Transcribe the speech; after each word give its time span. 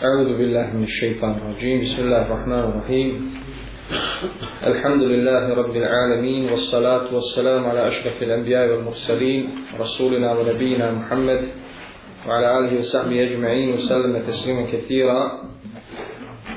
أعوذ 0.00 0.38
بالله 0.38 0.66
من 0.80 0.82
الشيطان 0.82 1.30
الرجيم. 1.30 1.80
بسم 1.80 2.02
الله 2.08 2.22
الرحمن 2.22 2.60
الرحيم. 2.72 3.08
الحمد 4.64 5.02
لله 5.02 5.54
رب 5.54 5.76
العالمين 5.76 6.48
والصلاة 6.48 7.14
والسلام 7.14 7.66
على 7.66 7.88
أشرف 7.88 8.22
الأنبياء 8.22 8.64
والمرسلين 8.72 9.50
رسولنا 9.80 10.28
ونبينا 10.32 10.86
محمد 10.92 11.40
وعلى 12.28 12.58
آله 12.58 12.72
وصحبه 12.78 13.16
أجمعين 13.28 13.68
وسلم 13.76 14.24
تسليما 14.24 14.72
كثيرا. 14.72 15.20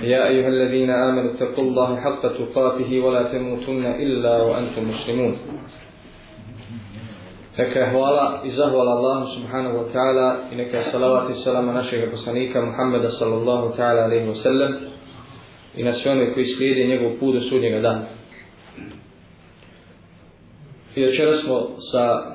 يا 0.07 0.27
أيها 0.27 0.47
الذين 0.47 0.89
آمنوا 0.89 1.35
اتقوا 1.35 1.63
الله 1.63 1.89
حق 1.99 2.21
تقاته 2.21 2.91
ولا 2.99 3.23
تموتن 3.23 3.85
إلا 3.85 4.41
وأنتم 4.41 4.83
مسلمون. 4.87 5.33
Neka 7.57 7.79
je 7.79 7.89
hvala 7.89 8.41
i 8.45 8.49
zahvala 8.49 8.91
Allahu 8.91 9.27
subhanahu 9.27 9.77
wa 9.77 9.91
ta'ala 9.93 10.37
i 10.51 10.55
neka 10.55 10.77
je 10.77 10.83
salavat 10.83 11.29
i 11.29 11.33
salama 11.33 11.73
našeg 11.73 12.11
poslanika 12.11 12.61
Muhammeda 12.61 13.09
sallallahu 13.09 13.75
ta'ala 13.77 14.03
alaihi 14.03 14.27
wa 14.27 14.35
sallam 14.35 14.73
i 15.75 15.83
na 15.83 15.93
sve 15.93 16.11
one 16.11 16.33
koji 16.33 16.45
slijede 16.45 16.87
njegov 16.87 17.19
put 17.19 17.33
do 17.33 17.41
sudnjega 17.41 17.79
dana. 17.79 18.05
I 20.95 21.03
večera 21.03 21.33
smo 21.33 21.69
sa 21.91 22.33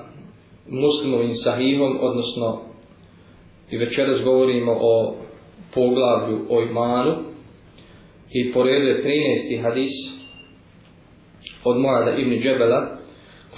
muslimovim 0.68 1.34
sahivom, 1.34 1.98
odnosno 2.00 2.60
i 3.70 3.76
večeras 3.76 4.20
govorimo 4.24 4.76
o 4.80 5.14
poglavlju 5.74 6.46
o 6.50 6.62
imanu 6.62 7.16
i 8.30 8.52
po 8.52 8.62
redu 8.62 8.87
je 8.87 9.04
13. 9.04 9.62
hadis 9.62 9.90
od 11.64 11.80
Muada 11.80 12.16
ibn 12.16 12.42
Džebela 12.42 12.98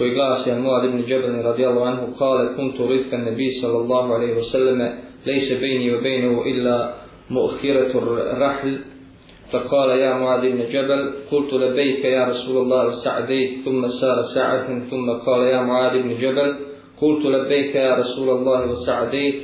koji 0.01 0.13
glasi 0.13 0.51
an 0.51 0.61
Muad 0.61 0.85
ibn 0.85 1.03
Džebel 1.03 1.43
radijallahu 1.43 1.85
anhu 1.85 2.05
kale 2.19 2.55
kuntu 2.55 2.87
rizka 2.87 3.17
nebi 3.17 3.51
sallallahu 3.51 4.13
alaihi 4.13 4.33
wa 4.33 4.43
sallame 4.53 4.87
lejse 5.25 5.55
bejni 5.61 5.93
wa 5.93 6.01
bejnu 6.01 6.41
illa 6.51 6.77
mu'khiratu 7.29 7.99
rahl 8.43 8.71
فقال 9.51 9.89
يا 9.89 10.13
معاذ 10.13 10.41
بن 10.41 10.61
جبل 10.73 11.01
قلت 11.31 11.53
لبيك 11.53 12.05
يا 12.05 12.23
رسول 12.25 12.57
الله 12.57 12.87
وسعديت 12.87 13.51
ثم 13.65 13.87
سار 13.87 14.17
ساعة 14.35 14.67
ثم 14.89 15.07
قال 15.25 15.41
يا 15.41 15.61
معاذ 15.61 16.03
بن 16.03 16.11
جبل 16.23 16.49
قلت 17.01 17.25
لبيك 17.25 17.75
يا 17.75 17.95
رسول 17.95 18.29
الله 18.29 18.71
وسعديت 18.71 19.35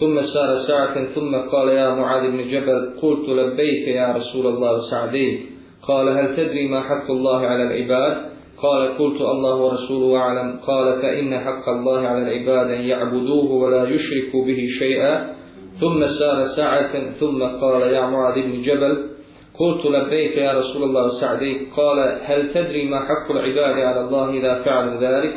ثم 0.00 0.16
سار 0.20 0.50
ساعة 0.68 0.96
ثم 1.14 1.32
قال 1.52 1.68
يا 1.68 1.94
معاذ 1.94 2.30
بن 2.30 2.40
جبل 2.52 2.78
قلت 3.02 3.28
لبيك 3.28 3.88
يا 3.88 4.12
رسول 4.12 4.46
الله 4.46 4.72
وسعديت 4.72 5.40
قال 5.88 6.08
هل 6.08 6.36
تدري 6.36 6.68
ما 6.68 6.80
حق 6.80 7.10
الله 7.10 7.40
على 7.46 7.62
العباد 7.62 8.33
قال 8.62 8.98
قلت 8.98 9.20
الله 9.20 9.56
ورسوله 9.56 10.16
أعلم. 10.16 10.58
قال 10.66 11.02
فإن 11.02 11.38
حق 11.38 11.68
الله 11.68 12.00
على 12.00 12.22
العباد 12.22 12.70
أن 12.70 12.80
يعبدوه 12.80 13.52
ولا 13.52 13.88
يشركوا 13.88 14.44
به 14.46 14.66
شيئا. 14.78 15.34
ثم 15.80 16.02
سار 16.02 16.38
ساعة 16.40 17.10
ثم 17.20 17.42
قال 17.42 17.82
يا 17.82 18.06
معاذ 18.06 18.34
بن 18.34 18.62
جبل 18.62 19.10
قلت 19.58 19.86
لبيك 19.86 20.36
يا 20.36 20.52
رسول 20.52 20.82
الله 20.82 21.08
سعدي. 21.08 21.66
قال 21.76 21.98
هل 22.22 22.52
تدري 22.54 22.88
ما 22.88 23.00
حق 23.00 23.30
العباد 23.30 23.76
على 23.78 24.00
الله 24.00 24.30
إذا 24.30 24.62
فعلوا 24.62 25.00
ذلك؟ 25.00 25.34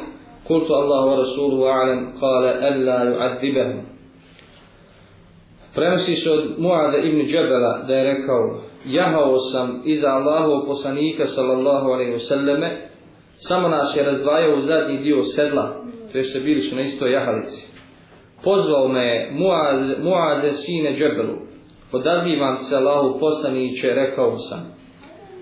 قلت 0.50 0.72
الله 0.72 1.06
ورسوله 1.06 1.70
أعلم. 1.70 2.14
قال 2.22 2.44
ألا 2.46 3.04
يعذبهم. 3.04 3.98
Prenosi 5.78 6.16
se 6.16 6.32
od 6.32 6.60
Muada 6.60 6.98
ibn 6.98 7.22
Džebela 7.22 7.84
da 7.88 7.94
je 7.94 8.04
rekao 8.04 8.62
Jahao 8.86 9.38
sam 9.38 9.82
iza 9.86 10.08
Allahovog 10.10 10.66
poslanika 10.68 11.26
sallallahu 11.26 11.92
alaihi 11.92 12.12
wa 12.12 12.20
sallame 12.20 12.87
Samo 13.38 13.68
nas 13.70 13.98
je 13.98 14.04
razdvajao 14.04 14.58
u 14.58 14.62
zadnji 14.62 14.98
dio 14.98 15.24
sedla 15.24 15.76
To 16.12 16.18
je 16.18 16.24
se 16.24 16.40
bili 16.40 16.62
su 16.62 16.76
na 16.76 16.82
istoj 16.82 17.12
jahalici 17.12 17.68
Pozvao 18.44 18.88
me 18.88 19.30
Muaze, 19.32 19.96
Muaze 20.04 20.52
sine 20.52 20.96
Džebelu 20.96 21.48
odazivam 21.92 22.58
se 22.58 22.76
Allahu 22.76 23.20
poslaniće, 23.20 23.94
rekao 23.94 24.38
sam. 24.38 24.76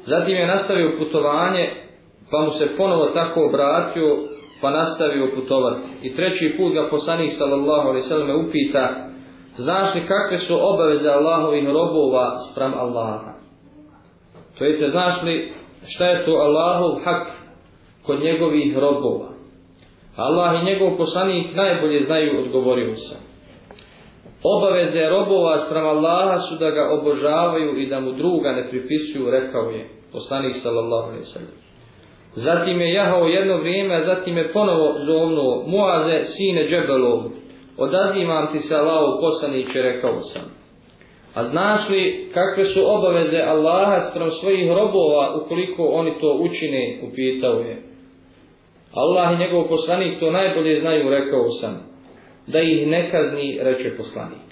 Zatim 0.06 0.36
je 0.36 0.48
nastavio 0.48 0.98
putovanje, 1.00 1.70
pa 2.32 2.42
mu 2.42 2.52
se 2.52 2.78
ponovo 2.78 3.06
tako 3.06 3.46
obratio, 3.46 4.18
pa 4.62 4.72
nastavio 4.72 5.32
putovati. 5.36 5.82
I 6.02 6.16
treći 6.16 6.56
put 6.58 6.74
ga 6.74 6.90
poslanik 6.90 7.32
sallallahu 7.32 7.88
alaihi 7.88 8.08
sallam 8.08 8.46
upita, 8.46 8.90
znaš 9.56 9.96
li 9.96 10.08
kakve 10.08 10.38
su 10.38 10.58
obaveze 10.62 11.10
Allahovih 11.10 11.68
robova 11.68 12.40
sprem 12.52 12.74
Allaha? 12.74 13.34
To 14.58 14.66
jeste, 14.66 14.90
znaš 14.90 15.22
li 15.24 15.54
šta 15.86 16.06
je 16.06 16.26
to 16.26 16.32
Allahov 16.32 17.00
hak 17.04 17.45
kod 18.06 18.24
njegovih 18.24 18.78
robova? 18.78 19.30
Allah 20.16 20.62
i 20.62 20.66
njegov 20.66 20.98
poslanik 20.98 21.56
najbolje 21.56 22.02
znaju, 22.02 22.40
odgovorio 22.40 22.96
sam. 22.96 23.18
Obaveze 24.44 25.10
robova 25.10 25.58
sprem 25.58 25.86
Allaha 25.86 26.38
su 26.38 26.56
da 26.56 26.70
ga 26.70 26.90
obožavaju 27.00 27.82
i 27.82 27.86
da 27.86 28.00
mu 28.00 28.12
druga 28.12 28.52
ne 28.52 28.70
pripisuju, 28.70 29.32
rekao 29.32 29.70
je 29.70 29.90
poslanik 30.12 30.56
sallallahu 30.56 31.08
alaihi 31.08 31.26
sallam. 31.26 31.66
Zatim 32.34 32.82
je 32.82 32.94
jahao 32.94 33.28
jedno 33.28 33.58
vrijeme, 33.58 33.96
a 33.96 34.06
zatim 34.06 34.38
je 34.38 34.54
ponovo 34.54 34.96
zovnuo 35.06 35.64
Muaze, 35.68 36.20
sine 36.24 36.68
Džebelov. 36.70 37.20
Odazivam 37.78 38.52
ti 38.52 38.60
se 38.60 38.76
Allahu 38.76 39.22
poslaniće, 39.22 39.82
rekao 39.82 40.20
sam. 40.20 40.44
A 41.34 41.44
znaš 41.44 41.90
li 41.90 42.30
kakve 42.34 42.66
su 42.66 42.82
obaveze 42.86 43.40
Allaha 43.42 44.00
sprem 44.00 44.30
svojih 44.30 44.72
robova 44.72 45.36
ukoliko 45.36 45.84
oni 45.84 46.14
to 46.22 46.40
učine, 46.42 47.00
upitao 47.08 47.60
je. 47.60 47.95
Allah 48.96 49.34
i 49.34 49.44
njegov 49.44 49.68
poslanik 49.68 50.20
to 50.20 50.32
najbolje 50.32 50.80
znaju, 50.80 51.10
rekao 51.10 51.50
sam 51.50 51.96
da 52.48 52.60
ih 52.60 52.88
ne 52.88 53.12
kazni, 53.12 53.60
reče 53.62 53.98
poslanik. 53.98 54.46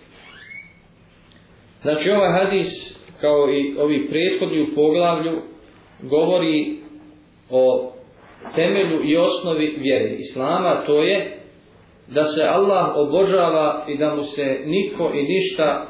Znači 1.81 2.11
ovaj 2.11 2.31
hadis, 2.31 2.97
kao 3.21 3.49
i 3.49 3.75
ovi 3.79 4.07
prethodni 4.09 4.61
u 4.61 4.75
poglavlju, 4.75 5.41
govori 6.01 6.77
o 7.49 7.91
temelju 8.55 8.99
i 9.03 9.17
osnovi 9.17 9.75
vjere 9.77 10.15
Islama, 10.15 10.83
to 10.85 11.03
je 11.03 11.37
da 12.07 12.23
se 12.23 12.43
Allah 12.43 12.93
obožava 12.95 13.85
i 13.87 13.97
da 13.97 14.15
mu 14.15 14.23
se 14.23 14.61
niko 14.65 15.11
i 15.13 15.23
ništa 15.23 15.87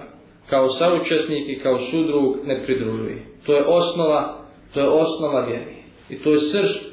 kao 0.50 0.70
saučesnik 0.70 1.50
i 1.50 1.60
kao 1.60 1.78
sudrug 1.78 2.38
ne 2.46 2.64
pridružuje. 2.66 3.26
To 3.46 3.56
je 3.56 3.66
osnova, 3.66 4.38
to 4.74 4.80
je 4.80 4.88
osnova 4.88 5.46
vjere. 5.46 5.74
I 6.10 6.24
to 6.24 6.30
je 6.30 6.40
srž, 6.40 6.93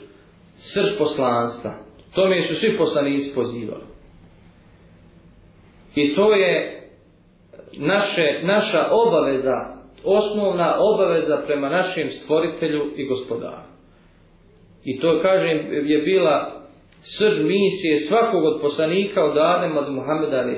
srž 0.61 0.99
poslanstva. 0.99 1.75
To 2.15 2.29
mi 2.29 2.49
su 2.49 2.55
svi 2.55 2.79
poslanici 2.79 3.35
pozivali. 3.35 3.85
I 5.95 6.15
to 6.15 6.33
je 6.33 6.81
naše, 7.79 8.41
naša 8.43 8.89
obaveza, 8.91 9.57
osnovna 10.05 10.77
obaveza 10.79 11.43
prema 11.47 11.69
našem 11.69 12.09
stvoritelju 12.09 12.93
i 12.97 13.07
gospodaru. 13.07 13.71
I 14.85 15.01
to, 15.01 15.23
kažem, 15.23 15.59
je 15.71 15.99
bila 15.99 16.61
srž 17.03 17.45
misije 17.45 17.97
svakog 17.97 18.45
od 18.45 18.61
poslanika 18.61 19.25
od 19.25 19.39
Adema 19.39 19.83
do 19.83 19.93
Muhammeda 19.93 20.37
ali 20.37 20.57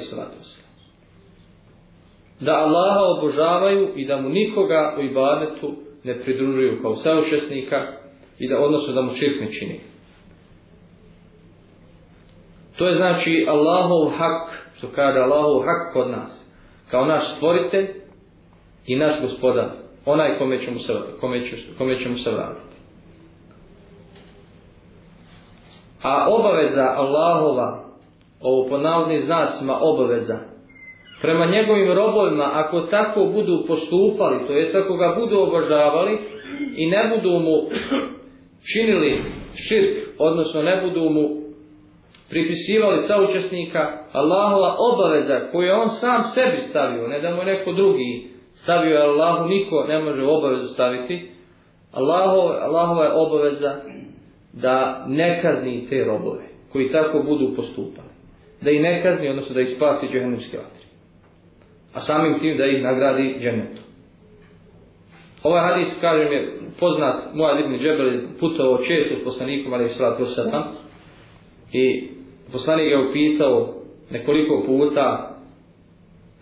Da 2.40 2.52
Allaha 2.52 3.00
obožavaju 3.18 3.88
i 3.96 4.06
da 4.06 4.20
mu 4.20 4.28
nikoga 4.28 4.96
u 4.98 5.02
ibadetu 5.02 5.72
ne 6.04 6.20
pridružuju 6.20 6.82
kao 6.82 6.96
saušesnika 6.96 7.86
i 8.38 8.48
da 8.48 8.58
odnosno 8.58 8.92
da 8.92 9.02
mu 9.02 9.14
čirk 9.14 9.40
ne 9.40 9.50
čini. 9.50 9.91
To 12.76 12.88
je 12.88 12.96
znači 12.96 13.46
Allahov 13.48 14.08
hak 14.18 14.62
što 14.74 14.86
kaže 14.94 15.18
Allahu 15.18 15.60
hak 15.60 15.92
kod 15.92 16.10
nas, 16.10 16.48
kao 16.90 17.04
naš 17.04 17.36
stvoritelj 17.36 17.88
i 18.86 18.96
naš 18.96 19.20
gospodar, 19.20 19.68
onaj 20.06 20.38
kome 20.38 20.58
ćemo 20.58 20.78
se, 20.78 20.92
kome 21.20 21.40
će, 21.40 21.56
kome 21.78 21.96
ćemo 21.96 22.16
se 22.16 22.30
vratiti. 22.30 22.76
A 26.02 26.26
obaveza 26.30 26.84
Allahova, 26.96 27.84
ovo 28.40 28.68
po 28.68 28.78
navodnim 28.78 29.20
znacima 29.20 29.78
obaveza, 29.80 30.38
prema 31.20 31.46
njegovim 31.46 31.92
robovima, 31.92 32.50
ako 32.52 32.80
tako 32.80 33.24
budu 33.24 33.64
postupali, 33.66 34.46
to 34.46 34.52
jest 34.52 34.74
ako 34.74 34.96
ga 34.96 35.16
budu 35.20 35.40
obožavali 35.40 36.18
i 36.76 36.86
ne 36.86 37.16
budu 37.16 37.38
mu 37.38 37.56
činili 38.72 39.22
širk, 39.54 40.08
odnosno 40.18 40.62
ne 40.62 40.82
budu 40.82 41.10
mu 41.10 41.41
pripisivali 42.32 42.98
saučesnika 42.98 43.98
Allahova 44.12 44.76
obaveza 44.92 45.40
koju 45.52 45.66
je 45.66 45.74
on 45.74 45.88
sam 45.88 46.22
sebi 46.22 46.56
stavio, 46.56 47.08
ne 47.08 47.20
da 47.20 47.36
mu 47.36 47.42
neko 47.42 47.72
drugi 47.72 48.28
stavio, 48.54 48.90
jer 48.90 49.02
Allahu 49.02 49.48
niko 49.48 49.84
ne 49.88 49.98
može 49.98 50.22
obavezu 50.22 50.68
staviti. 50.68 51.30
Allahova, 51.92 52.58
Allahova 52.60 53.04
je 53.04 53.12
obaveza 53.14 53.74
da 54.52 55.04
ne 55.08 55.42
kazni 55.42 55.86
te 55.90 56.04
robove 56.04 56.44
koji 56.72 56.92
tako 56.92 57.22
budu 57.22 57.56
postupali. 57.56 58.08
Da 58.60 58.70
ih 58.70 58.80
ne 58.80 59.02
kazni, 59.02 59.28
odnosno 59.28 59.54
da 59.54 59.60
ih 59.60 59.68
spasi 59.68 60.08
džehennemske 60.12 60.56
vatre. 60.56 60.86
A 61.94 62.00
samim 62.00 62.38
tim 62.38 62.56
da 62.56 62.66
ih 62.66 62.82
nagradi 62.82 63.36
džennetu. 63.40 63.82
Ovaj 65.42 65.68
hadis, 65.68 65.98
kažem, 66.00 66.32
je 66.32 66.58
poznat, 66.80 67.34
Moja 67.34 67.60
Ibn 67.60 67.78
Džebel 67.78 68.20
putovao 68.40 68.78
često 68.78 69.14
s 69.20 69.24
poslanikom, 69.24 69.72
ali 69.72 69.84
je 69.84 69.88
sallatu 69.88 70.24
i 71.72 72.11
poslanik 72.52 72.90
ga 72.90 73.08
upitao 73.08 73.74
nekoliko 74.10 74.62
puta 74.66 75.36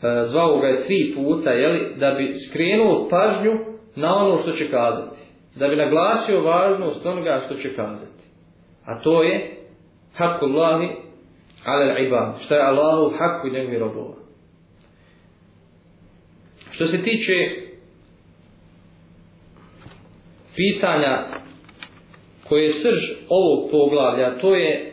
e, 0.02 0.24
zvao 0.24 0.58
ga 0.58 0.66
je 0.66 0.84
tri 0.84 1.14
puta, 1.14 1.50
jeli, 1.50 1.94
da 1.96 2.10
bi 2.10 2.28
skrenuo 2.28 3.08
pažnju 3.10 3.52
na 3.96 4.16
ono 4.16 4.36
što 4.36 4.52
će 4.52 4.70
kazati. 4.70 5.20
Da 5.54 5.68
bi 5.68 5.76
naglasio 5.76 6.40
važnost 6.40 7.06
onoga 7.06 7.42
što 7.46 7.54
će 7.54 7.74
kazati. 7.76 8.24
A 8.84 9.02
to 9.02 9.22
je 9.22 9.56
haku 10.14 10.44
Allahi 10.44 10.88
ala 11.64 11.94
l'ibad. 11.94 12.32
što 12.44 12.54
je 12.54 12.62
Allahu 12.62 13.16
haku 13.18 13.48
i 13.48 13.50
njegovi 13.50 13.78
robova. 13.78 14.14
Što 16.70 16.86
se 16.86 17.02
tiče 17.02 17.32
pitanja 20.56 21.26
koje 22.48 22.64
je 22.64 22.72
srž 22.72 23.10
ovog 23.28 23.70
poglavlja, 23.70 24.38
to 24.38 24.54
je 24.54 24.89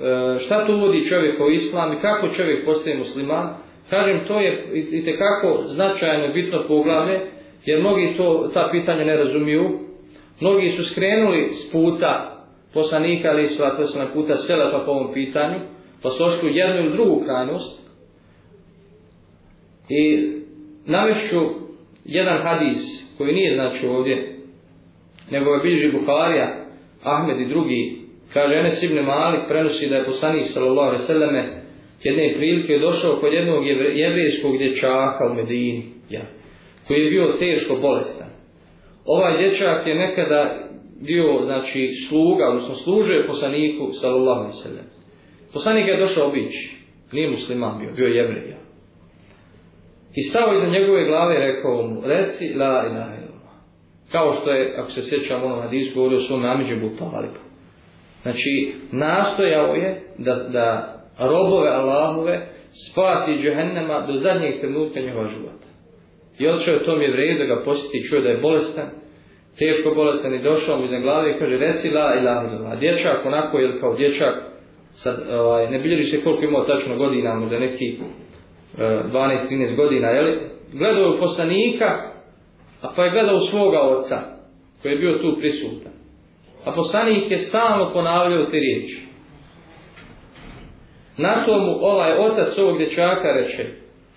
E, 0.00 0.38
šta 0.38 0.66
to 0.66 0.76
uvodi 0.76 1.08
čovjek 1.08 1.40
u 1.40 1.50
islam 1.50 1.92
i 1.92 2.00
kako 2.00 2.28
čovjek 2.28 2.64
postaje 2.64 2.96
musliman, 2.96 3.48
kažem 3.90 4.26
to 4.26 4.40
je 4.40 4.64
i 4.92 5.04
tekako 5.04 5.62
značajno 5.66 6.32
bitno 6.34 6.64
poglavlje, 6.68 7.20
jer 7.64 7.80
mnogi 7.80 8.14
to, 8.16 8.50
ta 8.54 8.68
pitanja 8.72 9.04
ne 9.04 9.16
razumiju. 9.16 9.78
Mnogi 10.40 10.70
su 10.70 10.84
skrenuli 10.84 11.50
s 11.52 11.72
puta 11.72 12.36
poslanika 12.74 13.30
ali 13.30 13.48
su 13.48 13.62
na 13.98 14.12
puta 14.12 14.34
selefa 14.34 14.82
po 14.84 14.90
ovom 14.90 15.12
pitanju, 15.12 15.58
pa 16.02 16.10
su 16.10 16.22
ošli 16.22 16.50
u 16.50 16.54
jednu 16.54 16.76
ili 16.76 16.92
drugu 16.92 17.24
krajnost. 17.24 17.80
I 19.88 20.32
navešću 20.86 21.40
jedan 22.04 22.42
hadis 22.42 23.06
koji 23.18 23.34
nije 23.34 23.54
znači 23.54 23.86
ovdje, 23.86 24.36
nego 25.30 25.50
je 25.50 25.62
bilježi 25.62 25.92
Buharija, 25.92 26.64
Ahmed 27.02 27.40
i 27.40 27.48
drugi 27.48 27.99
Kaže 28.32 28.54
Enes 28.54 28.82
ibn 28.82 29.00
Malik 29.00 29.40
prenosi 29.48 29.88
da 29.88 29.96
je 29.96 30.04
poslanik 30.04 30.46
sallallahu 30.46 30.88
alejhi 30.88 31.02
ve 31.02 31.06
selleme 31.06 31.62
jedne 32.02 32.34
prilike 32.36 32.78
došao 32.78 33.20
kod 33.20 33.32
jednog 33.32 33.66
jevrejskog 33.94 34.58
dječaka 34.58 35.28
u 35.30 35.34
Medini, 35.34 35.84
ja, 36.10 36.22
koji 36.86 37.00
je 37.00 37.10
bio 37.10 37.36
teško 37.38 37.76
bolestan. 37.76 38.28
Ovaj 39.04 39.38
dječak 39.38 39.86
je 39.86 39.94
nekada 39.94 40.70
bio, 41.00 41.44
znači, 41.44 41.88
sluga, 42.08 42.48
odnosno 42.48 42.74
služio 42.74 43.24
poslaniku 43.26 43.90
sallallahu 43.92 44.40
alejhi 44.40 44.56
ve 44.56 44.62
sellem. 44.62 44.84
Poslanik 45.52 45.88
je 45.88 46.00
došao 46.00 46.28
obići, 46.28 46.76
nije 47.12 47.30
musliman 47.30 47.78
bio, 47.78 47.92
bio 47.92 48.06
jevrej. 48.06 48.50
Ja. 48.50 48.56
I 50.14 50.22
stao 50.22 50.54
iza 50.54 50.66
njegove 50.66 51.04
glave 51.04 51.34
i 51.34 51.38
rekao 51.38 51.86
mu, 51.86 52.02
reci 52.04 52.54
la 52.54 52.86
ilaha 52.90 53.14
illallah. 53.14 53.54
Kao 54.12 54.32
što 54.32 54.50
je, 54.50 54.74
ako 54.78 54.90
se 54.90 55.02
sjećam 55.02 55.44
ono 55.44 55.60
hadis, 55.60 55.94
govorio 55.94 56.20
svom 56.20 56.42
namiđe 56.42 56.76
Butalibu. 56.76 57.49
Znači, 58.22 58.72
nastojao 58.92 59.74
je 59.74 60.02
da, 60.18 60.34
da 60.34 60.96
robove 61.18 61.68
Allahove 61.68 62.46
spasi 62.90 63.38
džehennema 63.42 64.06
do 64.06 64.12
zadnjeg 64.12 64.60
trenutka 64.60 65.00
njegova 65.00 65.28
života. 65.28 65.66
I 66.38 66.46
odšao 66.46 66.74
je 66.74 66.84
tom 66.84 67.02
jevreju 67.02 67.38
da 67.38 67.44
ga 67.44 67.62
posjeti 67.64 67.98
i 67.98 68.08
čuje 68.08 68.22
da 68.22 68.28
je 68.28 68.40
bolestan, 68.40 68.88
teško 69.58 69.94
bolestan 69.94 70.34
i 70.34 70.42
došao 70.42 70.78
mu 70.78 70.84
iz 70.84 71.02
glave 71.02 71.30
i 71.30 71.38
kaže 71.38 71.56
reci 71.56 71.90
la 71.90 72.14
ilaha 72.20 72.46
illallah. 72.46 72.78
Dječak 72.78 73.26
onako 73.26 73.58
je 73.58 73.80
kao 73.80 73.94
dječak, 73.94 74.34
sad, 74.92 75.16
ovaj, 75.32 75.70
ne 75.70 75.78
bilježi 75.78 76.04
se 76.04 76.24
koliko 76.24 76.44
imao 76.44 76.64
tačno 76.64 76.96
godina, 76.96 77.34
možda 77.34 77.58
neki 77.58 77.98
e, 78.78 78.82
12-13 79.12 79.76
godina, 79.76 80.08
jeli? 80.08 80.38
gledao 80.72 81.12
je 81.12 81.20
poslanika, 81.20 81.86
a 82.82 82.92
pa 82.96 83.04
je 83.04 83.10
gledao 83.10 83.38
svoga 83.38 83.80
oca, 83.80 84.18
koji 84.82 84.92
je 84.92 84.98
bio 84.98 85.18
tu 85.18 85.36
prisutan. 85.40 85.99
A 86.64 86.72
poslanik 86.72 87.30
je 87.30 87.38
stalno 87.38 87.92
ponavljao 87.92 88.44
te 88.44 88.58
riječi. 88.58 89.08
Na 91.16 91.44
to 91.46 91.58
mu 91.58 91.72
ovaj 91.80 92.12
otac 92.12 92.58
ovog 92.58 92.78
dječaka 92.78 93.32
reče, 93.32 93.66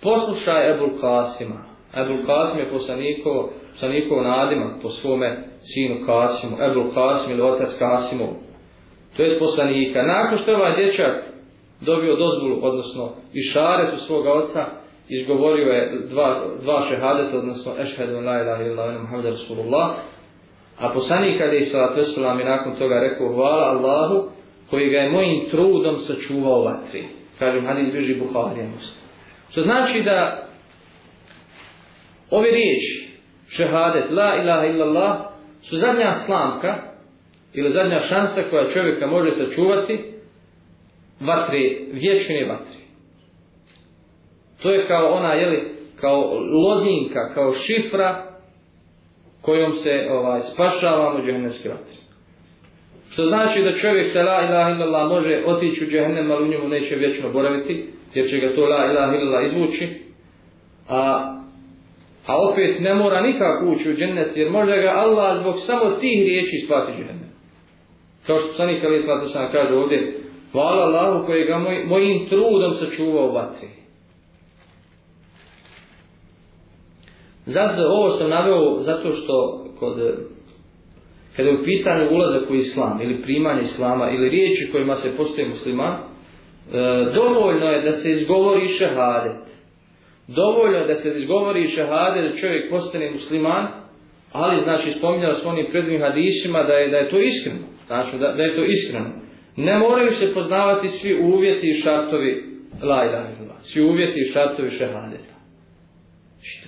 poslušaj 0.02 0.70
Ebul 0.70 1.00
Kasima. 1.00 1.64
Ebul 1.96 2.26
Kasim 2.26 2.60
je 2.60 2.70
poslanikovo, 2.70 3.50
poslanikovo 3.72 4.22
nadima 4.22 4.78
po 4.82 4.88
svome 4.88 5.44
sinu 5.60 6.06
Kasimu. 6.06 6.56
Ebul 6.60 6.94
Kasim 6.94 7.32
ili 7.32 7.42
otac 7.42 7.78
Kasimov. 7.78 8.28
To 9.16 9.22
je 9.22 9.38
poslanika. 9.38 10.02
Nakon 10.02 10.38
što 10.38 10.50
je 10.50 10.56
ovaj 10.56 10.76
dječak 10.76 11.34
dobio 11.80 12.16
dozvolu, 12.16 12.58
odnosno 12.62 13.12
i 13.32 13.42
šaret 13.42 13.94
u 13.94 13.96
svoga 13.96 14.32
oca, 14.32 14.64
izgovorio 15.08 15.72
je 15.72 16.06
dva, 16.10 16.44
dva 16.62 16.82
šehadeta, 16.88 17.38
odnosno 17.38 17.72
ešhedu 17.78 18.12
la 18.12 18.42
ilaha 18.42 18.62
illa 18.62 18.92
Muhammed 19.00 19.24
Rasulullah, 19.24 19.96
A 20.78 20.92
poslanik 20.92 21.38
kada 21.38 21.52
je 21.52 21.66
salatu 21.66 22.00
wasalam 22.00 22.40
i 22.40 22.44
nakon 22.44 22.76
toga 22.76 23.00
rekao 23.00 23.28
hvala 23.28 23.64
Allahu 23.64 24.28
koji 24.70 24.90
ga 24.90 24.98
je 24.98 25.10
mojim 25.10 25.50
trudom 25.50 25.96
sačuvao 25.96 26.64
vatri. 26.64 27.04
Kažem 27.38 27.66
hadis 27.66 27.92
bliži 27.92 28.14
Buharija 28.14 28.66
muslim. 28.66 29.04
Što 29.50 29.62
znači 29.62 30.02
da 30.02 30.48
ove 32.30 32.50
riječi 32.50 33.08
šehadet 33.48 34.10
la 34.10 34.36
ilaha 34.42 34.66
illallah 34.66 35.16
su 35.62 35.76
zadnja 35.76 36.14
slamka 36.14 36.74
ili 37.54 37.72
zadnja 37.72 37.98
šansa 37.98 38.42
koja 38.50 38.64
čovjeka 38.64 39.06
može 39.06 39.30
sačuvati 39.30 40.14
vatre, 41.20 41.58
vječne 41.92 42.46
vatre. 42.48 42.84
To 44.62 44.70
je 44.70 44.88
kao 44.88 45.06
ona, 45.06 45.32
jeli, 45.34 45.74
kao 46.00 46.34
lozinka, 46.64 47.34
kao 47.34 47.52
šifra 47.52 48.33
kojom 49.44 49.72
se 49.72 50.08
ovaj 50.10 50.40
spašavamo 50.40 51.24
džehennemske 51.24 51.68
vatre. 51.68 51.96
Što 53.10 53.26
znači 53.26 53.62
da 53.62 53.72
čovjek 53.72 54.06
sa 54.06 54.22
la 54.22 54.42
ilaha 54.48 54.70
illallah 54.70 55.08
može 55.08 55.42
otići 55.46 55.84
u 55.84 55.88
džehennem, 55.88 56.30
ali 56.30 56.44
u 56.44 56.48
njemu 56.48 56.68
neće 56.68 56.96
vječno 56.96 57.32
boraviti, 57.32 57.86
jer 58.14 58.28
će 58.30 58.38
ga 58.38 58.54
to 58.54 58.66
la 58.66 58.90
ilaha 58.90 59.16
illallah 59.16 59.46
izvući. 59.46 59.88
A, 60.88 61.00
a 62.26 62.38
opet 62.50 62.80
ne 62.80 62.94
mora 62.94 63.20
nikako 63.20 63.66
ući 63.66 63.90
u 63.90 63.96
džennet, 63.96 64.36
jer 64.36 64.50
može 64.50 64.76
ga 64.82 64.88
Allah 64.88 65.40
zbog 65.40 65.54
samo 65.58 65.90
tih 65.90 66.22
riječi 66.24 66.64
spasi 66.66 66.92
džehennem. 66.92 67.30
Kao 68.26 68.38
što 68.38 68.52
sanik 68.52 68.84
Ali 68.84 68.96
Islata 68.96 69.26
sam 69.26 69.52
kaže 69.52 69.74
ovdje, 69.74 70.20
hvala 70.52 70.82
Allahu 70.82 71.26
koji 71.26 71.44
ga 71.44 71.58
moj, 71.58 71.84
mojim 71.86 72.28
trudom 72.28 72.72
sačuvao 72.72 73.32
vatri. 73.32 73.83
Zato 77.46 77.82
ovo 77.88 78.10
sam 78.10 78.30
naveo 78.30 78.78
zato 78.78 79.12
što 79.12 79.64
kod 79.78 79.96
kada 81.36 81.48
je 81.48 81.54
u 81.54 81.64
pitanju 81.64 82.14
ulazak 82.14 82.50
u 82.50 82.54
islam 82.54 83.00
ili 83.02 83.22
primanje 83.22 83.60
islama 83.60 84.10
ili 84.10 84.28
riječi 84.28 84.70
kojima 84.72 84.94
se 84.94 85.16
postoje 85.16 85.48
musliman, 85.48 85.92
e, 85.92 86.00
dovoljno 87.14 87.66
je 87.66 87.82
da 87.82 87.92
se 87.92 88.10
izgovori 88.10 88.68
šehadet. 88.68 89.44
Dovoljno 90.28 90.78
je 90.78 90.86
da 90.86 90.94
se 90.94 91.18
izgovori 91.18 91.68
šehadet 91.68 92.32
da 92.32 92.36
čovjek 92.36 92.70
postane 92.70 93.10
musliman, 93.10 93.66
ali 94.32 94.62
znači 94.62 94.92
spominjala 94.92 95.34
smo 95.34 95.50
onim 95.50 95.66
predvim 95.70 96.00
hadisima 96.00 96.62
da 96.62 96.72
je, 96.72 96.88
da 96.88 96.96
je 96.96 97.10
to 97.10 97.18
iskreno. 97.18 97.66
Znači 97.86 98.18
da, 98.18 98.32
da 98.32 98.42
je 98.42 98.56
to 98.56 98.64
iskreno. 98.64 99.10
Ne 99.56 99.78
moraju 99.78 100.10
se 100.10 100.34
poznavati 100.34 100.88
svi 100.88 101.20
uvjeti 101.22 101.70
i 101.70 101.74
šartovi 101.74 102.44
la 102.82 103.04
ilaha 103.04 103.58
Svi 103.60 103.82
uvjeti 103.82 104.20
i 104.20 104.32
šartovi 104.32 104.70
šehadeta. 104.70 105.33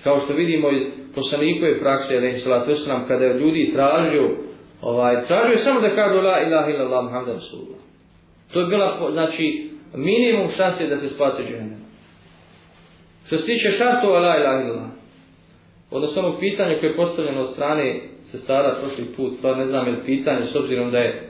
Kao 0.03 0.19
što 0.19 0.33
vidimo 0.33 0.71
iz 0.71 0.83
poslanikove 1.15 1.79
prakse, 1.79 2.17
alaihi 2.17 2.39
salatu 2.39 2.71
wasalam, 2.71 3.07
kada 3.07 3.25
je 3.25 3.39
ljudi 3.39 3.71
tražio, 3.73 4.29
ovaj, 4.81 5.25
tražio 5.27 5.57
samo 5.57 5.81
da 5.81 5.95
kažu 5.95 6.21
la 6.21 6.41
ilaha 6.47 6.69
illallah 6.69 7.03
muhammed 7.03 7.35
rasulullah. 7.35 7.79
To 8.53 8.59
je 8.59 8.65
bila, 8.65 9.11
znači, 9.11 9.69
minimum 9.95 10.47
šanse 10.47 10.87
da 10.87 10.97
se 10.97 11.09
spase 11.09 11.43
džene. 11.43 11.77
Što 13.25 13.35
se 13.35 13.45
tiče 13.45 13.69
šartova 13.69 14.19
la 14.19 14.37
ilaha 14.37 14.61
illallah, 14.61 14.91
odnosno 15.91 16.21
ono 16.21 16.39
pitanje 16.39 16.77
koje 16.79 16.89
je 16.89 16.95
postavljeno 16.95 17.41
od 17.41 17.49
strane 17.49 18.01
sestara 18.31 18.75
prošli 18.81 19.05
put, 19.15 19.33
stvar 19.37 19.57
ne 19.57 19.65
znam 19.65 19.87
je 19.87 19.91
li 19.91 20.05
pitanje, 20.05 20.45
s 20.45 20.55
obzirom 20.55 20.91
da 20.91 20.97
je, 20.97 21.29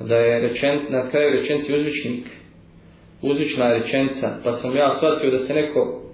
da 0.00 0.16
je 0.16 0.40
rečen, 0.40 0.80
na 0.88 1.10
kraju 1.10 1.40
rečenci 1.40 1.74
uzvičnik, 1.74 2.26
uzvična 3.22 3.64
je 3.64 3.78
rečenca, 3.78 4.38
pa 4.44 4.52
sam 4.52 4.76
ja 4.76 4.94
shvatio 4.94 5.30
da 5.30 5.38
se 5.38 5.54
neko 5.54 6.05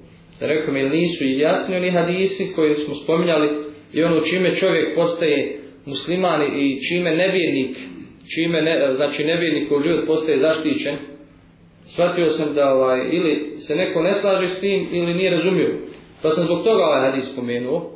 rekao 0.42 0.74
mi 0.74 0.82
nisu 0.82 1.24
jasni 1.24 1.76
oni 1.76 1.90
hadisi 1.90 2.52
koji 2.54 2.74
smo 2.74 2.94
spominjali 2.94 3.48
i 3.92 4.02
ono 4.02 4.20
čime 4.20 4.54
čovjek 4.54 4.94
postaje 4.94 5.60
musliman 5.86 6.42
i 6.42 6.78
čime 6.88 7.16
nevjernik 7.16 7.76
čime 8.34 8.62
ne, 8.62 8.94
znači 8.96 9.24
nevjernik 9.24 9.72
u 9.72 9.80
ljud 9.80 10.06
postaje 10.06 10.40
zaštićen. 10.40 10.96
Shvatio 11.84 12.26
sam 12.26 12.54
da 12.54 12.74
ovaj, 12.74 13.08
ili 13.12 13.58
se 13.58 13.76
neko 13.76 14.02
ne 14.02 14.14
slaže 14.14 14.48
s 14.48 14.60
tim 14.60 14.88
ili 14.92 15.14
nije 15.14 15.30
razumio. 15.30 15.78
Pa 16.22 16.28
sam 16.28 16.44
zbog 16.44 16.64
toga 16.64 16.84
ovaj 16.84 17.10
hadis 17.10 17.32
spomenuo. 17.32 17.90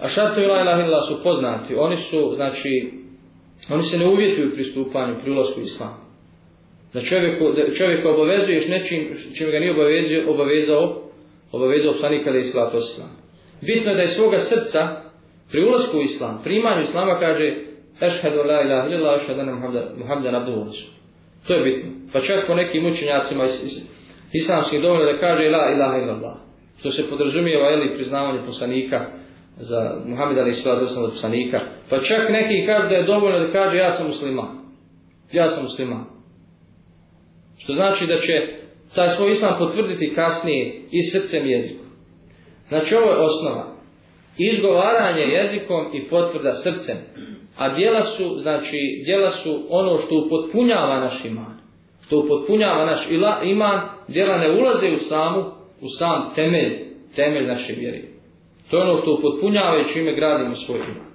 A 0.00 0.08
šartu 0.08 0.40
i 0.40 0.46
lajla 0.46 0.84
hila 0.84 1.02
su 1.02 1.22
poznati. 1.22 1.74
Oni 1.74 1.96
su 1.96 2.32
znači 2.34 2.92
oni 3.70 3.82
se 3.82 3.98
ne 3.98 4.06
uvjetuju 4.06 4.54
pristupanju 4.54 5.14
pri 5.22 5.30
ulazku 5.30 5.60
islamu 5.60 6.01
da 6.94 7.00
čovjeku, 7.00 7.52
da 7.56 7.74
čovjeku 7.74 8.08
obavezuješ 8.08 8.68
nečim 8.68 9.16
čim 9.36 9.50
ga 9.50 9.58
nije 9.58 9.72
obavezio, 9.72 10.30
obavezao, 10.30 11.02
obavezao 11.52 11.94
slanika 11.94 12.30
da 12.32 12.38
je 12.38 12.44
islam. 12.44 13.10
Bitno 13.60 13.90
je 13.90 13.96
da 13.96 14.02
je 14.02 14.08
svoga 14.08 14.36
srca 14.36 15.02
pri 15.50 15.64
ulasku 15.64 15.98
u 15.98 16.02
islam, 16.02 16.40
primanju 16.44 16.82
islama 16.82 17.20
kaže 17.20 17.56
ešhedu 18.00 18.36
la 18.36 18.62
ilaha 18.62 18.88
illallah, 18.88 19.22
ešhedu 19.22 19.42
na 19.42 19.52
muhamdan 19.98 20.34
abduhu 20.34 20.66
To 21.46 21.54
je 21.54 21.62
bitno. 21.62 21.90
Pa 22.12 22.20
čak 22.20 22.46
po 22.46 22.54
nekim 22.54 22.86
učenjacima 22.86 23.44
islamski 24.32 24.80
dovoljno 24.80 25.04
da 25.04 25.18
kaže 25.18 25.48
la 25.48 25.72
ilaha 25.74 25.98
illallah. 25.98 26.36
Što 26.78 26.90
se 26.90 27.10
podrazumijeva 27.10 27.70
ili 27.70 27.94
priznavanje 27.94 28.40
poslanika 28.46 29.06
za 29.56 30.02
Muhammed 30.06 30.38
ali 30.38 30.52
sallatu 30.52 30.84
wasallam 30.84 31.10
poslanika. 31.10 31.60
Pa 31.90 31.98
čak 31.98 32.30
neki 32.30 32.66
kaže 32.66 32.88
da 32.88 32.94
je 32.94 33.02
dovoljno 33.02 33.38
da 33.38 33.52
kaže 33.52 33.76
ja 33.76 33.90
sam 33.90 34.06
musliman. 34.06 34.48
Ja 35.32 35.46
sam 35.46 35.62
musliman. 35.62 36.04
Što 37.62 37.72
znači 37.72 38.06
da 38.06 38.18
će 38.18 38.62
taj 38.94 39.08
svoj 39.08 39.32
islam 39.32 39.58
potvrditi 39.58 40.14
kasnije 40.14 40.82
i 40.90 41.02
srcem 41.02 41.46
jezikom. 41.46 41.86
Znači 42.68 42.94
ovo 42.94 43.10
je 43.10 43.18
osnova. 43.18 43.76
Izgovaranje 44.38 45.22
jezikom 45.22 45.90
i 45.94 46.08
potvrda 46.08 46.52
srcem. 46.52 46.96
A 47.56 47.74
djela 47.76 48.02
su, 48.02 48.38
znači, 48.38 49.02
djela 49.04 49.30
su 49.30 49.66
ono 49.68 49.98
što 49.98 50.14
upotpunjava 50.26 51.00
naš 51.00 51.24
iman. 51.24 51.58
Što 52.06 52.18
upotpunjava 52.18 52.84
naš 52.84 53.10
iman, 53.44 53.80
djela 54.08 54.38
ne 54.38 54.50
ulaze 54.50 54.90
u 54.94 54.98
samu, 54.98 55.40
u 55.80 55.88
sam 55.98 56.34
temelj, 56.34 56.78
temelj 57.16 57.46
naše 57.46 57.72
vjere. 57.72 58.02
To 58.70 58.76
je 58.76 58.82
ono 58.82 58.94
što 58.94 59.14
upotpunjava 59.14 59.80
i 59.80 59.92
čime 59.92 60.14
gradimo 60.14 60.54
svoj 60.54 60.78
iman. 60.78 61.12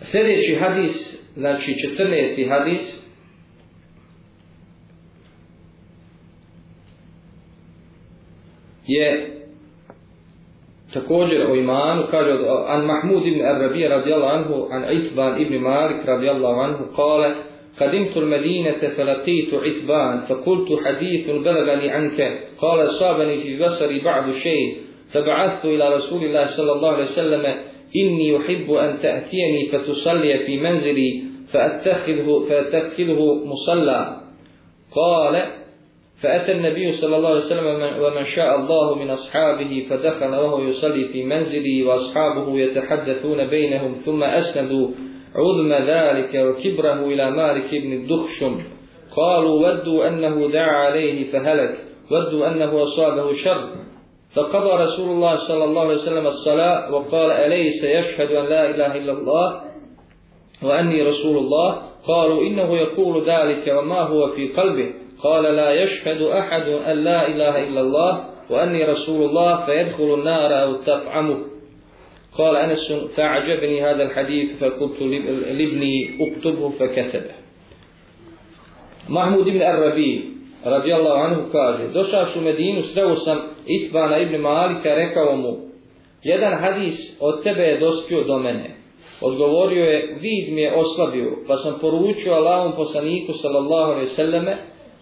Sljedeći 0.00 0.54
hadis, 0.54 1.17
znači 1.38 1.74
14. 1.98 2.48
hadis, 2.48 3.08
je 8.86 9.30
također 10.92 11.50
o 11.50 11.54
imanu, 11.54 12.02
kaže 12.10 12.32
an 12.66 12.84
Mahmud 12.84 13.26
ibn 13.26 13.40
Arabi 13.46 13.88
radijallahu 13.88 14.36
anhu, 14.36 14.68
an 14.70 14.84
Itban 14.92 15.42
ibn 15.42 15.58
Malik 15.58 16.06
radijallahu 16.06 16.60
anhu, 16.60 16.84
kale, 16.96 17.34
قدمت 17.80 18.16
المدينة 18.16 18.80
فلقيت 18.96 19.54
عتبان 19.54 20.20
فقلت 20.28 20.68
حديث 20.84 21.30
بلغني 21.30 21.90
عنك 21.90 22.40
قال 22.58 22.88
صابني 22.88 23.40
في 23.40 23.62
بصري 23.62 24.00
بعض 24.00 24.30
شيء 24.30 24.76
فبعثت 25.12 25.64
إلى 25.64 25.94
رسول 25.96 26.24
الله 26.24 26.46
صلى 26.46 26.72
الله 26.72 26.92
عليه 26.92 27.04
وسلم 27.04 27.44
إني 27.96 28.36
أحب 28.36 28.72
أن 28.72 28.98
تأتيني 29.02 29.68
فتصلي 29.72 30.38
في 30.38 30.60
منزلي 30.60 31.27
فأتخذه, 31.52 32.46
فأتخذه 32.48 33.44
مصلى. 33.44 34.20
قال 34.96 35.42
فأتى 36.22 36.52
النبي 36.52 36.92
صلى 36.92 37.16
الله 37.16 37.28
عليه 37.28 37.38
وسلم 37.38 38.02
ومن 38.02 38.24
شاء 38.24 38.56
الله 38.56 38.94
من 38.94 39.10
أصحابه 39.10 39.86
فدخل 39.90 40.34
وهو 40.34 40.62
يصلي 40.62 41.04
في 41.04 41.24
منزلي 41.24 41.84
وأصحابه 41.84 42.58
يتحدثون 42.58 43.46
بينهم 43.46 43.94
ثم 44.04 44.22
أسندوا 44.22 44.88
عظم 45.34 45.72
ذلك 45.72 46.34
وكبره 46.34 47.06
إلى 47.06 47.30
مالك 47.30 47.70
بن 47.74 47.92
الدخشم. 47.92 48.58
قالوا 49.16 49.68
ودوا 49.68 50.08
أنه 50.08 50.48
دعا 50.50 50.86
عليه 50.86 51.32
فهلك. 51.32 51.78
ودوا 52.10 52.48
أنه 52.48 52.82
أصابه 52.82 53.32
شر. 53.32 53.68
فقضى 54.34 54.82
رسول 54.82 55.10
الله 55.10 55.36
صلى 55.36 55.64
الله 55.64 55.80
عليه 55.80 55.94
وسلم 55.94 56.26
الصلاة 56.26 56.94
وقال 56.94 57.30
أليس 57.30 57.84
يشهد 57.84 58.30
أن 58.32 58.44
لا 58.44 58.70
إله 58.70 58.96
إلا 58.96 59.12
الله؟ 59.12 59.67
وأني 60.63 61.01
رسول 61.01 61.37
الله 61.37 61.81
قالوا 62.07 62.41
إنه 62.41 62.77
يقول 62.77 63.23
ذلك 63.29 63.67
وما 63.77 64.01
هو 64.01 64.27
في 64.27 64.47
قلبه 64.47 64.93
قال 65.23 65.43
لا 65.43 65.83
يشهد 65.83 66.21
أحد 66.21 66.61
أن 66.61 66.97
لا 66.97 67.27
إله 67.27 67.67
إلا 67.67 67.81
الله 67.81 68.23
وأني 68.49 68.83
رسول 68.83 69.23
الله 69.29 69.65
فيدخل 69.65 70.13
النار 70.13 70.63
أو 70.63 70.73
تطعمه 70.73 71.37
قال 72.37 72.55
أنس 72.55 72.93
فأعجبني 73.15 73.81
هذا 73.81 74.03
الحديث 74.03 74.63
فقلت 74.63 75.01
لابني 75.01 76.09
اكتبه 76.21 76.69
فكتبه 76.69 77.33
محمود 79.09 79.45
بن 79.45 79.61
الربي 79.61 80.33
رضي 80.65 80.95
الله 80.95 81.19
عنه 81.19 81.51
kaže 81.51 81.87
došao 81.93 82.25
u 82.35 82.41
Medinu 82.41 82.81
sreo 82.81 83.15
sam 83.15 83.37
Itbana 83.67 84.17
ibn 84.17 84.41
Malika 84.41 84.95
rekao 84.95 85.35
mu 85.35 85.57
jedan 86.23 86.53
hadis 86.59 87.17
od 87.19 87.43
tebe 87.43 87.61
je 87.63 87.79
dospio 87.79 88.23
do 88.23 88.39
mene 88.39 88.76
odgovorio 89.20 89.84
je 89.84 90.18
vid 90.20 90.54
mi 90.54 90.60
je 90.60 90.74
oslabio 90.74 91.30
pa 91.46 91.56
sam 91.56 91.78
poručio 91.80 92.32
Allahom 92.34 92.72
poslaniku 92.76 93.32
sallallahu 93.32 93.92
alejhi 93.92 94.10
ve 94.10 94.16
selleme 94.16 94.56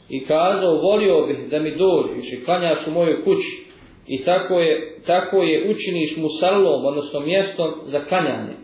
i 0.09 0.27
kazao 0.27 0.81
volio 0.81 1.27
bih 1.27 1.39
da 1.51 1.59
mi 1.59 1.71
dođeš 1.71 2.33
i 2.33 2.45
klanjaš 2.45 2.87
u 2.87 2.91
mojoj 2.91 3.25
kući 3.25 3.67
i 4.07 4.25
tako 4.25 4.61
je, 4.61 4.99
tako 5.07 5.43
je 5.43 5.71
učiniš 5.71 6.17
musallom, 6.17 6.85
odnosno 6.85 7.21
mjestom 7.21 7.73
za 7.85 8.01
klanjanje. 8.05 8.55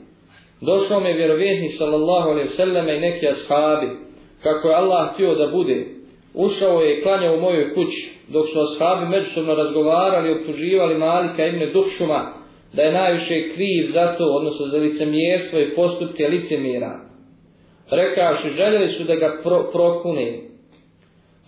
Došao 0.61 1.01
mi 1.01 1.09
je 1.09 1.15
vjerovjesnik 1.15 1.73
sallallahu 1.79 2.29
alaihi 2.31 2.49
sallame 2.49 2.97
i 2.97 3.01
neki 3.01 3.29
ashabi, 3.29 3.89
kako 4.43 4.69
je 4.69 4.75
Allah 4.75 5.15
htio 5.15 5.35
da 5.35 5.47
bude, 5.47 5.87
ušao 6.35 6.81
je 6.81 6.99
i 6.99 7.03
klanjao 7.03 7.35
u 7.35 7.41
mojoj 7.41 7.75
kući, 7.75 8.15
dok 8.29 8.47
su 8.47 8.61
ashabi 8.61 9.07
međusobno 9.07 9.55
razgovarali 9.55 10.29
i 10.29 10.33
optuživali 10.33 10.99
Malika 10.99 11.47
ibn 11.47 11.73
Duhšuma, 11.73 12.33
da 12.73 12.83
je 12.83 12.93
najviše 12.93 13.35
kriv 13.55 13.93
za 13.93 14.14
to, 14.19 14.25
odnosno 14.25 14.67
za 14.67 14.76
licemjerstvo 14.76 15.61
i 15.61 15.75
postupke 15.75 16.29
licemjera. 16.29 17.00
Rekavši, 17.91 18.50
željeli 18.50 18.88
su 18.88 19.05
da 19.05 19.14
ga 19.14 19.41
pro, 19.43 19.71
prokune, 19.73 20.41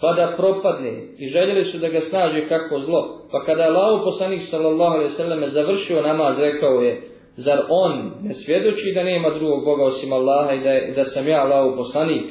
pa 0.00 0.12
da 0.12 0.34
propadne 0.36 0.92
i 1.18 1.28
željeli 1.28 1.64
su 1.64 1.78
da 1.78 1.88
ga 1.88 2.00
snađe 2.00 2.48
kako 2.48 2.78
zlo. 2.78 3.28
Pa 3.32 3.44
kada 3.44 3.62
je 3.62 3.68
Allah 3.68 4.00
poslanik 4.04 4.40
sallallahu 4.42 4.94
alaihi 4.94 5.12
sallam 5.12 5.46
završio 5.46 6.02
namaz, 6.02 6.38
rekao 6.38 6.82
je, 6.82 7.02
zar 7.36 7.60
on 7.68 8.12
ne 8.22 8.34
svjedoči 8.34 8.92
da 8.94 9.02
nema 9.02 9.30
drugog 9.30 9.64
Boga 9.64 9.84
osim 9.84 10.12
Allaha 10.12 10.52
i 10.52 10.60
da, 10.60 10.70
je, 10.70 10.92
da 10.92 11.04
sam 11.04 11.28
ja 11.28 11.40
Allah 11.40 11.74
poslanik? 11.76 12.24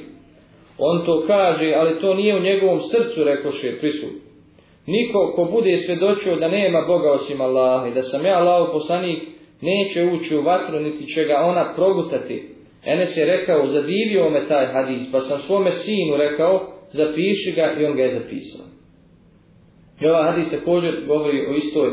On 0.78 1.06
to 1.06 1.24
kaže, 1.28 1.74
ali 1.78 2.02
to 2.02 2.14
nije 2.14 2.36
u 2.36 2.44
njegovom 2.44 2.80
srcu, 2.82 3.24
rekoše 3.24 3.78
prisut. 3.80 4.23
Niko 4.86 5.34
ko 5.36 5.46
bude 5.46 5.78
svjedočio 5.78 6.36
da 6.36 6.48
nema 6.48 6.82
Boga 6.82 7.12
osim 7.12 7.42
Allaha 7.42 7.88
i 7.88 7.94
da 7.94 8.04
sam 8.04 8.26
ja 8.26 8.38
Allah 8.38 8.70
poslanik, 8.74 9.24
neće 9.62 10.04
ući 10.04 10.38
u 10.38 10.42
vatru, 10.42 10.80
niti 10.80 11.06
će 11.06 11.24
ga 11.24 11.36
ona 11.36 11.74
progutati. 11.76 12.50
Enes 12.86 13.18
je 13.18 13.26
rekao, 13.26 13.68
zadivio 13.68 14.30
me 14.30 14.48
taj 14.48 14.66
hadis, 14.66 15.12
pa 15.12 15.22
sam 15.22 15.42
svome 15.42 15.72
sinu 15.72 16.18
rekao, 16.18 16.68
zapiši 16.92 17.52
ga 17.56 17.76
i 17.80 17.86
on 17.86 17.96
ga 17.96 18.04
je 18.04 18.20
zapisao. 18.20 18.66
I 20.02 20.08
ovaj 20.08 20.32
hadis 20.32 20.52
također 20.52 21.06
govori 21.08 21.46
o 21.48 21.54
istoj, 21.54 21.90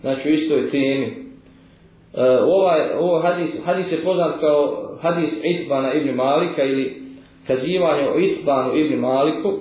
znači 0.00 0.28
o 0.28 0.32
istoj 0.32 0.70
temi. 0.70 1.06
Uh, 1.06 2.20
ovaj, 2.42 2.80
ovo 2.98 3.20
hadis, 3.20 3.50
hadis 3.64 3.92
je 3.92 4.04
poznat 4.04 4.40
kao 4.40 4.88
hadis 5.00 5.40
Itbana 5.44 5.94
ibn 5.94 6.14
Malika 6.14 6.64
ili 6.64 7.02
kazivanje 7.46 8.08
o 8.08 8.18
Itbanu 8.18 8.76
ibn 8.76 9.00
Maliku. 9.00 9.58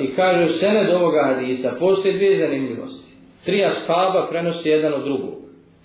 I 0.00 0.14
kaže 0.16 0.44
u 0.44 0.52
sened 0.52 0.90
ovoga 0.90 1.34
hadisa 1.34 1.72
postoje 1.78 2.14
dvije 2.14 2.36
zanimljivosti. 2.36 3.12
Tri 3.44 3.64
ashaba 3.64 4.26
prenosi 4.30 4.68
jedan 4.68 4.94
od 4.94 5.04
drugog. 5.04 5.34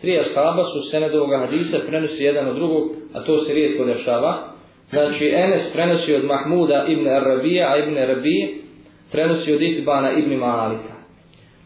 Tri 0.01 0.19
ashaba 0.19 0.63
su 0.63 0.89
sened 0.91 1.15
ovoga 1.15 1.37
hadisa 1.37 1.77
prenosi 1.87 2.23
jedan 2.23 2.47
od 2.47 2.55
drugog, 2.55 2.91
a 3.13 3.23
to 3.23 3.37
se 3.37 3.53
rijetko 3.53 3.85
dešava. 3.85 4.53
Znači, 4.89 5.31
Enes 5.35 5.73
prenosi 5.73 6.15
od 6.15 6.23
Mahmuda 6.25 6.85
ibn 6.87 7.07
Arabija, 7.07 7.71
a 7.71 7.77
ibn 7.77 7.97
Arabije 7.97 8.49
prenosi 9.11 9.53
od 9.53 9.61
Itbana 9.61 10.11
ibn 10.11 10.35
Malika. 10.35 10.93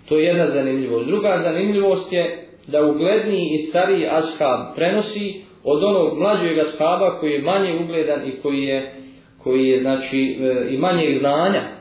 To 0.10 0.18
je 0.18 0.26
jedna 0.26 0.48
zanimljivost. 0.48 1.08
Druga 1.08 1.40
zanimljivost 1.44 2.14
je 2.14 2.48
da 2.68 2.86
ugledniji 2.86 3.50
i 3.54 3.58
stariji 3.58 4.08
ashab 4.08 4.76
prenosi 4.76 5.42
od 5.64 5.84
onog 5.84 6.20
mlađeg 6.20 6.60
ashaba 6.60 7.20
koji 7.20 7.32
je 7.32 7.42
manje 7.42 7.80
ugledan 7.84 8.28
i 8.28 8.42
koji 8.42 8.64
je, 8.64 8.96
koji 9.44 9.68
je 9.68 9.82
znači, 9.82 10.38
e, 10.42 10.68
i 10.70 10.78
manje 10.78 11.18
znanja. 11.20 11.76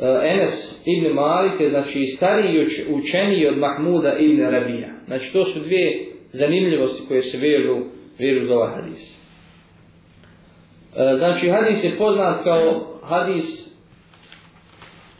E, 0.00 0.28
Enes 0.28 0.80
ibn 0.84 1.14
Malik 1.14 1.60
je 1.60 1.70
znači, 1.70 2.04
stariji 2.04 2.54
i 2.54 2.94
učeniji 2.94 3.48
od 3.48 3.58
Mahmuda 3.58 4.18
ibn 4.18 4.42
Rabija. 4.42 4.88
Znači, 5.06 5.32
to 5.32 5.44
su 5.44 5.60
dvije 5.60 6.06
zanimljivosti 6.32 7.02
koje 7.08 7.22
se 7.22 7.38
vežu, 7.38 7.76
vežu 8.18 8.46
za 8.46 8.54
ovaj 8.54 8.74
hadis. 8.74 9.20
E, 10.96 11.16
znači 11.16 11.50
hadis 11.50 11.84
je 11.84 11.98
poznat 11.98 12.44
kao 12.44 12.98
hadis 13.02 13.70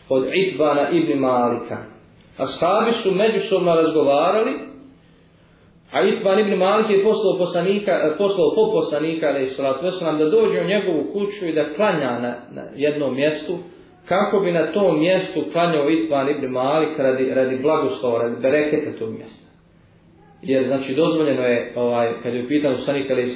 od 0.08 0.24
Itbana 0.34 0.90
ibn 0.90 1.18
Malika. 1.18 1.78
Ashabi 2.36 2.92
su 3.02 3.14
međusobno 3.14 3.74
razgovarali, 3.74 4.52
a 5.92 6.02
Itban 6.02 6.40
ibn 6.40 6.58
Malik 6.58 6.90
je 6.90 7.04
poslao 7.04 7.38
poslanika, 7.38 7.92
e, 7.92 8.14
poslao 8.18 8.54
po 8.54 8.72
poslanika, 8.72 9.26
ali 9.26 9.46
salatu 9.46 9.86
da 10.18 10.30
dođe 10.30 10.60
u 10.60 10.68
njegovu 10.68 11.04
kuću 11.12 11.46
i 11.46 11.52
da 11.52 11.74
klanja 11.74 12.18
na, 12.18 12.34
na 12.50 12.62
jednom 12.76 13.14
mjestu, 13.14 13.58
kako 14.08 14.40
bi 14.40 14.52
na 14.52 14.72
tom 14.72 14.98
mjestu 14.98 15.44
klanjao 15.52 15.90
Itban 15.90 16.28
ibn 16.28 16.46
Malik 16.46 16.98
radi, 16.98 17.34
radi 17.34 17.56
blagoslova, 17.62 18.22
radi 18.22 18.36
bereketa 18.42 18.98
tog 18.98 19.10
mjesta. 19.10 19.50
Jer, 20.42 20.66
znači, 20.66 20.94
dozvoljeno 20.94 21.42
je, 21.42 21.72
ovaj, 21.76 22.12
kad 22.22 22.34
je 22.34 22.44
upitan 22.44 22.74
poslanika, 22.76 23.14
ali 23.14 23.34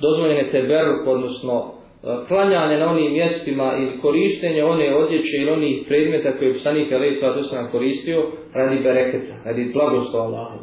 dozvoljeno 0.00 0.40
je 0.40 0.50
teberuk, 0.50 1.06
odnosno 1.06 1.72
e, 2.02 2.06
klanjanje 2.28 2.78
na 2.78 2.90
onim 2.90 3.12
mjestima 3.12 3.72
ili 3.78 4.00
korištenje 4.00 4.64
one 4.64 4.96
odjeće 4.96 5.36
ili 5.36 5.50
onih 5.50 5.84
predmeta 5.88 6.32
koje 6.38 6.48
je 6.48 6.56
Usanik 6.56 6.92
Ali 6.92 7.14
Svatu 7.14 7.40
koristio 7.72 8.26
radi 8.54 8.82
bereketa, 8.82 9.34
radi 9.44 9.70
blagoslova 9.72 10.24
Allahu. 10.24 10.58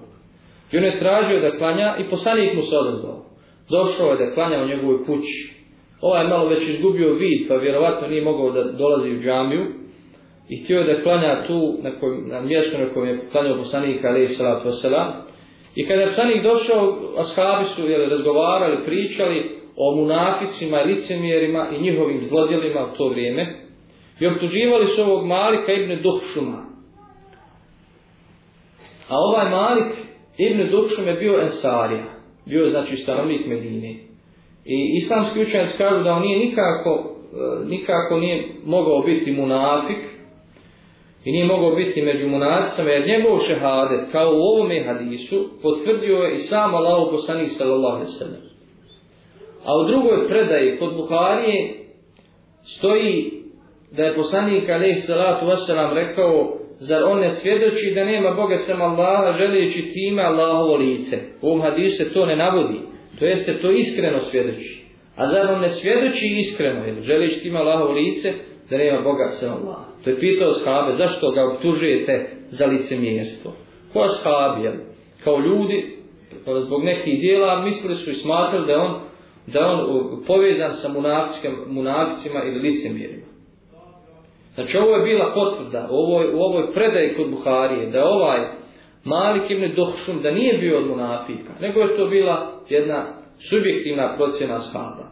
I 0.72 0.78
on 0.78 0.84
je 0.84 1.00
tražio 1.00 1.39
da 1.39 1.58
klanja 1.58 1.96
i 2.00 2.10
poslanik 2.10 2.56
mu 2.56 2.62
se 2.62 2.78
odazvao. 2.78 3.25
došao 3.70 4.12
je 4.12 4.25
da 4.25 4.34
klanja 4.34 4.63
u 4.63 4.68
njegovoj 4.68 5.06
kući. 5.06 5.59
Ovaj 6.01 6.27
malo 6.27 6.50
već 6.50 6.68
izgubio 6.68 7.13
vid, 7.13 7.48
pa 7.48 7.56
vjerovatno 7.56 8.08
nije 8.08 8.24
mogao 8.24 8.51
da 8.51 8.63
dolazi 8.63 9.12
u 9.12 9.22
džamiju. 9.22 9.65
I 10.50 10.63
htio 10.63 10.79
je 10.79 10.96
da 10.96 11.03
klanja 11.03 11.48
tu 11.48 11.77
na, 11.84 12.00
kojem, 12.00 12.27
na 12.27 12.41
mjestu 12.41 12.77
na 12.77 12.94
kojem 12.94 13.15
je 13.15 13.29
klanjao 13.32 13.58
poslanik 13.58 14.06
Ali 14.06 14.27
Salatu 14.27 14.68
Veselam. 14.68 15.13
I 15.75 15.88
kada 15.88 16.01
je 16.01 16.08
poslanik 16.08 16.44
došao, 16.44 16.98
ashabi 17.18 17.65
su 17.65 17.89
jeli, 17.89 18.10
razgovarali, 18.10 18.86
pričali 18.86 19.60
o 19.75 19.96
munaficima 19.96 20.82
i 20.82 20.88
licemjerima 20.88 21.68
i 21.75 21.82
njihovim 21.82 22.20
zlodjelima 22.22 22.86
u 22.94 22.98
to 22.98 23.10
vrijeme. 23.10 23.56
I 24.20 24.27
optuživali 24.27 24.88
su 24.88 25.01
ovog 25.01 25.25
Malika 25.25 25.72
ibn 25.72 26.01
Duhšuma. 26.03 26.65
A 29.10 29.15
ovaj 29.18 29.50
Malik 29.50 29.94
ibn 30.38 30.72
Duhšum 30.72 31.08
je 31.08 31.13
bio 31.13 31.41
Ensarija. 31.41 32.06
Bio 32.46 32.70
znači 32.70 32.96
stanovnik 32.96 33.48
Medine. 33.48 34.09
I 34.66 34.98
islamski 34.98 35.42
učenjaci 35.42 35.78
kažu 35.78 36.04
da 36.04 36.13
on 36.13 36.22
nije 36.22 36.39
nikako, 36.39 37.16
e, 37.34 37.66
nikako 37.66 38.20
nije 38.20 38.48
mogao 38.66 39.01
biti 39.01 39.32
munafik 39.32 39.98
i 41.25 41.32
nije 41.32 41.46
mogao 41.46 41.75
biti 41.75 42.01
među 42.01 42.30
munafisama 42.30 42.89
jer 42.89 43.08
njegov 43.08 43.38
šehadet 43.48 44.12
kao 44.12 44.32
u 44.32 44.42
ovome 44.42 44.84
hadisu 44.84 45.50
potvrdio 45.62 46.18
je 46.18 46.34
i 46.34 46.38
sam 46.38 46.75
Allah 46.75 47.08
poslanik 47.12 47.50
sallallahu 47.50 47.96
alaihi 47.96 48.12
sallam. 48.12 48.42
A 49.66 49.70
u 49.78 49.88
drugoj 49.88 50.28
predaji 50.28 50.78
kod 50.80 50.96
Buharije 50.96 51.74
stoji 52.63 53.32
da 53.92 54.04
je 54.04 54.16
poslanik 54.16 54.70
alaihi 54.70 54.96
sallatu 54.96 55.46
wasalam 55.46 55.94
rekao 55.94 56.58
zar 56.80 57.04
on 57.04 57.20
ne 57.20 57.30
svjedoči 57.30 57.92
da 57.96 58.04
nema 58.06 58.32
Boga 58.32 58.56
sem 58.56 58.82
Allaha 58.82 59.38
želijeći 59.38 59.92
time 59.94 60.24
Allahovo 60.24 60.75
lice. 60.75 61.18
U 61.42 61.48
ovom 61.48 61.62
hadisu 61.62 61.98
se 61.98 62.13
to 62.13 62.25
ne 62.25 62.36
navodi. 62.36 62.88
To 63.19 63.25
jeste 63.25 63.61
to 63.61 63.71
iskreno 63.71 64.19
svjedoči. 64.19 64.85
A 65.15 65.27
zar 65.27 65.51
on 65.51 65.61
ne 65.61 65.69
svjedoči 65.69 66.25
iskreno 66.39 66.85
jer 66.85 67.01
želijeći 67.01 67.39
time 67.39 67.59
Allahovo 67.59 67.91
lice 67.91 68.33
da 68.69 68.77
nema 68.77 69.01
Boga 69.01 69.29
sem 69.29 69.51
Allaha. 69.51 69.85
To 70.03 70.09
je 70.09 70.19
pitao 70.19 70.53
shabe 70.53 70.91
zašto 70.91 71.31
ga 71.31 71.53
optužujete 71.53 72.29
za 72.49 72.65
lice 72.65 72.97
mjesto. 72.97 73.53
Ko 73.93 74.07
shabi 74.07 74.63
jel? 74.63 74.73
Kao 75.23 75.39
ljudi 75.39 75.97
zbog 76.65 76.83
nekih 76.83 77.19
dijela 77.19 77.61
mislili 77.61 77.95
su 77.95 78.09
i 78.09 78.15
smatrali 78.15 78.67
da 78.67 78.81
on 78.81 79.09
da 79.47 79.67
on 79.67 80.23
povezan 80.27 80.73
sa 80.73 80.89
munaficima 81.67 82.43
ili 82.43 82.59
licemjerima. 82.59 83.25
Znači 84.55 84.77
ovo 84.77 84.95
je 84.95 85.03
bila 85.03 85.33
potvrda 85.33 85.88
u 85.91 85.95
ovoj, 85.95 86.33
u 86.33 86.39
ovoj 86.39 86.73
predaji 86.73 87.15
kod 87.15 87.29
Buharije 87.29 87.89
da 87.89 88.05
ovaj 88.05 88.39
Malik 89.03 89.51
ibn 89.51 89.75
Dohšum 89.75 90.22
da 90.22 90.32
nije 90.32 90.58
bio 90.58 90.77
od 90.77 90.88
munafika, 90.88 91.53
nego 91.62 91.79
je 91.79 91.98
to 91.98 92.08
bila 92.08 92.62
jedna 92.70 93.06
subjektivna 93.50 94.15
procjena 94.18 94.60
shaba. 94.60 95.10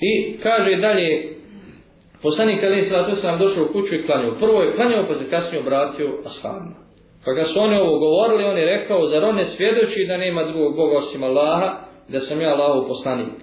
I 0.00 0.38
kaže 0.42 0.76
dalje, 0.76 1.36
poslanik 2.22 2.62
Ali 2.62 2.84
Salatu 2.84 3.16
se 3.16 3.26
nam 3.26 3.38
došao 3.38 3.64
u 3.64 3.72
kuću 3.72 3.94
i 3.94 4.06
klanjao. 4.06 4.38
Prvo 4.38 4.62
je 4.62 4.74
klanjao 4.74 5.06
pa 5.08 5.14
se 5.14 5.30
kasnije 5.30 5.60
obratio 5.60 6.18
ashabima. 6.26 6.76
Pa 7.24 7.34
Kada 7.34 7.44
su 7.44 7.60
oni 7.60 7.76
ovo 7.76 7.98
govorili, 7.98 8.44
on 8.44 8.58
je 8.58 8.66
rekao, 8.66 9.08
zar 9.08 9.24
on 9.24 9.36
ne 9.36 9.44
svjedoči 9.44 10.06
da 10.08 10.16
nema 10.16 10.44
drugog 10.44 10.76
Boga 10.76 10.96
osim 10.96 11.22
Allaha, 11.22 11.78
da 12.08 12.18
sam 12.18 12.40
ja 12.40 12.48
Allahov 12.48 12.88
poslanik. 12.88 13.38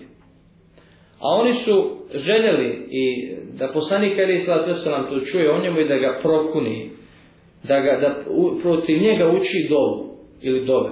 A 1.19 1.27
oni 1.39 1.53
su 1.53 1.97
željeli 2.13 2.87
i 2.89 3.35
da 3.59 3.67
poslanik 3.73 4.19
Ali 4.19 4.33
Islata 4.33 4.65
Veselam 4.65 5.09
to 5.09 5.19
čuje 5.19 5.51
o 5.51 5.61
njemu 5.61 5.79
i 5.79 5.87
da 5.87 5.97
ga 5.97 6.19
prokuni, 6.21 6.91
da, 7.67 7.79
ga, 7.79 7.97
da 8.01 8.15
u, 8.29 8.59
protiv 8.61 9.01
njega 9.01 9.29
uči 9.29 9.67
dovu 9.69 10.17
ili 10.41 10.65
dove. 10.65 10.89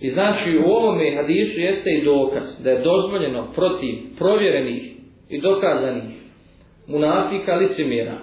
I 0.00 0.08
znači 0.08 0.58
u 0.58 0.70
ovome 0.70 1.16
hadisu 1.16 1.60
jeste 1.60 1.90
i 1.90 2.04
dokaz 2.04 2.62
da 2.64 2.70
je 2.70 2.82
dozvoljeno 2.82 3.52
protiv 3.54 3.94
provjerenih 4.18 4.82
i 5.28 5.40
dokazanih 5.40 6.02
munafika 6.86 7.54
licemira 7.54 8.18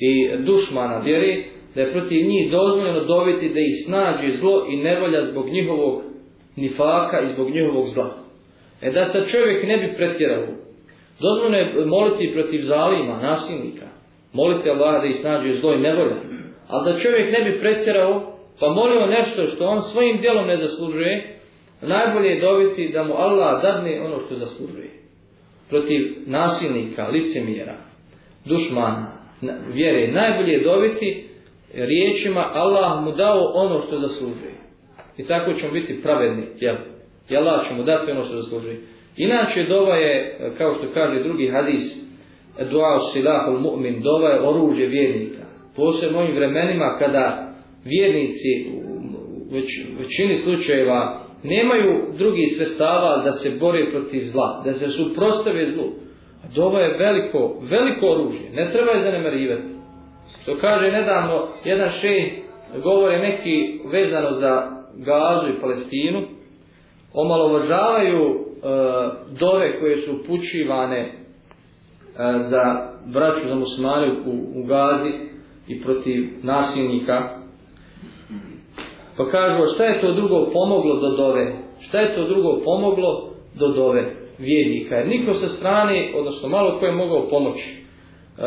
i 0.00 0.28
dušmana 0.38 0.98
vjeri 0.98 1.44
da 1.74 1.80
je 1.80 1.92
protiv 1.92 2.26
njih 2.26 2.50
dozvoljeno 2.50 3.04
dobiti 3.04 3.48
da 3.48 3.60
ih 3.60 3.74
snađe 3.86 4.36
zlo 4.36 4.66
i 4.70 4.76
nevolja 4.76 5.24
zbog 5.24 5.48
njihovog 5.48 6.02
nifaka 6.56 7.20
i 7.20 7.32
zbog 7.34 7.50
njihovog 7.50 7.86
zla. 7.88 8.14
E 8.82 8.90
da 8.90 9.04
se 9.04 9.30
čovjek 9.30 9.66
ne 9.66 9.76
bi 9.76 9.96
pretjerao. 9.96 10.46
Dozvoljeno 11.20 11.56
je 11.56 11.86
moliti 11.86 12.32
protiv 12.34 12.60
zalima, 12.60 13.22
nasilnika. 13.22 13.86
Moliti 14.32 14.70
Allah 14.70 15.02
da 15.02 15.06
ih 15.06 15.16
snađe 15.16 15.54
zlo 15.54 15.74
i 15.74 15.80
nevolja. 15.80 16.16
Ali 16.68 16.92
da 16.92 16.98
čovjek 16.98 17.38
ne 17.38 17.50
bi 17.50 17.60
pretjerao, 17.60 18.36
pa 18.60 18.68
molio 18.68 19.06
nešto 19.06 19.46
što 19.46 19.64
on 19.66 19.82
svojim 19.82 20.20
dijelom 20.20 20.46
ne 20.46 20.56
zaslužuje, 20.56 21.38
najbolje 21.82 22.28
je 22.28 22.40
dobiti 22.40 22.92
da 22.92 23.04
mu 23.04 23.14
Allah 23.14 23.62
dadne 23.62 24.00
ono 24.00 24.18
što 24.20 24.34
zaslužuje. 24.34 24.90
Protiv 25.68 26.14
nasilnika, 26.26 27.08
licemjera, 27.08 27.76
dušmana, 28.44 29.12
vjere, 29.72 30.12
najbolje 30.12 30.52
je 30.52 30.64
dobiti 30.64 31.28
riječima 31.74 32.50
Allah 32.54 33.04
mu 33.04 33.12
dao 33.12 33.52
ono 33.54 33.80
što 33.80 33.98
zaslužuje. 33.98 34.54
I 35.16 35.26
tako 35.26 35.52
ćemo 35.52 35.72
biti 35.72 36.02
pravedni, 36.02 36.46
jel? 36.60 36.76
I 37.30 37.36
Allah 37.36 37.68
će 37.68 37.74
mu 37.74 37.82
dati 37.82 38.10
ono 38.10 38.22
što 38.22 38.36
zaslužuje. 38.36 38.80
Inače, 39.16 39.62
dova 39.62 39.96
je, 39.96 40.38
kao 40.58 40.74
što 40.74 40.86
kaže 40.94 41.22
drugi 41.22 41.48
hadis, 41.48 41.82
dua 42.70 42.98
silahul 43.12 43.58
mu'min, 43.58 44.02
dova 44.02 44.28
je 44.28 44.48
oružje 44.48 44.86
vjernika. 44.86 45.33
Posebno 45.76 46.18
ovim 46.18 46.36
vremenima 46.36 46.96
kada 46.98 47.54
vjernici 47.84 48.66
u 48.72 48.94
već, 49.54 49.86
većini 49.98 50.34
slučajeva 50.34 51.20
nemaju 51.42 52.02
drugih 52.18 52.48
sredstava 52.56 53.22
da 53.24 53.32
se 53.32 53.50
bore 53.60 53.90
protiv 53.90 54.20
zla, 54.20 54.62
da 54.64 54.72
se 54.72 54.88
suprostave 54.88 55.70
zlu. 55.70 55.84
A 56.44 56.46
dova 56.54 56.80
je 56.80 56.98
veliko, 56.98 57.60
veliko 57.70 58.06
oružje, 58.06 58.50
ne 58.52 58.72
treba 58.72 58.90
je 58.90 59.02
zanemarivati. 59.02 59.74
Što 60.42 60.58
kaže 60.60 60.92
nedavno, 60.92 61.48
jedan 61.64 61.90
šej 61.90 62.32
govore 62.82 63.18
neki 63.18 63.80
vezano 63.92 64.30
za 64.30 64.70
Gazu 64.96 65.48
i 65.48 65.60
Palestinu, 65.60 66.22
omalovažavaju 67.12 68.22
e, 68.22 68.36
dove 69.40 69.80
koje 69.80 69.96
su 69.96 70.12
upućivane 70.12 71.00
e, 71.00 71.12
za 72.38 72.90
braću 73.06 73.48
za 73.48 73.54
muslimane 73.54 74.12
u, 74.12 74.60
u 74.60 74.64
Gazi 74.66 75.33
i 75.68 75.82
protiv 75.82 76.30
nasilnika. 76.42 77.28
Pa 79.16 79.30
kažu, 79.30 79.74
šta 79.74 79.84
je 79.84 80.00
to 80.00 80.12
drugo 80.12 80.50
pomoglo 80.52 81.00
do 81.00 81.16
dove? 81.16 81.56
Šta 81.80 82.00
je 82.00 82.14
to 82.14 82.28
drugo 82.28 82.60
pomoglo 82.64 83.30
do 83.54 83.68
dove 83.68 84.16
vjernika? 84.38 84.94
Jer 84.94 85.08
niko 85.08 85.34
sa 85.34 85.48
strane, 85.48 86.12
odnosno 86.16 86.48
malo 86.48 86.78
ko 86.78 86.86
je 86.86 86.92
mogao 86.92 87.28
pomoći. 87.28 87.70
E, 87.70 88.42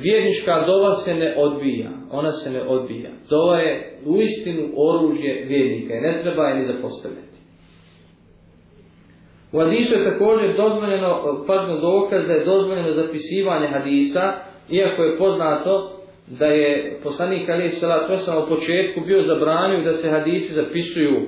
vjernička 0.00 0.64
dova 0.66 0.94
se 0.94 1.14
ne 1.14 1.34
odbija. 1.38 1.90
Ona 2.12 2.32
se 2.32 2.50
ne 2.50 2.62
odbija. 2.62 3.10
Dova 3.30 3.58
je 3.58 3.98
u 4.06 4.16
istinu 4.16 4.68
oružje 4.76 5.44
vjernika. 5.48 5.94
Ne 5.94 6.20
treba 6.22 6.48
je 6.48 6.56
ni 6.56 6.64
zapostavljati. 6.64 7.28
U 9.52 9.58
hadisu 9.58 9.94
je 9.94 10.04
također 10.04 10.56
dozvoljeno, 10.56 11.44
pardon, 11.46 11.80
dokaz 11.80 12.26
da 12.26 12.32
je 12.32 12.44
dozvoljeno 12.44 12.92
zapisivanje 12.92 13.68
hadisa, 13.68 14.32
iako 14.70 15.02
je 15.02 15.18
poznato 15.18 15.97
da 16.30 16.46
je 16.46 17.00
poslanik 17.02 17.48
Ali 17.48 17.68
Salat 17.68 18.10
Vesama 18.10 18.38
u 18.38 18.48
početku 18.48 19.00
bio 19.00 19.20
zabranio 19.20 19.84
da 19.84 19.92
se 19.92 20.10
hadisi 20.10 20.54
zapisuju, 20.54 21.20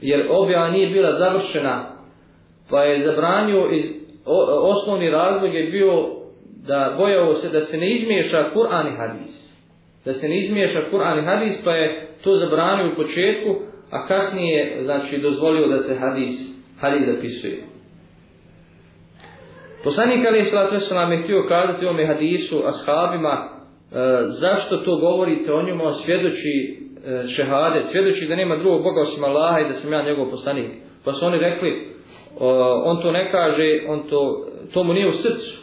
jer 0.00 0.26
objava 0.30 0.70
nije 0.70 0.90
bila 0.90 1.18
završena, 1.18 1.96
pa 2.70 2.82
je 2.82 3.04
zabranio 3.04 3.68
iz 3.70 3.84
osnovni 4.62 5.10
razlog 5.10 5.54
je 5.54 5.70
bio 5.70 6.16
da 6.66 6.94
bojao 6.98 7.34
se 7.34 7.48
da 7.48 7.60
se 7.60 7.78
ne 7.78 7.90
izmiješa 7.90 8.50
Kur'an 8.54 8.92
i 8.92 8.96
hadis. 8.96 9.56
Da 10.04 10.12
se 10.12 10.28
ne 10.28 10.38
izmiješa 10.38 10.80
Kur'an 10.90 11.18
i 11.18 11.26
hadis, 11.26 11.64
pa 11.64 11.72
je 11.72 12.08
to 12.24 12.36
zabranio 12.36 12.92
u 12.92 12.96
početku, 12.96 13.54
a 13.90 14.06
kasnije 14.06 14.78
znači 14.82 15.18
dozvolio 15.18 15.66
da 15.66 15.78
se 15.78 15.94
hadis 15.94 16.56
hadis 16.80 17.06
zapisuje. 17.06 17.62
Poslanik 19.84 20.26
Ali 20.26 20.44
Salat 20.44 20.72
Veselam 20.72 21.12
je 21.12 21.22
htio 21.22 21.46
kazati 21.48 21.84
u 21.84 21.88
ovome 21.88 22.06
hadisu 22.06 22.62
ashabima 22.66 23.55
E, 23.96 24.24
zašto 24.28 24.76
to 24.76 24.96
govorite 24.96 25.52
o 25.52 25.62
njemu, 25.62 25.92
svjedoči 25.92 26.78
e, 27.06 27.26
šehade, 27.26 27.82
svjedoči 27.82 28.26
da 28.26 28.36
nema 28.36 28.56
drugog 28.56 28.82
Boga 28.82 29.00
osim 29.00 29.24
Allaha 29.24 29.60
i 29.60 29.68
da 29.68 29.74
sam 29.74 29.92
ja 29.92 30.02
njegov 30.02 30.30
poslanik. 30.30 30.70
Pa 31.04 31.12
su 31.12 31.26
oni 31.26 31.38
rekli, 31.38 31.96
on 32.84 33.02
to 33.02 33.12
ne 33.12 33.30
kaže, 33.30 33.80
on 33.88 34.02
to, 34.10 34.46
to 34.72 34.84
mu 34.84 34.92
nije 34.92 35.08
u 35.08 35.12
srcu. 35.12 35.62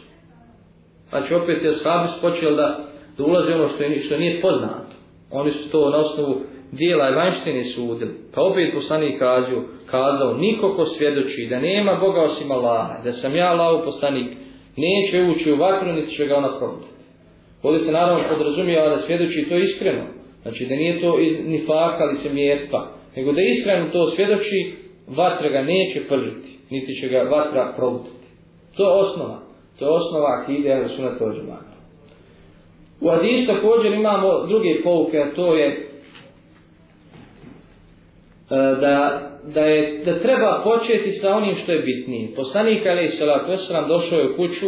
Znači 1.08 1.34
opet 1.34 1.62
je 1.62 1.68
ashabi 1.68 2.08
počeli 2.20 2.56
da, 2.56 2.78
da 3.18 3.24
ulaze 3.24 3.54
ono 3.54 3.68
što, 3.68 3.82
je, 3.82 4.00
što 4.00 4.16
nije 4.16 4.40
poznato. 4.40 4.94
Oni 5.30 5.50
su 5.50 5.70
to 5.70 5.90
na 5.90 5.96
osnovu 5.96 6.40
dijela 6.72 7.10
i 7.10 7.14
vanštine 7.14 7.64
sudili. 7.64 8.14
Pa 8.34 8.42
opet 8.42 8.74
poslanik 8.74 9.18
kazao, 9.18 9.62
kazao, 9.90 10.34
niko 10.34 10.74
ko 10.76 10.84
svjedoči 10.84 11.46
da 11.50 11.60
nema 11.60 11.94
Boga 11.94 12.20
osim 12.20 12.50
Allaha, 12.52 13.02
da 13.04 13.12
sam 13.12 13.36
ja 13.36 13.50
Allahov 13.50 13.84
poslanik, 13.84 14.36
neće 14.76 15.22
ući 15.22 15.52
u 15.52 15.56
vatru, 15.56 15.92
niti 15.92 16.10
će 16.10 16.26
ga 16.26 16.36
ona 16.36 16.58
probiti. 16.58 16.93
Ovdje 17.64 17.80
se 17.80 17.92
naravno 17.92 18.24
podrazumijeva 18.28 18.88
da 18.88 18.98
svjedoči 18.98 19.46
to 19.48 19.56
iskreno. 19.56 20.04
Znači 20.42 20.66
da 20.66 20.74
nije 20.74 21.00
to 21.00 21.16
ni 21.44 21.64
faka 21.66 22.04
ali 22.04 22.16
se 22.16 22.32
mjesta, 22.32 22.90
nego 23.16 23.32
da 23.32 23.40
iskreno 23.40 23.90
to 23.92 24.10
svjedoči 24.10 24.74
vatra 25.06 25.48
ga 25.48 25.62
neće 25.62 26.08
pržiti, 26.08 26.58
niti 26.70 26.94
će 26.94 27.08
ga 27.08 27.18
vatra 27.18 27.72
probutiti. 27.76 28.26
To 28.76 28.82
je 28.82 29.02
osnova. 29.02 29.40
To 29.78 29.84
je 29.84 29.90
osnova 29.90 30.42
akide 30.42 30.72
Ahlu 30.72 30.88
Sunnata 30.88 31.24
od 31.24 31.36
džemata. 31.36 31.74
U 33.00 33.08
hadisu 33.10 33.52
također 33.52 33.92
imamo 33.92 34.46
druge 34.46 34.82
pouke, 34.82 35.18
a 35.18 35.34
to 35.34 35.54
je 35.54 35.66
e, 35.66 35.76
da, 38.80 39.20
da, 39.54 39.60
je, 39.60 40.04
da 40.04 40.20
treba 40.20 40.62
početi 40.64 41.10
sa 41.12 41.36
onim 41.36 41.54
što 41.54 41.72
je 41.72 41.82
bitnije. 41.82 42.34
Poslanik 42.36 42.86
Ali 42.86 43.08
Salatu 43.08 43.50
Veselam 43.50 43.88
došao 43.88 44.18
je 44.18 44.30
u 44.30 44.36
kuću, 44.36 44.66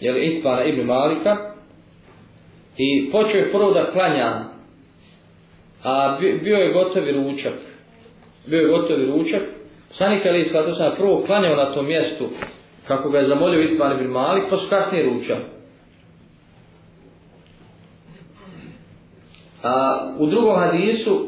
jel 0.00 0.14
li 0.14 0.26
Itbana 0.26 0.64
ibn 0.64 0.86
Malika, 0.86 1.55
i 2.76 3.10
počeo 3.12 3.40
je 3.40 3.52
prvo 3.52 3.72
da 3.72 3.90
klanja, 3.90 4.44
a 5.82 6.18
bio 6.20 6.56
je 6.56 6.72
gotovi 6.72 7.12
ručak. 7.12 7.54
Bio 8.46 8.60
je 8.60 8.68
gotovi 8.68 9.06
ručak. 9.06 9.42
Poslanik 9.88 10.26
Ali 10.26 10.44
Salatu 10.44 10.74
sam 10.74 10.96
prvo 10.96 11.22
klanjao 11.26 11.56
na 11.56 11.74
tom 11.74 11.86
mjestu, 11.86 12.24
kako 12.86 13.10
ga 13.10 13.18
je 13.18 13.28
zamolio 13.28 13.62
Itman 13.62 14.00
ibn 14.00 14.10
Malik, 14.10 14.44
pa 14.50 14.56
su 14.56 14.70
kasnije 14.70 15.04
ručali. 15.04 15.44
A 19.62 20.06
u 20.18 20.26
drugom 20.26 20.56
hadisu 20.58 21.26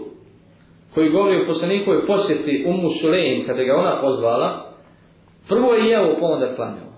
koji 0.94 1.10
govori 1.10 1.36
o 1.36 1.46
poslanikovoj 1.46 2.06
posjeti 2.06 2.64
Ummu 2.68 2.90
Sulejn 3.00 3.46
kada 3.46 3.62
ga 3.62 3.76
ona 3.76 4.00
pozvala, 4.00 4.72
prvo 5.48 5.74
je 5.74 5.90
jeo 5.90 6.16
pa 6.20 6.26
onda 6.26 6.54
klanjao. 6.54 6.88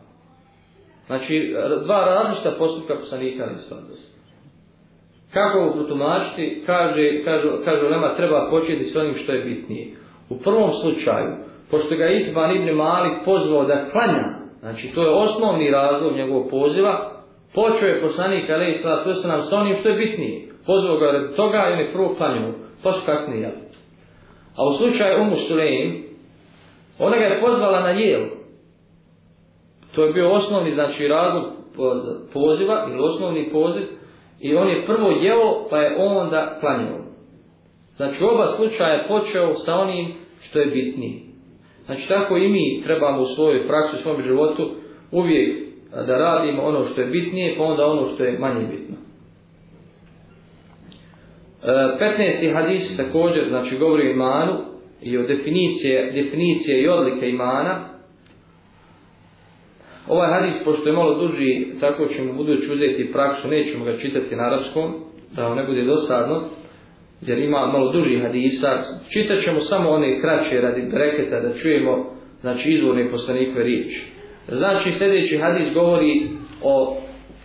Znači, 1.07 1.55
dva 1.85 2.05
različita 2.05 2.51
postupka 2.59 2.95
poslanika 2.95 3.45
ali 3.49 3.59
svadost. 3.59 4.20
Kako 5.33 5.61
mu 5.61 5.73
protumačiti? 5.73 6.63
Kaže, 6.67 7.25
kaže, 7.25 7.49
kaže 7.65 7.91
nama 7.91 8.17
treba 8.17 8.51
početi 8.51 8.85
s 8.85 8.97
onim 8.97 9.15
što 9.15 9.33
je 9.33 9.45
bitnije. 9.45 9.97
U 10.29 10.39
prvom 10.39 10.71
slučaju, 10.73 11.31
pošto 11.71 11.97
ga 11.97 12.09
Itban 12.09 12.57
ibn 12.57 12.77
Malik 12.77 13.13
pozvao 13.25 13.65
da 13.65 13.91
klanja, 13.91 14.25
znači 14.61 14.89
to 14.95 15.03
je 15.03 15.11
osnovni 15.11 15.71
razlog 15.71 16.17
njegovog 16.17 16.51
poziva, 16.51 17.11
počeo 17.55 17.89
je 17.89 18.03
poslanik, 18.03 18.51
Alej 18.51 18.71
i 18.71 18.75
sada, 18.75 19.05
to 19.05 19.15
se 19.15 19.29
nam 19.29 19.43
sa 19.43 19.57
onim 19.57 19.75
što 19.75 19.89
je 19.89 19.97
bitnije 19.97 20.51
pozvao 20.67 20.97
ga 20.97 21.07
radi 21.07 21.37
toga 21.37 21.71
i 21.73 21.77
ne 21.77 21.93
prvo 21.93 22.15
klanju, 22.15 22.53
pa 22.83 22.93
su 22.93 23.01
kasnije. 23.07 23.55
A 24.57 24.69
u 24.69 24.75
slučaju 24.75 25.23
Umu 25.23 25.37
Sulejim, 25.37 26.05
ona 26.99 27.17
ga 27.17 27.25
je 27.25 27.41
pozvala 27.41 27.81
na 27.81 27.91
jel. 27.91 28.23
To 29.95 30.05
je 30.05 30.13
bio 30.13 30.31
osnovni, 30.31 30.75
znači, 30.75 31.09
razlog 31.09 31.45
poziva, 32.33 32.87
ili 32.91 33.03
osnovni 33.03 33.51
poziv, 33.53 33.83
i 34.41 34.55
on 34.55 34.69
je 34.69 34.87
prvo 34.87 35.11
jeo, 35.11 35.69
pa 35.71 35.79
je 35.79 35.97
onda 35.99 36.57
klanjao. 36.61 36.99
Znači, 37.97 38.25
oba 38.25 38.47
slučaja 38.57 38.93
je 38.93 39.09
počeo 39.09 39.55
sa 39.55 39.75
onim 39.75 40.13
što 40.41 40.59
je 40.59 40.67
bitnije. 40.67 41.21
Znači, 41.87 42.09
tako 42.09 42.37
i 42.37 42.49
mi 42.49 42.83
trebamo 42.85 43.23
u 43.23 43.27
svojoj 43.27 43.67
praksi, 43.67 43.97
u 43.97 44.03
svom 44.03 44.23
životu, 44.23 44.71
uvijek 45.11 45.59
da 45.91 46.19
radimo 46.19 46.63
ono 46.63 46.87
što 46.87 47.01
je 47.01 47.07
bitnije, 47.07 47.55
pa 47.59 47.65
onda 47.65 47.87
ono 47.87 48.07
što 48.07 48.25
je 48.25 48.39
manje 48.39 48.67
bitno. 48.67 48.97
E, 51.63 51.67
15. 52.43 52.55
hadis 52.55 52.97
također 52.97 53.49
znači 53.49 53.77
govori 53.77 54.09
o 54.09 54.11
imanu 54.11 54.59
i 55.03 55.19
o 55.19 55.23
definicije, 55.23 56.13
definicije 56.13 56.83
i 56.83 56.89
odlike 56.89 57.29
imana. 57.29 57.90
Ovaj 60.11 60.29
hadis, 60.35 60.65
pošto 60.65 60.89
je 60.89 60.93
malo 60.93 61.15
duži, 61.15 61.67
tako 61.81 62.07
ćemo 62.07 62.33
budući 62.33 62.73
uzeti 62.73 63.13
praksu, 63.13 63.49
nećemo 63.49 63.85
ga 63.85 63.97
čitati 63.97 64.37
na 64.37 64.43
arapskom, 64.43 64.95
da 65.37 65.47
vam 65.47 65.57
ne 65.57 65.67
bude 65.67 65.85
dosadno, 65.85 66.43
jer 67.21 67.39
ima 67.39 67.67
malo 67.67 67.93
duži 67.93 68.19
hadisa. 68.19 68.69
Čitat 69.13 69.41
ćemo 69.45 69.61
samo 69.61 69.91
one 69.91 70.21
kraće 70.21 70.61
radi 70.61 70.83
breketa 70.93 71.41
da 71.41 71.55
čujemo 71.55 72.07
znači, 72.41 72.71
izvorne 72.71 73.11
poslanikve 73.11 73.63
riječi. 73.63 74.13
Znači 74.49 74.93
sljedeći 74.93 75.39
hadis 75.39 75.75
govori 75.75 76.29
o 76.63 76.97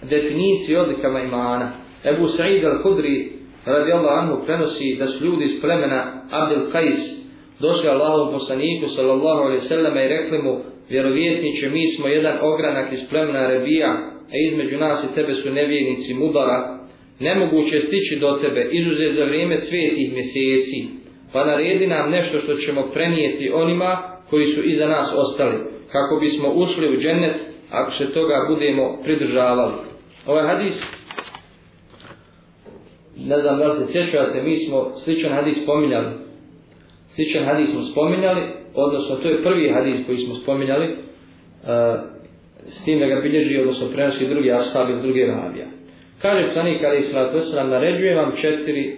definiciji 0.09 0.77
odlikama 0.77 1.19
imana. 1.19 1.71
Ebu 2.03 2.27
Sa'id 2.27 2.63
al-Hudri 2.63 3.29
radi 3.65 3.91
Allah 3.91 4.23
anhu 4.23 4.45
prenosi 4.45 4.95
da 4.99 5.05
su 5.05 5.25
ljudi 5.25 5.45
iz 5.45 5.61
plemena 5.61 6.23
Abdel 6.31 6.71
Qais 6.71 7.25
došli 7.59 7.89
Allahom 7.89 8.33
poslaniku 8.33 8.87
sallallahu 8.87 9.41
alaihi 9.41 9.61
sallam 9.61 9.97
i 9.97 10.07
rekli 10.07 10.37
mu 10.43 10.74
vjerovjesniče 10.89 11.69
mi 11.69 11.87
smo 11.87 12.07
jedan 12.07 12.37
ogranak 12.41 12.93
iz 12.93 13.09
plemena 13.09 13.47
Rebija 13.47 14.15
a 14.31 14.37
između 14.51 14.77
nas 14.77 15.03
i 15.03 15.15
tebe 15.15 15.33
su 15.33 15.49
nevjernici 15.49 16.13
Mudara. 16.13 16.79
Nemoguće 17.19 17.79
stići 17.79 18.19
do 18.19 18.31
tebe 18.41 18.69
izuzet 18.71 19.15
za 19.15 19.23
vrijeme 19.23 19.55
svetih 19.55 20.13
mjeseci. 20.13 20.87
Pa 21.33 21.45
naredi 21.45 21.87
nam 21.87 22.11
nešto 22.11 22.39
što 22.39 22.53
ćemo 22.53 22.89
prenijeti 22.93 23.51
onima 23.53 24.19
koji 24.29 24.45
su 24.45 24.63
iza 24.63 24.87
nas 24.87 25.13
ostali 25.15 25.57
kako 25.91 26.19
bismo 26.19 26.53
ušli 26.53 26.89
u 26.89 27.01
džennet 27.01 27.35
ako 27.71 27.91
se 27.91 28.13
toga 28.13 28.45
budemo 28.49 28.99
pridržavali. 29.03 29.73
Ovaj 30.25 30.47
hadis 30.47 30.83
ne 33.17 33.39
znam 33.41 33.57
da 33.57 33.67
li 33.67 33.83
se 33.83 33.91
sjećate, 33.91 34.43
mi 34.43 34.55
smo 34.55 34.91
sličan 35.03 35.31
hadis 35.31 35.63
spominjali. 35.63 36.11
Sličan 37.07 37.45
hadis 37.45 37.71
smo 37.71 37.81
spominjali, 37.81 38.41
odnosno 38.75 39.15
to 39.15 39.27
je 39.27 39.43
prvi 39.43 39.69
hadis 39.69 40.05
koji 40.05 40.17
smo 40.17 40.35
spominjali, 40.35 40.87
uh, 40.87 41.69
s 42.67 42.85
tim 42.85 42.99
da 42.99 43.05
ga 43.05 43.21
bilježi, 43.21 43.59
odnosno 43.59 43.87
prenosi 43.87 44.27
drugi 44.27 44.51
ashab 44.51 44.89
iz 44.89 45.01
druge 45.01 45.25
ravija. 45.25 45.65
Kaže 46.21 46.49
psanik 46.49 46.83
Ali 46.83 46.97
Islatu 46.97 47.37
Islam, 47.37 47.69
naređuje 47.69 48.15
vam 48.15 48.31
četiri, 48.41 48.97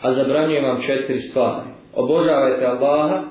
a 0.00 0.12
zabranjuje 0.12 0.62
vam 0.62 0.82
četiri 0.86 1.18
stvari. 1.18 1.68
Obožavajte 1.94 2.66
Allaha 2.66 3.24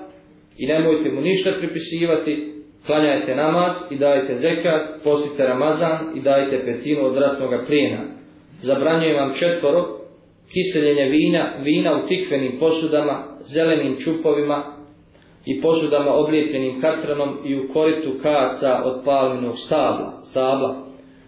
i 0.57 0.67
nemojte 0.67 1.11
mu 1.11 1.21
ništa 1.21 1.51
pripisivati, 1.59 2.53
klanjajte 2.85 3.35
namaz 3.35 3.71
i 3.91 3.95
dajte 3.95 4.35
zekat, 4.35 5.03
postite 5.03 5.43
Ramazan 5.43 5.99
i 6.15 6.21
dajte 6.21 6.65
petinu 6.65 7.05
od 7.05 7.17
ratnog 7.17 7.51
plijena. 7.67 8.03
Zabranjuje 8.61 9.13
vam 9.13 9.33
četvoro, 9.39 9.97
kiseljenje 10.53 11.05
vina, 11.05 11.53
vina 11.63 11.97
u 11.97 12.07
tikvenim 12.07 12.59
posudama, 12.59 13.23
zelenim 13.39 13.95
čupovima 13.95 14.76
i 15.47 15.61
posudama 15.61 16.13
oblijepljenim 16.13 16.81
katranom 16.81 17.37
i 17.45 17.55
u 17.55 17.73
koritu 17.73 18.11
kaca 18.21 18.81
od 18.85 19.01
palminog 19.05 19.53
stabla. 19.55 20.21
stabla. 20.29 20.75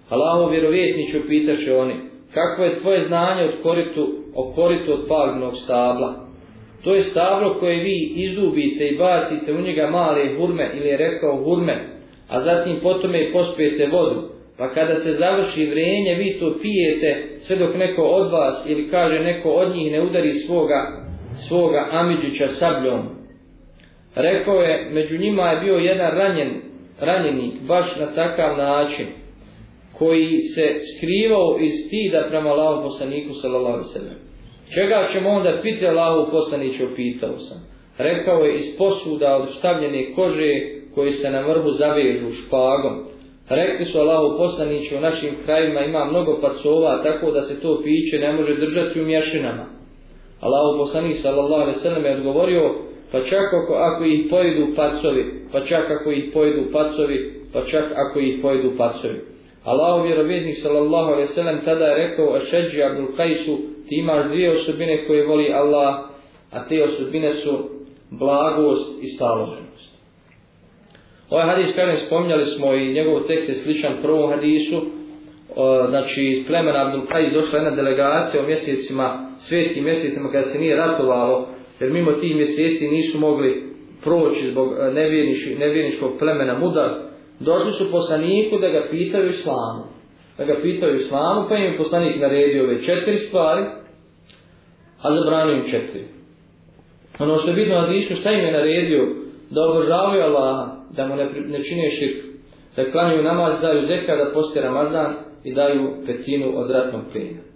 Allaho 0.10 0.50
vjerovjesniću 0.50 1.18
pitaće 1.28 1.76
oni, 1.76 1.94
kako 2.34 2.64
je 2.64 2.80
tvoje 2.82 3.04
znanje 3.08 3.44
od 3.44 3.64
koritu, 3.64 4.08
o 4.36 4.52
koritu 4.56 4.94
od 4.94 5.06
palminog 5.08 5.54
stabla? 5.56 6.14
To 6.84 6.96
je 6.96 7.04
stablo 7.04 7.58
koje 7.60 7.84
vi 7.84 8.14
izubite 8.16 8.88
i 8.88 8.98
bacite 8.98 9.54
u 9.54 9.62
njega 9.62 9.88
male 9.88 10.36
hurme 10.38 10.72
ili 10.74 10.88
je 10.88 10.98
rekao 10.98 11.44
hurme, 11.44 11.88
a 12.30 12.40
zatim 12.40 12.80
potome 12.84 13.20
je 13.20 13.34
pospijete 13.34 13.88
vodu, 13.88 14.22
Pa 14.60 14.68
kada 14.68 14.96
se 14.96 15.14
završi 15.14 15.66
vrenje, 15.66 16.16
vi 16.16 16.40
to 16.40 16.58
pijete 16.62 17.38
sve 17.40 17.56
dok 17.56 17.76
neko 17.76 18.02
od 18.02 18.32
vas 18.32 18.66
ili 18.68 18.90
kaže 18.90 19.20
neko 19.20 19.50
od 19.50 19.76
njih 19.76 19.92
ne 19.92 20.02
udari 20.02 20.34
svoga, 20.34 21.06
svoga 21.48 21.88
Amidžića 21.92 22.48
sabljom. 22.48 23.19
Rekao 24.16 24.62
je, 24.62 24.90
među 24.92 25.18
njima 25.18 25.50
je 25.50 25.60
bio 25.60 25.76
jedan 25.76 26.18
ranjen, 26.18 26.62
ranjenik, 27.00 27.54
baš 27.68 27.96
na 28.00 28.14
takav 28.16 28.58
način, 28.58 29.08
koji 29.98 30.38
se 30.38 30.76
skrivao 30.98 31.58
iz 31.60 31.74
stida 31.88 32.26
prema 32.30 32.50
Allahom 32.50 32.84
poslaniku 32.84 33.34
sallallahu 33.34 33.84
sallam. 33.84 34.16
Čega 34.74 35.08
ćemo 35.12 35.30
onda 35.30 35.60
piti 35.62 35.88
Allahu 35.88 36.32
poslaniću, 36.32 36.84
pitao 36.96 37.38
sam. 37.38 37.58
Rekao 37.98 38.44
je, 38.44 38.56
iz 38.56 38.78
posuda 38.78 39.36
od 39.36 39.50
štavljene 39.50 40.14
kože 40.14 40.54
koji 40.96 41.12
se 41.12 41.30
na 41.30 41.42
vrhu 41.42 41.72
zavežu 41.72 42.30
špagom. 42.30 43.06
Rekli 43.50 43.86
su 43.86 44.00
Allahu 44.00 44.38
poslanići 44.38 44.96
u 44.96 45.02
našim 45.02 45.36
krajima 45.46 45.82
ima 45.82 46.06
mnogo 46.06 46.40
pacova 46.42 47.04
tako 47.04 47.32
da 47.32 47.42
se 47.42 47.62
to 47.62 47.82
piće 47.84 48.20
ne 48.20 48.32
može 48.34 48.56
držati 48.56 49.02
u 49.02 49.06
mješinama. 49.06 49.66
Allahu 50.40 50.78
poslanić 50.78 51.18
sallallahu 51.18 51.62
alaihi 51.62 51.80
sallam 51.80 52.06
je 52.06 52.16
odgovorio 52.16 52.76
pa 53.12 53.20
čak 53.20 53.54
ako, 53.54 53.74
ako 53.74 54.04
ih 54.04 54.28
pojedu 54.30 54.76
pacovi, 54.76 55.24
pa 55.52 55.62
čak 55.62 55.92
ako 55.92 56.12
ih 56.12 56.30
pojedu 56.34 56.72
pacovi, 56.72 57.34
pa 57.54 57.62
čak 57.62 57.86
ako 57.96 58.20
ih 58.20 58.40
pojedu 58.42 58.72
pacovi. 58.78 59.20
Allahov 59.64 60.06
vjerovjednik 60.06 60.56
sallallahu 60.58 61.12
alaihi 61.12 61.28
sallam 61.28 61.62
tada 61.66 61.86
je 61.86 62.08
rekao 62.08 62.36
Ašeđi 62.36 62.84
Abdul 62.84 63.16
Kajsu 63.18 63.58
ti 63.88 63.96
imaš 63.96 64.28
dvije 64.28 64.52
osobine 64.52 65.08
koje 65.08 65.28
voli 65.28 65.54
Allah, 65.54 65.96
a 66.52 66.68
te 66.68 66.84
osobine 66.84 67.34
su 67.34 67.70
blagost 68.10 69.04
i 69.04 69.08
staloženost. 69.08 70.00
Ovaj 71.30 71.46
hadis, 71.46 71.76
kada 71.76 71.96
spominjali 71.96 72.46
smo 72.46 72.74
i 72.74 72.94
njegov 72.94 73.28
tekst 73.28 73.50
je 73.50 73.56
sličan 73.56 74.02
prvom 74.02 74.32
hadisu, 74.32 74.82
znači 75.90 76.24
iz 76.24 76.48
plemena 76.48 76.86
Abdul 76.86 77.08
Kajs 77.08 77.34
došla 77.34 77.60
jedna 77.60 77.76
delegacija 77.76 78.44
u 78.44 78.46
mjesecima, 78.46 79.30
svetim 79.38 79.84
mjesecima 79.84 80.32
kada 80.32 80.44
se 80.44 80.60
nije 80.60 80.76
ratovalo, 80.76 81.48
jer 81.80 81.92
mimo 81.92 82.12
tih 82.12 82.36
mjeseci 82.36 82.88
nisu 82.88 83.20
mogli 83.20 83.70
proći 84.04 84.52
zbog 84.52 84.74
e, 84.80 84.92
nevjerničkog 85.60 86.12
plemena 86.20 86.60
Mudar, 86.60 86.90
došli 87.40 87.74
su 87.74 87.92
poslaniku 87.92 88.58
da 88.58 88.70
ga 88.70 88.88
pitaju 88.92 89.30
islamu. 89.30 89.84
Da 90.38 90.46
ga 90.46 90.60
pitaju 90.62 90.96
islamu, 90.96 91.46
pa 91.50 91.56
im 91.56 91.64
je 91.64 91.78
poslanik 91.78 92.22
naredio 92.22 92.64
ove 92.64 92.84
četiri 92.84 93.18
stvari, 93.18 93.66
a 95.02 95.16
zabranio 95.16 95.56
im 95.56 95.72
četiri. 95.72 96.04
Ono 97.20 97.38
što 97.38 97.50
je 97.50 97.56
bitno 97.56 97.76
na 97.76 97.88
dišu, 97.88 98.16
šta 98.16 98.32
im 98.32 98.40
je 98.40 98.52
naredio 98.52 99.08
da 99.50 99.70
obožavaju 99.70 100.24
Allaha, 100.24 100.76
da 100.96 101.08
mu 101.08 101.16
ne, 101.16 101.26
ne 101.48 101.64
čine 101.64 101.90
širk, 101.90 102.26
da 102.76 102.92
klanjuju 102.92 103.24
namaz, 103.24 103.62
daju 103.62 103.82
zeka, 103.82 104.16
da 104.16 104.32
poste 104.34 104.62
Ramazan 104.62 105.16
i 105.44 105.54
daju 105.54 105.94
petinu 106.06 106.52
od 106.56 106.72
ratnog 106.72 107.02
plina. 107.12 107.49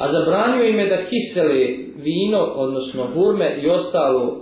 A 0.00 0.06
zabranio 0.12 0.64
im 0.64 0.78
je 0.78 0.86
da 0.86 1.04
kisele 1.04 1.76
vino, 1.96 2.38
odnosno 2.38 3.06
hurme 3.14 3.56
i 3.62 3.68
ostalo, 3.68 4.36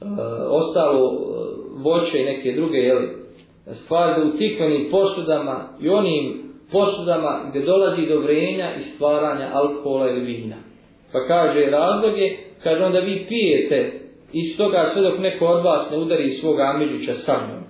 e, 0.00 0.04
eh, 0.04 0.46
ostalo 0.48 1.12
eh, 1.12 1.38
voće 1.82 2.20
i 2.20 2.24
neke 2.24 2.52
druge 2.52 2.78
jeli, 2.78 3.08
stvari 3.66 4.22
u 4.22 4.36
tikvenim 4.36 4.88
posudama 4.90 5.68
i 5.80 5.88
onim 5.88 6.42
posudama 6.72 7.46
gdje 7.48 7.62
dolazi 7.62 8.06
do 8.06 8.20
vrenja 8.20 8.74
i 8.74 8.82
stvaranja 8.82 9.50
alkohola 9.52 10.10
ili 10.10 10.20
vina. 10.20 10.56
Pa 11.12 11.26
kaže 11.26 11.70
razloge, 11.70 12.36
kaže 12.62 12.84
onda 12.84 12.98
vi 12.98 13.26
pijete 13.28 14.00
iz 14.32 14.56
toga 14.56 14.82
sve 14.82 15.02
dok 15.02 15.18
neko 15.18 15.46
od 15.46 15.64
vas 15.64 15.90
ne 15.90 15.98
udari 15.98 16.30
svoga 16.30 16.62
amiđuća 16.74 17.14
sa 17.14 17.38
mnom. 17.38 17.62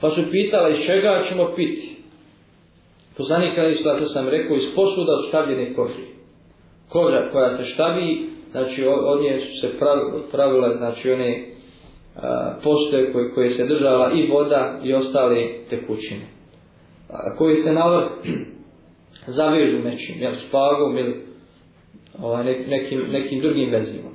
Pa 0.00 0.10
su 0.10 0.22
pitala 0.30 0.68
iz 0.68 0.86
čega 0.86 1.22
ćemo 1.28 1.52
piti. 1.56 1.96
Poslanik 3.16 3.58
Ali 3.58 3.72
Islata 3.72 4.06
sam 4.06 4.28
rekao, 4.28 4.56
iz 4.56 4.74
posuda 4.74 5.12
od 5.12 5.28
stavljene 5.28 5.74
kože. 5.74 6.13
Koža 6.88 7.28
koja 7.32 7.56
se 7.56 7.64
štavi, 7.64 8.26
znači 8.50 8.84
od 8.86 9.22
nje 9.22 9.40
su 9.40 9.60
se 9.60 9.72
pravila, 10.32 10.76
znači 10.76 11.12
one 11.12 11.54
postoje 12.62 13.12
koje, 13.12 13.34
koje 13.34 13.50
se 13.50 13.66
držala 13.66 14.12
i 14.12 14.26
voda 14.26 14.80
i 14.84 14.94
ostale 14.94 15.46
tekućine. 15.70 16.26
A, 17.10 17.36
koji 17.38 17.54
se 17.54 17.72
navrh 17.72 18.10
zavežu 19.26 19.78
nečim, 19.78 20.16
jel, 20.18 20.32
spagom 20.48 20.98
ili 20.98 21.22
ovaj, 22.22 22.44
nekim, 22.44 23.00
nekim 23.10 23.40
drugim 23.40 23.70
vezima. 23.70 24.10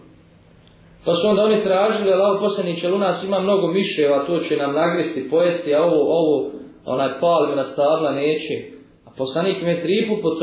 Pa 1.06 1.16
su 1.16 1.28
onda 1.28 1.44
oni 1.44 1.64
tražili, 1.64 2.12
ali 2.14 2.22
ovo 2.22 2.40
posljedniče, 2.40 2.92
u 2.92 2.98
nas 2.98 3.24
ima 3.24 3.40
mnogo 3.40 3.68
miševa, 3.68 4.26
to 4.26 4.40
će 4.40 4.58
nam 4.58 4.76
nagristi, 4.76 5.30
pojesti, 5.30 5.76
a 5.76 5.84
ovo, 5.84 6.20
ovo, 6.20 6.52
onaj 6.86 7.20
pal 7.20 7.56
na 7.56 7.64
stabla 7.64 8.12
neće. 8.12 8.64
A 9.06 9.10
poslanik 9.18 9.62
me 9.62 9.82
tri 9.82 10.08
put 10.10 10.40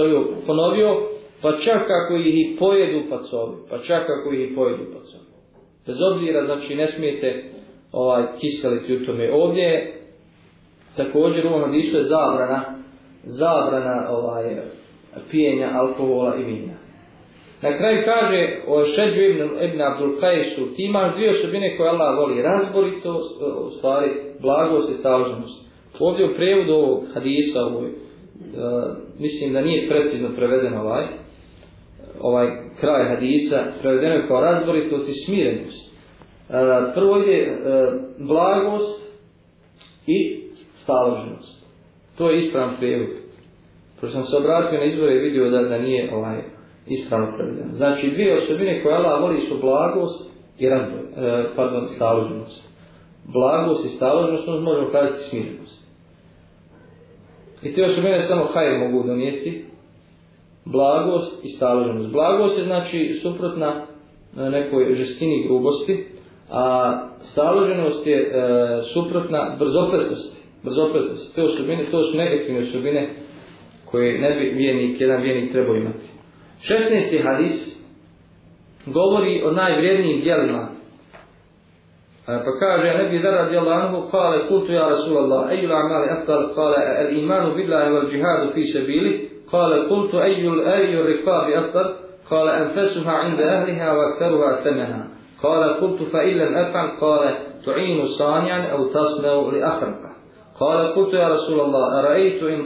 ponovio, 0.47 1.09
pa 1.43 1.53
čak 1.53 1.83
ako 1.91 2.17
ih 2.17 2.35
i 2.35 2.57
pojedu 2.59 3.03
pacovi, 3.11 3.57
pa 3.71 3.79
čak 3.79 4.03
ako 4.11 4.33
ih 4.33 4.51
i 4.51 4.55
pojedu 4.55 4.85
pacovi. 4.93 5.27
Bez 5.87 5.97
obzira, 6.13 6.45
znači, 6.45 6.75
ne 6.75 6.87
smijete 6.87 7.45
ovaj, 7.93 8.23
kiseliti 8.41 8.97
u 8.97 9.07
tome. 9.07 9.33
Ovdje 9.33 9.63
je 9.63 10.01
također 10.97 11.47
u 11.47 11.49
ovom 11.49 11.63
hadisu 11.63 11.97
je 11.97 12.05
zabrana, 12.05 12.63
zabrana 13.25 14.07
ovaj, 14.11 14.57
pijenja 15.31 15.71
alkohola 15.75 16.37
i 16.37 16.45
vina. 16.45 16.73
Na 17.63 17.79
kraju 17.79 18.03
kaže 18.05 18.59
o 18.67 18.85
Šeđu 18.85 19.23
ibn, 19.23 19.43
ibn 19.65 19.83
Abdul 19.83 20.21
Qajsu, 20.21 20.77
ti 20.77 20.83
imaš 20.85 21.15
dvije 21.15 21.31
osobine 21.31 21.77
koje 21.77 21.91
Allah 21.91 22.19
voli, 22.19 22.43
razborito, 22.43 23.21
u 23.67 23.71
stvari, 23.71 24.11
blagost 24.41 24.91
i 24.91 24.95
staloženost. 24.95 25.67
Ovdje 25.99 26.27
u 26.27 26.35
prevodu 26.35 26.73
ovog 26.73 27.05
hadisa, 27.15 27.65
ovoj, 27.65 27.87
uh, 27.87 27.93
mislim 29.19 29.53
da 29.53 29.61
nije 29.61 29.89
precizno 29.89 30.29
preveden 30.37 30.75
ovaj, 30.75 31.05
ovaj 32.29 32.47
kraj 32.81 33.09
hadisa, 33.09 33.65
prevedeno 33.81 34.15
je 34.15 34.27
kao 34.29 34.41
razboritost 34.41 35.09
i 35.09 35.25
smirenost. 35.25 35.93
E, 36.49 36.53
prvo 36.95 37.17
je 37.17 37.43
e, 37.43 37.57
blagost 38.19 39.01
i 40.07 40.41
staloženost. 40.75 41.67
To 42.19 42.31
je 42.31 42.39
ispravan 42.39 42.77
prijevod. 42.77 43.09
Pošto 44.01 44.13
sam 44.13 44.23
se 44.23 44.37
obratio 44.37 44.79
na 44.79 44.85
izvore 44.85 45.15
i 45.15 45.19
vidio 45.19 45.51
da, 45.51 45.63
da 45.63 45.79
nije 45.79 46.15
ovaj 46.15 46.43
ispravno 46.87 47.37
prevedeno. 47.37 47.75
Znači, 47.75 48.11
dvije 48.11 48.39
osobine 48.39 48.83
koje 48.83 48.97
Allah 48.97 49.23
voli 49.23 49.41
su 49.41 49.59
blagost 49.61 50.31
i 50.59 50.69
razbor, 50.69 51.01
e, 51.17 51.45
pardon, 51.57 51.89
staloženost. 51.89 52.69
Blagost 53.25 53.85
i 53.85 53.89
staloženost, 53.89 54.47
možemo 54.47 54.91
kazati 54.93 55.19
smirenost. 55.19 55.87
I 57.63 57.75
te 57.75 57.85
osobine 57.85 58.21
samo 58.21 58.45
hajr 58.45 58.79
mogu 58.79 59.07
donijeti. 59.07 59.65
Blagost 60.67 61.45
i 61.45 61.49
staloženost. 61.49 62.13
Blagost 62.13 62.59
je 62.59 62.65
znači 62.65 63.19
suprotna 63.23 63.83
e, 64.39 64.51
nekoj 64.51 64.95
žestini 64.95 65.47
grubosti, 65.49 66.07
a 66.51 66.93
staloženost 67.21 68.07
je 68.07 68.21
e, 68.21 68.31
suprotna 68.83 69.57
brzopletosti. 69.59 70.37
Brzopletosti. 70.63 71.35
Te 71.35 71.43
osobine, 71.43 71.85
to 71.91 72.03
su 72.03 72.17
negativne 72.17 72.61
osobine 72.61 73.09
koje 73.85 74.19
ne 74.19 74.31
bi 74.35 74.45
vijenik, 74.57 75.01
jedan 75.01 75.23
vijenik 75.23 75.53
trebao 75.53 75.77
imati. 75.77 76.07
16. 76.61 77.23
hadis 77.23 77.77
govori 78.87 79.43
o 79.45 79.51
najvrijednijim 79.51 80.21
dijelima. 80.21 80.69
E, 82.29 82.45
pa 82.45 82.59
kaže, 82.59 82.99
Nebi 82.99 83.19
Zara 83.19 83.43
radijallahu 83.43 83.81
anhu, 83.81 84.11
kale, 84.11 84.49
kultu 84.49 84.73
ja 84.73 84.89
Rasulallah, 84.89 85.53
eju 85.53 85.73
amali 85.73 86.09
aftal, 86.19 86.55
kale, 86.55 86.77
el 86.99 87.19
imanu 87.19 87.55
billahi 87.55 87.91
wal 87.91 88.11
džihadu 88.11 88.53
fi 88.55 88.63
sebili, 88.63 89.26
قال 89.53 89.89
قلت 89.91 90.15
أي 90.15 90.49
الأي 90.49 91.01
الركاب 91.01 91.51
أفضل؟ 91.51 91.95
قال 92.31 92.49
أنفسها 92.49 93.13
عند 93.13 93.41
أهلها 93.41 93.93
وأكثرها 93.93 94.61
ثمنها. 94.65 95.09
قال 95.43 95.81
قلت 95.81 96.03
فإن 96.03 96.37
لم 96.37 96.55
أفعل 96.55 96.97
قال 97.01 97.37
تعين 97.67 98.05
صانعا 98.05 98.73
أو 98.73 98.89
تصنع 98.89 99.35
لأخرك 99.53 100.17
قال 100.61 100.95
قلت 100.95 101.15
يا 101.15 101.29
رسول 101.29 101.61
الله 101.61 102.01
أرأيت 102.01 102.43
إن 102.43 102.65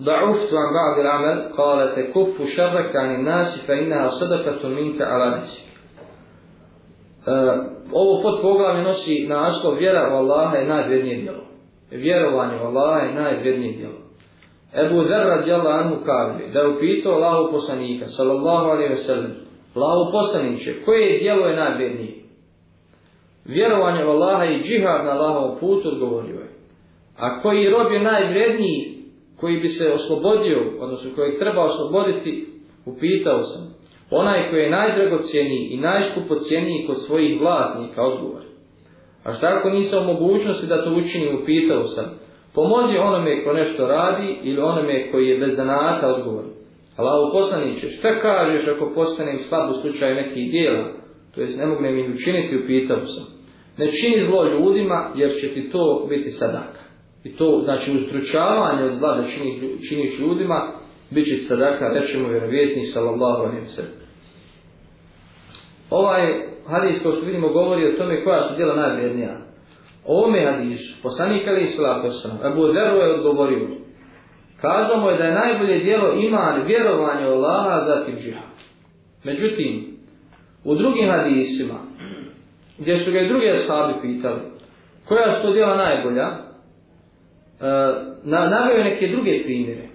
ضعفت 0.00 0.54
عن 0.54 0.74
بعض 0.74 0.98
العمل؟ 1.00 1.52
قال 1.56 1.94
تكف 1.94 2.42
شرك 2.56 2.96
عن 2.96 3.14
الناس 3.14 3.66
فإنها 3.66 4.08
صدقة 4.08 4.68
منك 4.68 5.02
على 5.02 5.30
نفسك. 5.30 5.72
أه، 7.28 7.66
ovo 7.92 8.22
pod 8.22 8.42
poglavlje 8.42 8.82
nosi 8.82 9.26
naslov 9.28 9.74
vjera 9.78 10.08
u 10.12 10.16
Allaha 10.16 10.56
je 10.56 10.68
najvrednije 10.68 11.22
djelo. 11.22 11.44
Vjerovanje 11.90 12.56
u 12.62 12.66
Allaha 12.66 12.98
je 12.98 13.14
najvrednije 13.14 13.76
djelo. 13.76 14.01
Ebu 14.74 15.04
Zer 15.04 15.26
radijallahu 15.26 15.78
anhu 15.78 16.04
kaže 16.04 16.52
da 16.52 16.60
je 16.60 16.68
upitao 16.68 17.12
Allahu 17.12 17.52
poslanika 17.52 18.06
sallallahu 18.06 18.70
alaihi 18.70 18.90
ve 18.90 18.96
sellem 18.96 19.34
Allahu 19.74 20.12
poslaniće 20.12 20.74
koje 20.84 21.18
djelo 21.18 21.46
je 21.46 21.56
najvrednije? 21.56 22.14
Vjerovanje 23.44 24.04
u 24.04 24.08
Allaha 24.08 24.44
i 24.44 24.58
džihad 24.58 25.04
na 25.04 25.10
Allahovom 25.10 25.58
putu 25.60 25.88
odgovorio 25.88 26.36
je. 26.36 26.50
A 27.18 27.42
koji 27.42 27.70
rob 27.70 27.92
je 27.92 28.00
najvredniji 28.00 28.92
koji 29.36 29.56
bi 29.56 29.68
se 29.68 29.92
oslobodio, 29.92 30.72
odnosno 30.80 31.10
koji 31.16 31.38
treba 31.38 31.62
osloboditi, 31.62 32.46
upitao 32.86 33.42
sam. 33.42 33.74
Onaj 34.10 34.50
koji 34.50 34.60
je 34.62 34.70
najdragocijeniji 34.70 35.68
i 35.70 35.76
najskupocijeniji 35.76 36.86
kod 36.86 36.96
svojih 37.00 37.40
vlasnika, 37.40 38.02
odgovor. 38.02 38.42
A 39.24 39.32
šta 39.32 39.46
ako 39.58 39.70
nisam 39.70 40.02
u 40.04 40.12
mogućnosti 40.12 40.66
da 40.66 40.84
to 40.84 40.90
učinim, 40.90 41.42
upitao 41.42 41.82
sam. 41.82 42.04
Pomozi 42.54 42.98
onome 42.98 43.44
ko 43.44 43.52
nešto 43.52 43.86
radi 43.86 44.38
ili 44.42 44.60
onome 44.60 45.10
koji 45.10 45.28
je 45.28 45.38
bez 45.38 45.56
zanata 45.56 46.14
odgovor. 46.14 46.44
Allah 46.96 47.30
poslaniće, 47.32 47.88
šta 47.88 48.20
kažeš 48.20 48.68
ako 48.68 48.92
postanem 48.94 49.38
slab 49.38 49.70
u 49.70 49.74
slučaju 49.74 50.14
nekih 50.14 50.50
dijela? 50.50 50.84
To 51.34 51.40
jest 51.40 51.58
ne 51.58 51.66
mogu 51.66 51.84
ih 51.84 52.14
učiniti, 52.14 52.56
upitao 52.64 53.06
sam. 53.06 53.24
Ne 53.76 53.86
čini 53.92 54.20
zlo 54.20 54.44
ljudima 54.44 55.12
jer 55.16 55.30
će 55.40 55.48
ti 55.48 55.70
to 55.70 56.06
biti 56.08 56.30
sadaka. 56.30 56.80
I 57.24 57.36
to, 57.36 57.60
znači, 57.64 57.96
ustručavanje 57.96 58.84
od 58.84 58.92
zla 58.92 59.16
da 59.16 59.24
čini, 59.24 59.78
činiš 59.88 60.18
ljudima, 60.18 60.72
bit 61.10 61.26
će 61.26 61.36
sadaka, 61.36 61.88
rećemo 61.88 62.28
vjerovjesnik, 62.28 62.86
sallallahu 62.92 63.42
alaihi 63.42 63.66
wa 63.66 63.82
Ovaj 65.90 66.22
hadis, 66.66 67.02
ko 67.02 67.12
što 67.12 67.26
vidimo, 67.26 67.48
govori 67.48 67.86
o 67.86 67.98
tome 67.98 68.24
koja 68.24 68.48
su 68.48 68.56
djela 68.56 68.74
najvrednija. 68.74 69.51
Ovome 70.06 70.46
hadisu, 70.46 71.02
poslanik 71.02 71.48
ali 71.48 71.62
isla 71.62 72.02
poslana, 72.02 72.34
Abu 72.42 72.72
Dheru 72.72 72.96
je 72.96 73.14
odgovorio, 73.14 73.68
kazao 74.60 75.00
mu 75.00 75.08
je 75.08 75.18
da 75.18 75.24
je 75.24 75.34
najbolje 75.34 75.78
djelo 75.78 76.12
iman, 76.12 76.62
vjerovanje 76.66 77.28
u 77.28 77.32
Allaha, 77.32 77.84
zatim 77.86 78.16
džihad. 78.16 78.52
Međutim, 79.24 79.96
u 80.64 80.74
drugim 80.74 81.10
hadisima, 81.10 81.78
gdje 82.78 82.98
su 82.98 83.12
ga 83.12 83.20
i 83.20 83.28
drugi 83.28 83.50
ashabi 83.50 83.94
pitali, 84.02 84.40
koja 85.08 85.34
su 85.34 85.42
to 85.42 85.52
djela 85.52 85.76
najbolja, 85.76 86.26
e, 86.26 86.36
na, 88.24 88.48
navio 88.48 88.84
neke 88.84 89.08
druge 89.08 89.42
primjere. 89.44 89.88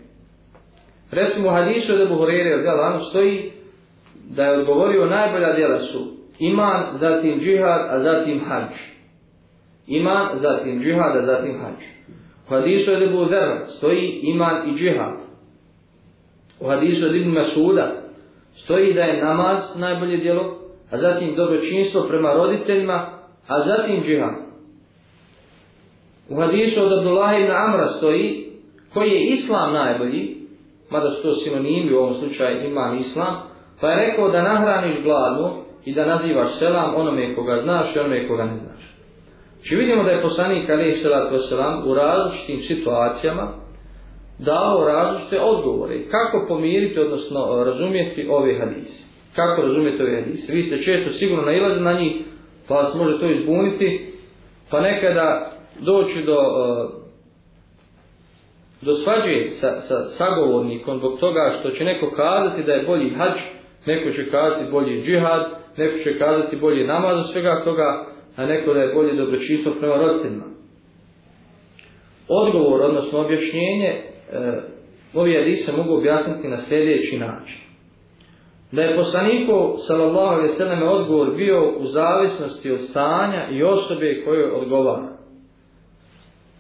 Recimo 1.11 1.47
u 1.47 1.51
hadisu 1.51 1.93
od 1.93 2.01
Ebu 2.01 2.15
Hurere 2.15 2.55
od 2.55 2.63
Galanu 2.63 3.03
stoji 3.03 3.51
da 4.29 4.43
je 4.43 4.59
odgovorio 4.59 5.05
najbolja 5.05 5.53
djela 5.53 5.79
su 5.79 6.13
iman, 6.39 6.85
zatim 6.93 7.39
džihad, 7.39 7.87
a 7.89 7.99
zatim 7.99 8.41
hađ. 8.47 8.96
Iman, 9.87 10.29
zatim 10.33 10.81
džihad, 10.83 11.15
a 11.17 11.25
zatim 11.25 11.59
hađ. 11.61 11.83
U 12.47 12.49
hadisu 12.49 12.91
od 12.91 13.01
Ebu 13.01 13.25
Zerra 13.25 13.65
stoji 13.67 14.19
iman 14.23 14.69
i 14.69 14.77
džihad. 14.77 15.13
U 16.59 16.67
hadisu 16.67 17.05
od 17.05 17.15
Ibn 17.15 17.29
Masuda 17.29 17.91
stoji 18.55 18.93
da 18.93 19.01
je 19.01 19.23
namaz 19.23 19.59
najbolje 19.75 20.17
djelo, 20.17 20.57
a 20.91 20.97
zatim 20.97 21.35
dobročinstvo 21.35 22.01
prema 22.01 22.33
roditeljima, 22.33 23.09
a 23.47 23.63
zatim 23.67 24.03
džihad. 24.03 24.33
U 26.29 26.35
hadisu 26.35 26.83
od 26.83 26.93
Abdullah 26.97 27.39
ibn 27.39 27.51
Amra 27.51 27.87
stoji 27.97 28.47
koji 28.93 29.09
je 29.09 29.27
islam 29.27 29.73
najbolji, 29.73 30.37
mada 30.89 31.09
su 31.09 31.21
to 31.21 31.35
sinonimi 31.35 31.93
u 31.93 31.97
ovom 31.97 32.13
slučaju 32.13 32.65
iman 32.65 32.97
islam, 32.97 33.35
pa 33.81 33.89
je 33.89 34.07
rekao 34.07 34.29
da 34.29 34.41
nahraniš 34.41 35.03
gladnu 35.03 35.49
i 35.85 35.93
da 35.93 36.05
nazivaš 36.05 36.59
selam 36.59 36.95
onome 36.95 37.35
koga 37.35 37.61
znaš 37.63 37.95
i 37.95 37.99
onome 37.99 38.27
koga 38.27 38.45
ne 38.45 38.57
znaš. 38.57 38.66
Znači 39.67 39.75
vidimo 39.75 40.03
da 40.03 40.11
je 40.11 40.21
poslanik 40.21 40.69
Ali 40.69 40.91
Salatu 40.91 41.33
Veselam 41.33 41.87
u 41.87 41.93
različitim 41.93 42.59
situacijama 42.59 43.53
dao 44.39 44.87
različite 44.87 45.39
odgovore. 45.39 45.99
Kako 46.11 46.45
pomiriti, 46.47 46.99
odnosno 46.99 47.39
e, 47.39 47.65
razumijeti 47.65 48.27
ove 48.29 48.59
hadise. 48.59 49.03
Kako 49.35 49.61
razumijeti 49.61 50.03
ove 50.03 50.21
hadise. 50.21 50.53
Vi 50.53 50.63
ste 50.63 50.77
često 50.77 51.09
sigurno 51.09 51.45
nailazili 51.45 51.83
na 51.83 51.93
njih, 51.93 52.15
pa 52.67 52.73
vas 52.73 52.95
može 52.95 53.19
to 53.19 53.31
izbuniti, 53.31 54.13
pa 54.69 54.81
nekada 54.81 55.51
doći 55.79 56.23
do 56.23 56.37
e, 56.37 57.07
do 58.81 58.93
svađe 58.93 59.49
sa, 59.49 59.81
sa 59.81 60.03
sagovornikom 60.03 60.97
zbog 60.97 61.19
toga 61.19 61.51
što 61.59 61.69
će 61.69 61.83
neko 61.83 62.11
kazati 62.15 62.63
da 62.63 62.73
je 62.73 62.85
bolji 62.85 63.09
hađ, 63.09 63.37
neko 63.85 64.11
će 64.11 64.31
kazati 64.31 64.71
bolji 64.71 65.03
džihad, 65.03 65.41
neko 65.77 65.97
će 66.03 66.19
kazati 66.19 66.55
bolji 66.55 66.87
namaz 66.87 67.25
svega 67.31 67.61
toga, 67.63 68.16
a 68.37 68.45
neko 68.45 68.73
da 68.73 68.81
je 68.81 68.93
bolje 68.93 69.13
dobročinstvo 69.13 69.73
prema 69.79 69.95
roditeljima. 69.95 70.43
Odgovor, 72.27 72.81
odnosno 72.81 73.19
objašnjenje, 73.19 73.87
e, 73.87 74.03
ovi 75.13 75.33
hadise 75.33 75.71
mogu 75.77 75.93
objasniti 75.97 76.47
na 76.47 76.57
sljedeći 76.57 77.17
način. 77.17 77.61
Da 78.71 78.81
je 78.81 78.95
poslaniku, 78.95 79.73
sallallahu 79.87 80.35
alaihi 80.35 80.53
sallam, 80.53 80.83
odgovor 80.83 81.35
bio 81.35 81.73
u 81.79 81.85
zavisnosti 81.85 82.71
od 82.71 82.79
stanja 82.79 83.47
i 83.51 83.63
osobe 83.63 84.21
koje 84.25 84.51
odgovara 84.51 85.17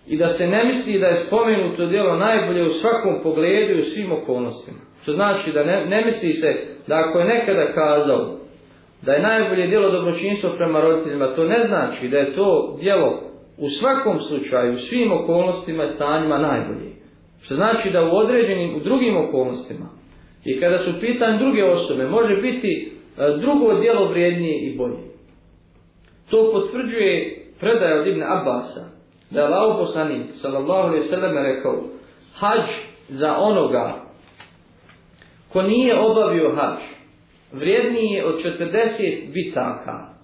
i 0.07 0.17
da 0.17 0.27
se 0.27 0.47
ne 0.47 0.63
misli 0.63 0.99
da 0.99 1.07
je 1.07 1.15
spomenuto 1.15 1.85
djelo 1.85 2.15
najbolje 2.15 2.63
u 2.63 2.73
svakom 2.73 3.19
pogledu 3.23 3.73
i 3.73 3.81
u 3.81 3.83
svim 3.83 4.11
okolnostima. 4.11 4.77
Što 5.01 5.13
znači 5.13 5.51
da 5.51 5.63
ne, 5.63 5.85
ne 5.85 6.05
misli 6.05 6.33
se 6.33 6.47
da 6.87 6.95
ako 6.95 7.19
je 7.19 7.25
nekada 7.25 7.73
kazao 7.73 8.37
da 9.07 9.13
je 9.13 9.21
najbolje 9.21 9.67
djelo 9.67 9.91
dobročinstvo 9.91 10.49
prema 10.57 10.81
roditeljima, 10.81 11.35
to 11.35 11.43
ne 11.43 11.67
znači 11.67 12.07
da 12.07 12.17
je 12.17 12.35
to 12.35 12.77
djelo 12.79 13.21
u 13.57 13.69
svakom 13.69 14.19
slučaju, 14.19 14.73
u 14.73 14.77
svim 14.77 15.11
okolnostima 15.11 15.83
i 15.83 15.87
stanjima 15.87 16.37
najbolje. 16.37 16.91
Što 17.41 17.55
znači 17.55 17.89
da 17.89 18.03
u 18.03 18.17
određenim, 18.17 18.75
u 18.75 18.79
drugim 18.79 19.17
okolnostima 19.17 19.89
i 20.45 20.59
kada 20.59 20.77
su 20.77 20.91
pitan 21.01 21.39
druge 21.39 21.63
osobe, 21.63 22.07
može 22.07 22.41
biti 22.41 22.91
e, 23.17 23.37
drugo 23.41 23.73
djelo 23.73 24.09
vrijednije 24.09 24.59
i 24.59 24.77
bolje. 24.77 25.03
To 26.29 26.51
potvrđuje 26.51 27.45
predaj 27.59 27.99
od 27.99 28.07
Ibn 28.07 28.23
Abasa, 28.23 28.85
da 29.29 29.39
je 29.39 29.45
Allah 29.45 29.77
poslanik 29.79 30.25
sallallahu 30.35 30.87
alaihi 30.87 31.07
sallam 31.07 31.37
rekao 31.37 31.83
hađ 32.33 32.69
za 33.09 33.37
onoga 33.37 33.95
ko 35.53 35.61
nije 35.61 35.99
obavio 35.99 36.55
hađ 36.55 36.96
vrijedniji 37.51 38.09
je 38.09 38.25
od 38.25 38.43
40 38.43 39.33
bitaka. 39.33 40.17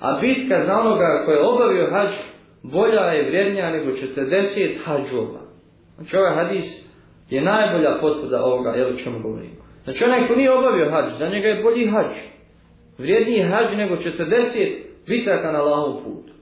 A 0.00 0.18
bitka 0.20 0.64
za 0.66 0.80
onoga 0.80 1.22
ko 1.24 1.32
je 1.32 1.46
obavio 1.46 1.90
hađ 1.90 2.10
bolja 2.62 3.00
je 3.00 3.28
vrijednija 3.28 3.70
nego 3.70 3.90
40 3.90 4.76
hađova. 4.84 5.40
Znači 5.96 6.16
ovaj 6.16 6.34
hadis 6.34 6.88
je 7.30 7.42
najbolja 7.42 7.98
potvrda 8.00 8.44
ovoga 8.44 8.70
jel 8.70 8.88
o 8.88 8.96
čemu 9.04 9.20
govorimo 9.22 9.68
znači 9.84 10.04
onaj 10.04 10.28
ko 10.28 10.34
nije 10.34 10.52
obavio 10.52 10.90
hađ 10.90 11.18
za 11.18 11.28
njega 11.28 11.48
je 11.48 11.62
bolji 11.62 11.86
hađ. 11.86 12.12
Vrijedniji 12.98 13.42
hađ 13.42 13.76
nego 13.76 13.94
40 13.96 14.76
bitaka 15.06 15.52
na 15.52 15.62
lahom 15.62 16.02
putu 16.04 16.32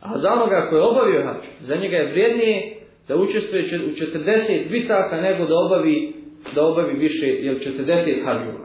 A 0.00 0.18
za 0.18 0.32
onoga 0.32 0.66
koji 0.70 0.78
je 0.78 0.84
obavio 0.84 1.22
hađ, 1.22 1.42
za 1.60 1.76
njega 1.76 1.96
je 1.96 2.10
vrijednije 2.10 2.76
da 3.08 3.16
učestvuje 3.16 3.62
u 3.62 3.90
40 3.90 4.70
bitaka 4.70 5.20
nego 5.20 5.46
da 5.46 5.54
obavi, 5.58 6.12
da 6.54 6.66
obavi 6.66 6.94
više, 6.98 7.26
jel 7.26 7.54
40 7.54 8.24
hađova. 8.24 8.61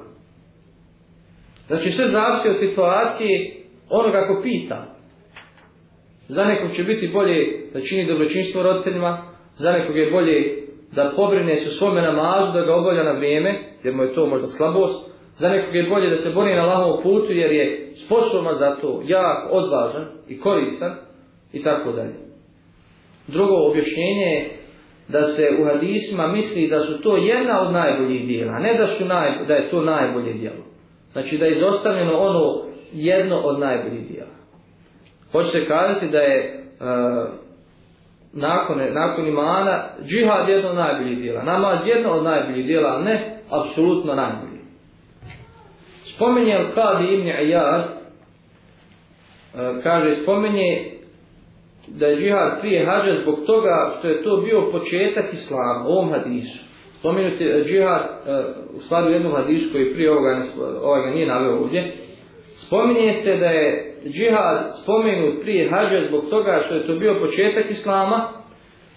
Znači 1.68 1.92
sve 1.92 2.08
zavisi 2.08 2.50
od 2.50 2.58
situacije 2.60 3.54
onoga 3.90 4.28
ko 4.28 4.42
pita. 4.44 4.86
Za 6.28 6.44
nekog 6.44 6.72
će 6.72 6.84
biti 6.84 7.08
bolje 7.08 7.70
da 7.74 7.82
čini 7.82 8.08
dobročinstvo 8.08 8.64
roditeljima, 8.64 9.24
za 9.56 9.72
nekog 9.72 9.98
je 9.98 10.12
bolje 10.12 10.68
da 10.92 11.14
pobrine 11.16 11.56
se 11.56 11.70
svome 11.70 12.02
namazu, 12.02 12.52
da 12.54 12.66
ga 12.66 12.76
obavlja 12.76 13.04
na 13.04 13.12
vrijeme, 13.12 13.60
jer 13.84 13.94
mu 13.94 14.04
je 14.04 14.14
to 14.14 14.26
možda 14.26 14.48
slabost. 14.48 15.12
Za 15.36 15.50
nekog 15.50 15.76
je 15.76 15.90
bolje 15.90 16.10
da 16.10 16.16
se 16.16 16.30
bori 16.30 16.56
na 16.56 16.66
lahom 16.66 17.04
putu, 17.04 17.32
jer 17.32 17.52
je 17.52 17.92
sposoban 18.06 18.56
za 18.56 18.76
to, 18.76 19.02
jak, 19.06 19.48
odvažan 19.52 20.06
i 20.28 20.40
koristan 20.40 20.96
i 21.54 21.64
tako 21.64 21.92
dalje. 21.92 22.16
Drugo 23.28 23.54
objašnjenje 23.54 24.26
je 24.26 24.50
da 25.08 25.22
se 25.22 25.50
u 25.62 25.66
hadisma 25.66 26.28
misli 26.28 26.68
da 26.68 26.86
su 26.86 27.02
to 27.02 27.18
jedna 27.18 27.62
od 27.62 27.74
najboljih 27.74 28.28
dijela, 28.28 28.60
ne 28.60 28.78
da 28.78 28.88
su 28.88 29.06
naj, 29.06 29.46
da 29.48 29.54
je 29.54 29.70
to 29.70 29.82
najbolje 29.82 30.34
dijelo. 30.34 30.64
Znači 31.18 31.38
da 31.38 31.46
je 31.46 31.58
izostavljeno 31.58 32.18
ono 32.18 32.64
jedno 32.94 33.38
od 33.38 33.60
najboljih 33.60 34.08
dijela. 34.08 34.36
Hoće 35.32 35.50
se 35.50 35.68
kazati 35.68 36.08
da 36.08 36.18
je 36.18 36.38
e, 36.38 36.64
nakon, 38.34 38.78
nakon 38.94 39.28
imana 39.28 39.84
džihad 40.06 40.50
jedno 40.50 40.70
od 40.70 40.76
najboljih 40.76 41.18
dijela, 41.18 41.44
namaz 41.44 41.80
jedno 41.86 42.12
od 42.12 42.24
najboljih 42.24 42.66
dijela, 42.66 43.00
ne 43.00 43.40
apsolutno 43.50 44.16
najbolji. 44.16 44.62
Spominje 46.04 46.58
Al-Qadi 46.58 47.14
ibn 47.14 47.28
Iyad, 47.28 47.84
e, 47.84 47.88
kaže, 49.84 50.16
spominje 50.16 50.92
da 51.88 52.08
je 52.08 52.18
džihad 52.18 52.60
prije 52.60 52.86
hađa 52.86 53.22
zbog 53.22 53.40
toga 53.46 53.92
što 54.00 54.08
je 54.08 54.24
to 54.24 54.38
bio 54.38 54.72
početak 54.72 55.34
islama, 55.34 55.86
u 55.88 55.92
ovom 55.92 56.12
hadisu. 56.12 56.68
Spomenuti 57.00 57.44
e, 57.44 57.64
džihad, 57.66 58.02
e, 58.02 58.44
u 58.74 58.80
stvari 58.82 59.08
u 59.08 59.14
jednom 59.14 59.36
hadisu 59.36 59.72
koji 59.72 59.94
prije 59.94 60.12
ovoga, 60.12 60.44
ovoga 60.58 60.80
ovaj 60.82 61.12
nije 61.14 61.28
naveo 61.28 61.60
ovdje, 61.60 61.94
spominje 62.56 63.14
se 63.14 63.38
da 63.38 63.46
je 63.46 63.96
džihad 64.06 64.70
spomenut 64.84 65.42
prije 65.42 65.70
hađa 65.70 66.08
zbog 66.08 66.30
toga 66.30 66.62
što 66.66 66.76
je 66.76 66.88
to 66.88 66.96
bio 66.96 67.20
početak 67.20 67.72
islama 67.72 68.30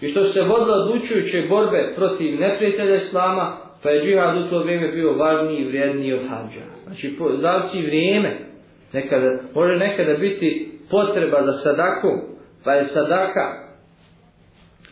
i 0.01 0.09
što 0.09 0.25
se 0.25 0.43
vodila 0.43 0.77
odlučujuće 0.77 1.47
borbe 1.49 1.93
protiv 1.97 2.41
neprijatelja 2.41 2.97
islama, 2.97 3.57
pa 3.83 3.91
je 3.91 4.05
džihad 4.05 4.37
u 4.37 4.51
to 4.51 4.59
vrijeme 4.59 4.89
bio 4.89 5.13
važniji 5.13 5.59
i 5.59 5.69
vrijedniji 5.69 6.13
od 6.13 6.29
hađa. 6.29 6.65
Znači, 6.85 7.17
zavisi 7.35 7.83
vrijeme, 7.83 8.39
nekada, 8.93 9.39
može 9.55 9.77
nekada 9.77 10.15
biti 10.15 10.73
potreba 10.91 11.43
za 11.43 11.53
sadakom, 11.53 12.21
pa 12.65 12.73
je 12.73 12.83
sadaka 12.83 13.71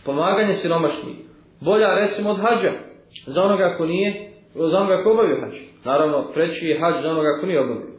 pomaganje 0.04 0.54
siromašnih 0.54 1.16
bolja 1.60 1.94
recimo 1.94 2.30
od 2.30 2.40
hađa 2.40 2.87
za 3.26 3.42
onoga 3.42 3.74
ko 3.76 3.86
nije 3.86 4.30
za 4.54 4.78
onoga 4.78 5.02
ko 5.02 5.10
obavio 5.10 5.40
hađ. 5.40 5.54
Naravno 5.84 6.30
preći 6.34 6.66
je 6.66 6.80
hađ 6.80 7.02
za 7.02 7.10
onoga 7.10 7.28
ko 7.40 7.46
nije 7.46 7.60
obavio. 7.60 7.98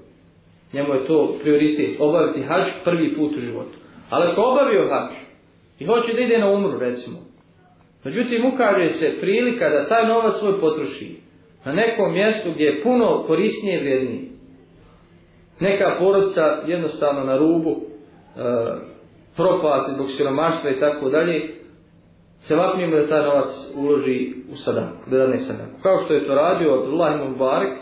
Njemu 0.74 0.94
je 0.94 1.06
to 1.06 1.36
prioritet 1.42 1.96
obaviti 2.00 2.42
hađ 2.42 2.68
prvi 2.84 3.16
put 3.16 3.32
u 3.38 3.40
životu. 3.40 3.78
Ali 4.10 4.28
ako 4.28 4.42
obavio 4.42 4.90
hađ 4.90 5.12
i 5.80 5.86
hoće 5.86 6.14
da 6.14 6.22
ide 6.22 6.38
na 6.38 6.52
umru 6.52 6.80
recimo 6.80 7.18
međutim 8.04 8.46
ukaže 8.54 8.88
se 8.88 9.18
prilika 9.20 9.70
da 9.70 9.88
taj 9.88 10.08
novac 10.08 10.34
svoj 10.40 10.60
potroši 10.60 11.16
na 11.66 11.74
nekom 11.74 12.14
mjestu 12.14 12.52
gdje 12.52 12.66
je 12.66 12.84
puno 12.84 13.24
korisnije 13.28 13.78
i 13.78 13.80
vrijednije. 13.80 14.22
Neka 15.60 15.96
porodca 16.00 16.64
jednostavno 16.68 17.24
na 17.24 17.38
rubu 17.38 17.72
e, 17.72 17.80
propasti 19.36 19.92
zbog 19.92 20.08
siromaštva 20.18 20.70
i 20.70 20.80
tako 20.80 21.10
dalje, 21.10 21.59
se 22.40 22.56
vapnimo 22.56 22.96
da 22.96 23.08
taj 23.08 23.22
novac 23.22 23.48
uloži 23.76 24.34
u 24.52 24.56
sadaku, 24.56 25.10
da 25.10 25.18
dane 25.18 25.38
sadaku. 25.38 25.82
Kao 25.84 26.04
što 26.04 26.14
je 26.14 26.28
to 26.28 26.36
radio 26.36 26.74
Abdullah 26.74 27.16
ibn 27.16 27.38
Barek, 27.38 27.78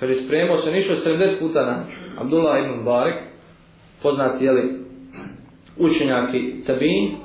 kad 0.00 0.08
je 0.08 0.16
spremao 0.16 0.62
se 0.62 0.70
nišao 0.70 0.96
70 0.96 1.38
puta 1.38 1.66
na 1.66 1.84
Abdullah 2.18 2.64
ibn 2.64 2.84
Barek, 2.84 3.14
poznati 4.02 4.44
jeli, 4.44 4.78
učenjak 5.78 6.34
i 6.34 6.64
tabin, 6.66 7.16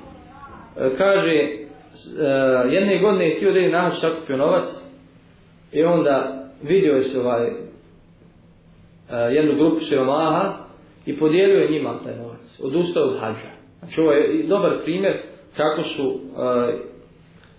e, 0.77 0.97
kaže, 0.97 1.31
e, 1.31 1.57
jedne 2.69 2.99
godine 2.99 3.29
je 3.29 3.35
htio 3.35 3.51
da 3.51 3.59
je 3.59 3.71
nahač 3.71 3.93
sakupio 3.93 4.37
novac 4.37 4.65
i 5.71 5.83
onda 5.83 6.47
vidio 6.63 6.93
je 6.93 7.03
se 7.03 7.19
ovaj, 7.19 7.47
e, 7.47 7.53
jednu 9.31 9.55
grupu 9.55 9.79
siromaha 9.79 10.53
i 11.05 11.19
podijelio 11.19 11.59
je 11.59 11.71
njima 11.71 11.99
taj 12.03 12.15
novac, 12.17 12.59
odustao 12.63 13.03
od 13.03 13.19
hađa. 13.19 13.51
Znači 13.79 14.01
ovo 14.01 14.11
je 14.11 14.43
dobar 14.43 14.83
primjer 14.83 15.30
kako 15.57 15.83
su 15.83 16.07
uh, 16.07 16.19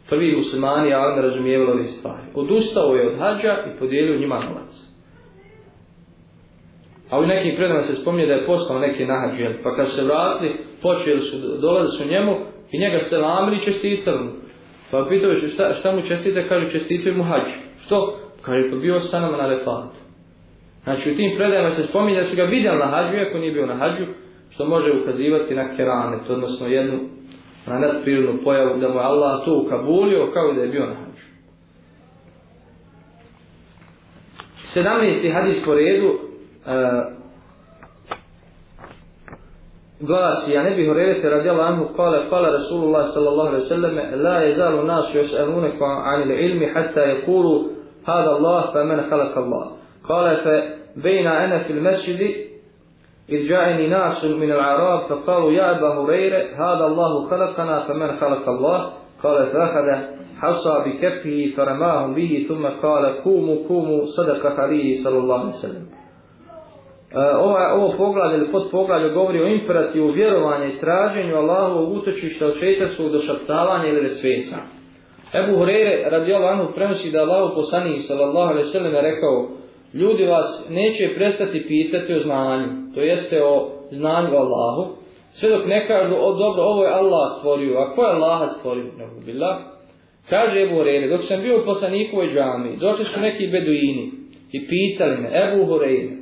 prvi 0.09 0.37
muslimani 0.37 0.95
ali 0.95 1.23
razumijevali 1.23 1.73
ove 1.73 1.85
stvari. 1.85 2.23
Odustao 2.35 2.95
je 2.95 3.09
od 3.09 3.19
hađa 3.19 3.57
i 3.67 3.79
podijelio 3.79 4.19
njima 4.19 4.41
novac. 4.41 4.93
A 7.11 7.19
u 7.19 7.27
nekim 7.27 7.57
predama 7.57 7.81
se 7.81 7.97
spominje 7.97 8.27
da 8.27 8.33
je 8.33 8.47
poslao 8.47 8.79
neke 8.79 9.07
nahađe, 9.07 9.63
pa 9.63 9.77
kad 9.77 9.89
se 9.89 10.05
vratili, 10.05 10.57
počeli 10.83 11.21
su, 11.21 11.37
dolaze 11.61 11.89
su 11.89 12.09
njemu 12.09 12.37
i 12.73 12.79
njega 12.79 12.99
se 12.99 13.19
lamili 13.19 13.57
i 13.57 13.65
čestitali. 13.65 14.29
Pa 14.91 15.07
pitao 15.09 15.31
je 15.31 15.49
šta, 15.49 15.73
šta 15.73 15.93
mu 15.93 16.03
čestite, 16.03 16.49
kaže 16.49 16.71
čestituje 16.71 17.15
mu 17.15 17.25
hađu. 17.25 17.57
Što? 17.85 18.19
Kaže, 18.43 18.71
to 18.71 18.77
bio 18.77 19.01
sa 19.01 19.21
nama 19.21 19.37
na 19.37 19.49
refatu. 19.49 19.97
Znači 20.85 21.13
u 21.13 21.17
tim 21.17 21.37
predajama 21.37 21.71
se 21.71 21.83
spominje 21.83 22.21
da 22.21 22.27
su 22.27 22.37
ga 22.37 22.43
vidjeli 22.43 22.79
na 22.79 22.87
hađu, 22.87 23.17
iako 23.17 23.39
nije 23.39 23.53
bio 23.53 23.67
na 23.67 23.75
hađu, 23.75 24.05
što 24.51 24.65
može 24.65 24.93
ukazivati 25.03 25.55
na 25.55 25.77
keranet, 25.77 26.31
odnosno 26.31 26.67
jednu 26.67 26.99
na 27.67 27.79
nadprirodnu 27.79 28.45
pojavu 28.45 28.79
da 28.79 28.89
mu 28.89 28.95
je 28.95 29.05
Allah 29.05 29.45
to 29.45 29.63
ukabulio 29.67 30.31
kao 30.35 30.53
da 30.53 30.63
je 30.63 30.69
bio 30.69 30.87
na 30.87 30.95
hađu. 30.95 31.33
17. 34.75 35.33
hadis 35.33 35.65
po 35.65 35.75
redu 35.75 36.07
uh, 36.07 37.23
glasi, 40.01 40.53
ja 40.53 40.63
ne 40.63 40.71
bih 40.71 40.89
horevete 40.89 41.31
radijala 41.31 41.65
anhu, 41.65 41.89
kale, 41.97 42.31
kale 42.31 42.53
Rasulullah 42.53 43.07
sallallahu 43.15 43.49
alaihi 43.49 43.65
sallam, 43.65 43.97
la 44.23 44.37
je 44.37 44.55
zalu 44.57 44.83
nas 44.83 45.15
još 45.15 45.35
anune 45.35 45.73
anil 45.81 46.31
ilmi, 46.31 46.71
hatta 46.75 47.01
je 47.01 47.25
hada 48.05 48.31
Allah, 48.31 48.73
fa 48.73 48.85
men 48.85 49.01
halak 49.11 49.37
Allah. 49.37 49.69
Kale, 50.07 50.37
fe, 50.43 50.77
bejna 50.95 51.45
ene 51.45 51.65
fil 51.67 51.81
mesjidi, 51.83 52.52
إذ 53.32 53.48
جاءني 53.48 53.88
ناس 53.88 54.26
من 54.26 54.52
العراب 54.52 55.10
فقالوا 55.10 55.52
يا 55.52 55.78
أبا 55.78 55.88
هريرة 55.88 56.44
هذا 56.56 56.86
الله 56.86 57.26
خلقنا 57.30 57.80
فمن 57.88 58.08
خلق 58.08 58.50
الله 58.50 58.94
قال 59.24 59.48
فأخذ 59.48 59.88
حصى 60.38 60.84
بكفه 60.86 61.54
فرماهم 61.58 62.14
به 62.14 62.46
ثم 62.50 62.66
قال 62.66 63.24
كوموا 63.24 63.68
كوموا 63.68 64.02
صدق 64.06 64.56
خليه 64.58 64.96
صلى 65.04 65.18
الله 65.18 65.40
عليه 65.40 65.50
وسلم 65.50 65.88
ovo, 67.16 67.58
ovo 67.74 67.98
poglavlje 67.98 68.38
ili 68.38 68.52
pod 68.52 68.72
poglavlje 68.72 69.10
govori 69.10 69.44
o 69.44 69.48
imperativu 69.48 70.12
vjerovanja 70.12 70.66
i 70.66 70.78
traženju 70.80 71.36
Allahovog 71.36 71.94
utočišta 71.94 72.46
od 72.46 72.60
šeitarskog 72.60 73.12
došaptavanja 73.12 73.88
ili 73.88 74.00
resvesa. 74.00 74.58
Ebu 75.34 75.58
Hureyre 75.60 76.10
radijallahu 76.10 76.54
anhu 76.62 76.74
prenosi 76.74 77.12
da 77.12 77.22
Allahu 77.22 77.56
poslanik 77.56 78.06
sallallahu 78.08 78.50
alejhi 78.50 78.68
ve 78.68 78.72
sellem 78.72 78.92
rekao 78.92 79.50
ljudi 79.95 80.25
vas 80.25 80.67
neće 80.71 81.15
prestati 81.15 81.65
pitati 81.69 82.15
o 82.15 82.21
znanju, 82.21 82.69
to 82.95 83.01
jeste 83.01 83.45
o 83.45 83.71
znanju 83.91 84.37
Allahu, 84.37 84.93
sve 85.31 85.49
dok 85.49 85.67
ne 85.67 85.87
kažu, 85.87 86.15
o 86.15 86.35
dobro, 86.35 86.63
ovo 86.63 86.85
je 86.85 86.93
Allah 86.93 87.31
stvorio, 87.39 87.79
a 87.79 87.95
ko 87.95 88.03
je 88.03 88.11
Allah 88.11 88.51
stvorio? 88.59 88.85
Nebubillah. 88.99 89.57
Kaže 90.31 90.63
Ebu 90.63 90.75
Hureyre, 90.75 91.11
dok 91.11 91.23
sam 91.23 91.43
bio 91.43 91.61
u 91.61 91.65
poslanikovoj 91.65 92.29
džami, 92.35 92.77
došli 92.77 93.05
su 93.05 93.21
neki 93.21 93.47
beduini 93.47 94.11
i 94.53 94.69
pitali 94.69 95.17
me, 95.17 95.29
Ebu 95.29 95.67
Hureyre, 95.67 96.17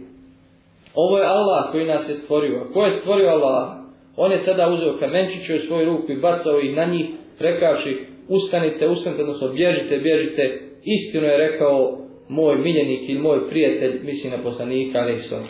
ovo 0.95 1.19
je 1.19 1.27
Allah 1.27 1.73
koji 1.73 1.87
nas 1.87 2.09
je 2.09 2.15
stvorio, 2.15 2.61
a 2.61 2.73
ko 2.73 2.85
je 2.85 2.91
stvorio 2.91 3.29
Allah? 3.29 3.69
On 4.17 4.33
je 4.33 4.45
tada 4.45 4.69
uzeo 4.69 4.99
kamenčiće 4.99 5.57
u 5.57 5.59
svoju 5.59 5.87
ruku 5.87 6.13
i 6.13 6.21
bacao 6.21 6.61
ih 6.61 6.77
na 6.77 6.85
njih, 6.85 7.07
rekavši, 7.39 7.99
ustanite, 8.29 8.89
ustanite, 8.89 9.23
odnosno 9.23 9.49
bježite, 9.49 9.99
bježite, 9.99 10.61
istinu 10.85 11.27
je 11.27 11.37
rekao 11.37 11.99
moj 12.31 12.57
miljenik 12.57 13.09
ili 13.09 13.21
moj 13.21 13.49
prijatelj, 13.49 14.01
misli 14.05 14.31
na 14.31 14.43
poslanika, 14.43 14.99
ali 14.99 15.15
i 15.15 15.19
svom 15.19 15.43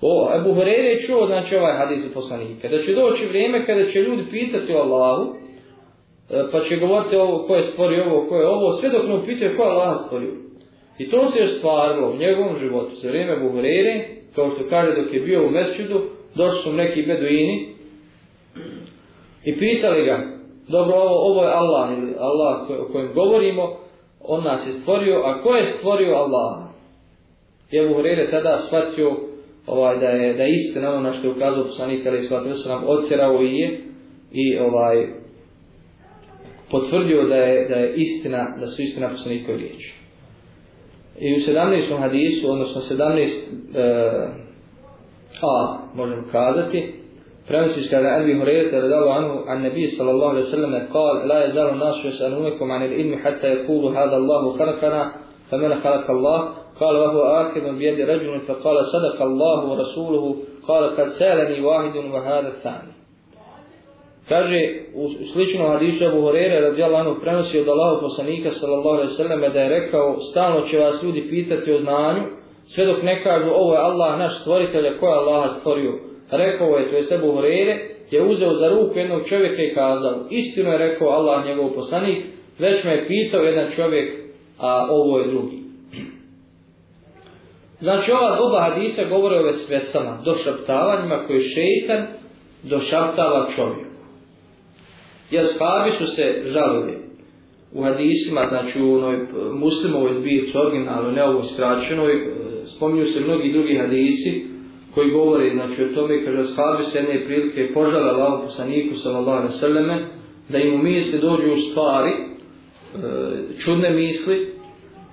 O, 0.00 0.30
Ebu 0.36 0.54
Hureyre 0.54 0.88
je 0.90 1.00
čuo, 1.00 1.26
znači, 1.26 1.56
ovaj 1.56 1.76
hadis 1.76 2.04
od 2.06 2.12
poslanika, 2.12 2.68
da 2.68 2.78
će 2.78 2.94
doći 2.94 3.26
vrijeme 3.26 3.66
kada 3.66 3.84
će 3.84 4.00
ljudi 4.00 4.22
pitati 4.30 4.72
o 4.74 4.78
Allahu, 4.78 5.34
e, 6.30 6.42
pa 6.52 6.64
će 6.64 6.76
govoriti 6.76 7.16
ovo, 7.16 7.38
ko 7.46 7.54
je 7.54 7.62
stvorio 7.62 8.04
ovo, 8.04 8.26
ko 8.28 8.36
je 8.36 8.46
ovo, 8.46 8.72
sve 8.72 8.90
dok 8.90 9.08
ne 9.08 9.14
upitaju 9.14 9.56
ko 9.56 9.62
je 9.62 9.70
Allah 9.70 9.96
stvorio. 10.06 10.32
I 10.98 11.10
to 11.10 11.26
se 11.26 11.40
je 11.40 11.46
stvarilo 11.46 12.10
u 12.10 12.16
njegovom 12.16 12.58
životu, 12.58 12.94
za 12.94 13.08
vrijeme 13.08 13.32
Ebu 13.32 13.48
Hureyre, 13.56 14.00
kao 14.34 14.50
što 14.50 14.68
kaže 14.68 15.02
dok 15.02 15.14
je 15.14 15.20
bio 15.20 15.46
u 15.46 15.50
mesčidu, 15.50 16.00
došli 16.34 16.62
su 16.62 16.72
neki 16.72 17.02
beduini 17.02 17.74
i 19.44 19.58
pitali 19.58 20.04
ga, 20.04 20.18
dobro, 20.68 20.94
ovo, 20.96 21.30
ovo 21.30 21.44
je 21.44 21.52
Allah, 21.52 21.98
ili 21.98 22.12
Allah 22.18 22.70
o 22.70 22.92
kojem 22.92 23.12
govorimo, 23.14 23.76
on 24.20 24.44
nas 24.44 24.66
je 24.66 24.72
stvorio, 24.72 25.22
a 25.24 25.42
ko 25.42 25.54
je 25.54 25.66
stvorio 25.66 26.14
Allah? 26.14 26.70
Je 27.70 27.84
Ebu 27.84 27.94
Hureyre 27.94 28.30
tada 28.30 28.58
shvatio 28.58 29.16
ovaj, 29.66 29.98
da, 29.98 30.06
je, 30.06 30.34
da 30.34 30.42
je 30.42 30.50
istina 30.50 30.90
ono 30.90 31.00
na 31.00 31.12
što 31.12 31.26
je 31.26 31.32
ukazao 31.32 31.64
poslanik 31.64 32.06
ali 32.06 32.22
shvatio 32.22 32.54
se 32.54 32.68
nam 32.68 32.84
otjerao 32.86 33.42
i 33.42 33.56
je 33.56 33.80
i 34.32 34.58
ovaj 34.58 35.06
potvrdio 36.70 37.22
da 37.22 37.34
je, 37.34 37.68
da 37.68 37.74
je 37.74 37.94
istina, 37.96 38.56
da 38.60 38.66
su 38.66 38.82
istina 38.82 39.08
poslanikove 39.08 39.58
riječi. 39.58 39.94
I 41.20 41.34
u 41.34 41.36
17. 41.36 41.98
hadisu, 42.00 42.50
odnosno 42.50 42.80
17. 42.80 43.18
e, 43.18 43.80
eh, 43.80 44.28
a, 45.42 45.78
možemo 45.94 46.22
kazati, 46.32 46.99
prenosi 47.49 47.89
kada 47.89 48.07
Abi 48.19 48.33
Hurajra 48.39 48.71
radijallahu 48.71 49.09
anhu 49.19 49.33
an 49.51 49.57
Nabi 49.63 49.87
sallallahu 49.87 50.31
alejhi 50.33 50.47
ve 50.47 50.51
sellem 50.55 50.73
قال 50.93 51.27
لا 51.27 51.45
يزال 51.45 51.69
الناس 51.69 52.05
يسألونكم 52.05 52.71
عن 52.71 52.81
العلم 52.85 53.19
حتى 53.23 53.47
يقولوا 53.47 53.91
هذا 53.91 54.17
الله 54.17 54.57
خلقنا 54.57 55.01
فمن 55.51 55.71
خلق 55.83 56.11
الله 56.11 56.39
قال 56.79 56.95
وهو 56.95 57.21
آخذ 57.21 57.75
بيد 57.77 57.99
رجل 58.09 58.39
فقال 58.47 58.77
صدق 58.85 59.21
الله 59.21 59.57
ورسوله 59.69 60.35
قال 60.67 60.83
قد 60.97 61.07
سألني 61.07 61.61
واحد 61.65 61.95
وهذا 61.95 62.47
الثاني 62.47 62.95
Kaže, 64.29 64.59
u 64.95 65.09
sličnom 65.33 65.71
hadisu 65.71 66.05
Abu 66.05 66.21
Hurere 66.21 66.61
radijallahu 66.61 67.09
anhu 67.09 67.21
prenosi 67.21 67.59
od 67.59 67.67
Allahu 67.67 68.01
poslanika 68.01 68.51
sallallahu 68.51 68.95
alejhi 68.95 69.09
ve 69.09 69.13
selleme 69.13 69.49
da 69.49 69.59
je 69.59 69.69
rekao 69.69 70.17
stalno 70.19 70.61
će 70.61 70.77
vas 70.77 71.03
ljudi 71.03 71.27
pitati 71.29 71.71
o 71.71 71.77
znanju 71.79 72.23
sve 72.65 72.85
dok 72.85 73.03
ne 73.03 73.23
kažu 73.23 73.49
ovo 73.49 73.73
je 73.73 73.79
Allah 73.79 74.19
naš 74.19 74.39
stvoritelj 74.41 74.97
ko 74.99 75.07
je 75.07 75.13
Allah 75.13 75.49
stvorio 75.59 75.93
rekao 76.30 76.76
je 76.76 76.90
to 76.90 76.96
je 76.96 77.02
Sebu 77.02 77.32
Hurere 77.32 77.88
je 78.10 78.22
uzeo 78.22 78.54
za 78.54 78.68
ruku 78.68 78.98
jednog 78.98 79.28
čovjeka 79.28 79.62
i 79.62 79.74
kazao 79.74 80.26
istinu 80.30 80.70
je 80.70 80.78
rekao 80.78 81.08
Allah 81.08 81.46
njegov 81.46 81.74
poslanik 81.74 82.24
već 82.58 82.84
me 82.84 82.92
je 82.92 83.06
pitao 83.06 83.42
jedan 83.42 83.70
čovjek 83.76 84.20
a 84.58 84.86
ovo 84.90 85.18
je 85.18 85.28
drugi 85.28 85.60
Znači 87.80 88.12
ova 88.12 88.36
doba 88.36 88.60
hadisa 88.60 89.04
govore 89.04 89.38
o 89.38 89.42
vesvesama, 89.42 90.22
došaptavanjima 90.24 91.24
koje 91.26 91.40
šeitan 91.40 92.06
došaptava 92.62 93.46
čovjeku. 93.56 93.90
Jaspabi 95.30 95.90
su 95.98 96.06
se 96.06 96.42
žalili 96.44 96.98
u 97.72 97.82
hadisima, 97.82 98.46
znači 98.48 98.82
u 98.82 98.94
onoj 98.94 99.26
muslimovoj 99.52 100.14
zbirci 100.20 100.58
originalu, 100.58 101.12
ne 101.12 101.24
ovoj 101.24 101.42
skraćenoj, 101.54 102.12
e, 102.12 102.26
spominju 102.66 103.06
se 103.06 103.20
mnogi 103.20 103.52
drugi 103.52 103.76
hadisi 103.76 104.49
koji 104.94 105.10
govori 105.10 105.50
znači, 105.50 105.84
o 105.84 105.94
tome, 105.94 106.24
kaže 106.24 106.38
ashabi 106.38 106.84
se 106.84 106.98
jedne 106.98 107.24
prilike 107.24 107.74
požale 107.74 108.10
Allahu 108.10 108.42
poslaniku 108.42 108.96
sallallahu 108.96 109.38
alaihi 109.38 109.58
sallame, 109.58 110.06
da 110.48 110.58
im 110.58 110.74
u 110.74 110.78
misli 110.78 111.20
dođu 111.20 111.52
u 111.52 111.56
stvari, 111.56 112.10
e, 112.10 112.26
čudne 113.58 113.90
misli, 113.90 114.52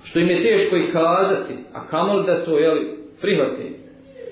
što 0.04 0.18
im 0.18 0.28
je 0.28 0.42
teško 0.42 0.76
i 0.76 0.92
kazati, 0.92 1.54
a 1.72 1.86
kamoli 1.86 2.26
da 2.26 2.44
to 2.44 2.58
jeli, 2.58 2.86
prihvati. 3.20 3.74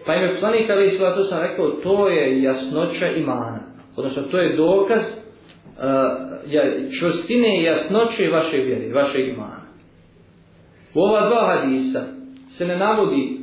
Pa 0.07 0.15
im 0.15 0.23
je 0.23 0.31
poslanik 0.31 0.71
ali 0.71 0.87
isla, 0.87 1.15
to 1.15 1.25
sam 1.25 1.41
rekao, 1.41 1.71
to 1.71 2.09
je 2.09 2.43
jasnoća 2.43 3.09
imana. 3.09 3.61
Odnosno, 3.97 4.23
to 4.23 4.39
je 4.39 4.57
dokaz 4.57 5.03
e, 5.03 5.17
ja, 6.47 6.63
čvrstine 6.99 7.61
i 7.61 7.65
jasnoće 7.65 8.29
vaše 8.29 8.57
vjere, 8.57 8.95
vaše 8.95 9.27
imana. 9.27 9.67
U 10.95 11.01
ova 11.01 11.29
dva 11.29 11.47
hadisa 11.47 12.05
se 12.49 12.67
ne 12.67 12.77
navodi, 12.77 13.36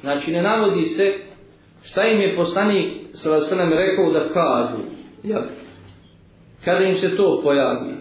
znači 0.00 0.32
ne 0.32 0.42
navodi 0.42 0.82
se 0.82 1.14
šta 1.82 2.02
im 2.02 2.20
je 2.20 2.36
poslanik 2.36 2.92
sallam 3.12 3.72
rekao 3.72 4.12
da 4.12 4.28
kažu, 4.28 4.82
jel, 5.22 5.42
kada 6.64 6.84
im 6.84 6.96
se 6.96 7.16
to 7.16 7.40
pojavi. 7.44 7.94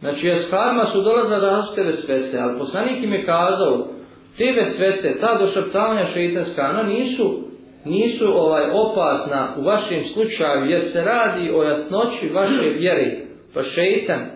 Znači, 0.00 0.30
ashabima 0.30 0.84
su 0.84 1.02
dolazile 1.02 1.40
različite 1.40 1.82
vesvese, 1.82 2.38
ali 2.38 2.58
poslanik 2.58 3.04
im 3.04 3.12
je 3.12 3.26
kazao, 3.26 3.86
te 4.38 4.52
vesvese, 4.56 5.20
ta 5.20 5.38
došaptavanja 5.38 6.04
šeitanska, 6.04 6.70
ona 6.70 6.82
nisu, 6.82 7.40
nisu 7.84 8.26
ovaj 8.34 8.64
opasna 8.72 9.54
u 9.58 9.64
vašem 9.64 10.04
slučaju, 10.04 10.64
jer 10.64 10.82
se 10.82 11.04
radi 11.04 11.50
o 11.54 11.62
jasnoći 11.62 12.28
vaše 12.28 12.68
vjere. 12.78 13.26
Pa 13.54 13.62
šeitan, 13.62 14.26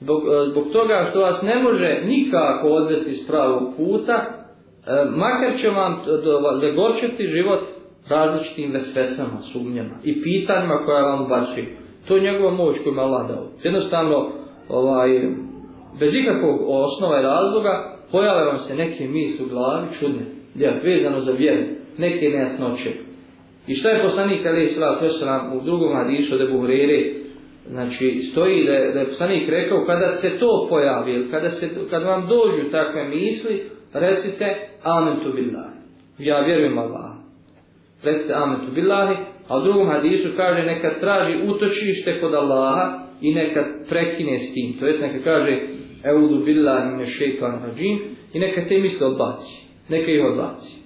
zbog, 0.00 0.22
eh, 0.22 0.50
zbog 0.50 0.64
toga 0.72 1.06
što 1.10 1.20
vas 1.20 1.42
ne 1.42 1.62
može 1.62 2.02
nikako 2.04 2.68
odvesti 2.68 3.12
s 3.12 3.26
pravog 3.26 3.76
puta, 3.76 4.41
E, 4.86 5.04
makar 5.16 5.60
će 5.60 5.68
vam 5.68 5.92
e, 5.92 5.96
zagorčiti 6.60 7.26
život 7.26 7.60
različitim 8.08 8.72
vesvesama, 8.72 9.42
sumnjama 9.52 9.94
i 10.04 10.22
pitanjima 10.22 10.78
koja 10.84 11.04
vam 11.04 11.28
bači. 11.28 11.66
To 12.08 12.16
je 12.16 12.22
njegova 12.22 12.50
moć 12.50 12.76
koju 12.84 12.94
je 12.94 13.00
Allah 13.00 13.28
dao. 13.28 13.48
Jednostavno, 13.62 14.30
ovaj, 14.68 15.08
bez 16.00 16.14
ikakvog 16.14 16.60
osnova 16.68 17.20
i 17.20 17.22
razloga, 17.22 17.96
pojave 18.12 18.44
vam 18.44 18.58
se 18.58 18.74
neke 18.74 19.08
misli 19.08 19.46
u 19.46 19.48
glavi, 19.48 19.86
čudne, 19.98 20.26
djel, 20.54 20.74
vezano 20.84 21.20
za 21.20 21.32
vjeru, 21.32 21.62
neke 21.98 22.28
nejasnoće. 22.28 22.90
I 23.66 23.74
šta 23.74 23.88
je 23.88 24.02
poslanik 24.02 24.46
Ali 24.46 24.64
Isra, 24.64 24.98
to 24.98 25.08
se 25.08 25.26
nam 25.26 25.56
u 25.56 25.60
drugom 25.64 25.96
hadisu 25.96 26.38
da 26.38 26.46
Buhrere, 26.46 27.14
znači 27.68 28.18
stoji 28.32 28.64
da 28.66 28.72
je, 28.72 28.92
da 28.92 29.00
je 29.00 29.06
poslanik 29.06 29.48
rekao, 29.48 29.84
kada 29.86 30.08
se 30.08 30.38
to 30.38 30.66
pojavi, 30.68 31.28
kada, 31.30 31.48
se, 31.48 31.70
kada 31.90 32.06
vam 32.06 32.28
dođu 32.28 32.70
takve 32.70 33.04
misli, 33.08 33.70
recite 33.92 34.68
Amen 34.82 35.16
tu 35.22 35.32
billahi. 35.32 35.76
Ja 36.18 36.40
vjerujem 36.40 36.78
Allah. 36.78 37.12
Recite 38.02 38.34
Amen 38.34 38.66
tu 38.66 38.72
billahi, 38.72 39.16
a 39.48 39.56
u 39.56 39.60
drugom 39.60 39.88
hadisu 39.88 40.28
kaže 40.36 40.62
neka 40.62 40.90
traži 41.00 41.38
utočište 41.46 42.20
kod 42.20 42.34
Allaha, 42.34 43.02
i 43.22 43.34
neka 43.34 43.64
prekine 43.88 44.38
s 44.38 44.54
tim, 44.54 44.78
to 44.80 44.86
jest 44.86 45.00
neka 45.00 45.24
kaže 45.24 45.60
eudu 46.04 46.44
billahi 46.44 46.90
mine 46.90 47.06
šeitan 47.06 47.60
hađim 47.60 47.98
i 48.32 48.38
neka 48.38 48.68
te 48.68 48.78
misle 48.78 49.06
odbaci, 49.06 49.66
neka 49.88 50.10
ih 50.10 50.24
odbaci. 50.24 50.82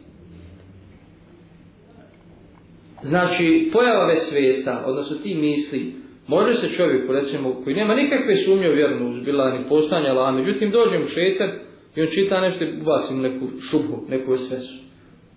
Znači, 3.02 3.70
pojava 3.72 4.06
vesvesa, 4.06 4.82
odnosno 4.86 5.16
ti 5.16 5.34
misli, 5.34 5.92
može 6.26 6.54
se 6.54 6.68
čovjek, 6.68 7.10
recimo, 7.10 7.60
koji 7.64 7.76
nema 7.76 7.94
nikakve 7.94 8.36
sumnje 8.36 8.68
u 8.68 8.74
vjernu 8.74 9.10
uzbila, 9.10 9.58
ni 9.58 9.68
postanja, 9.68 10.14
ali 10.14 10.42
međutim 10.42 10.70
dođe 10.70 10.98
mu 10.98 11.06
šetan 11.06 11.50
i 11.96 12.02
on 12.02 12.08
čita 12.14 12.40
nešto 12.40 12.64
i 12.64 12.80
ubaci 12.80 13.14
mu 13.14 13.22
neku 13.22 13.46
šubhu, 13.70 13.96
neku 14.08 14.30
vesvesu. 14.30 14.74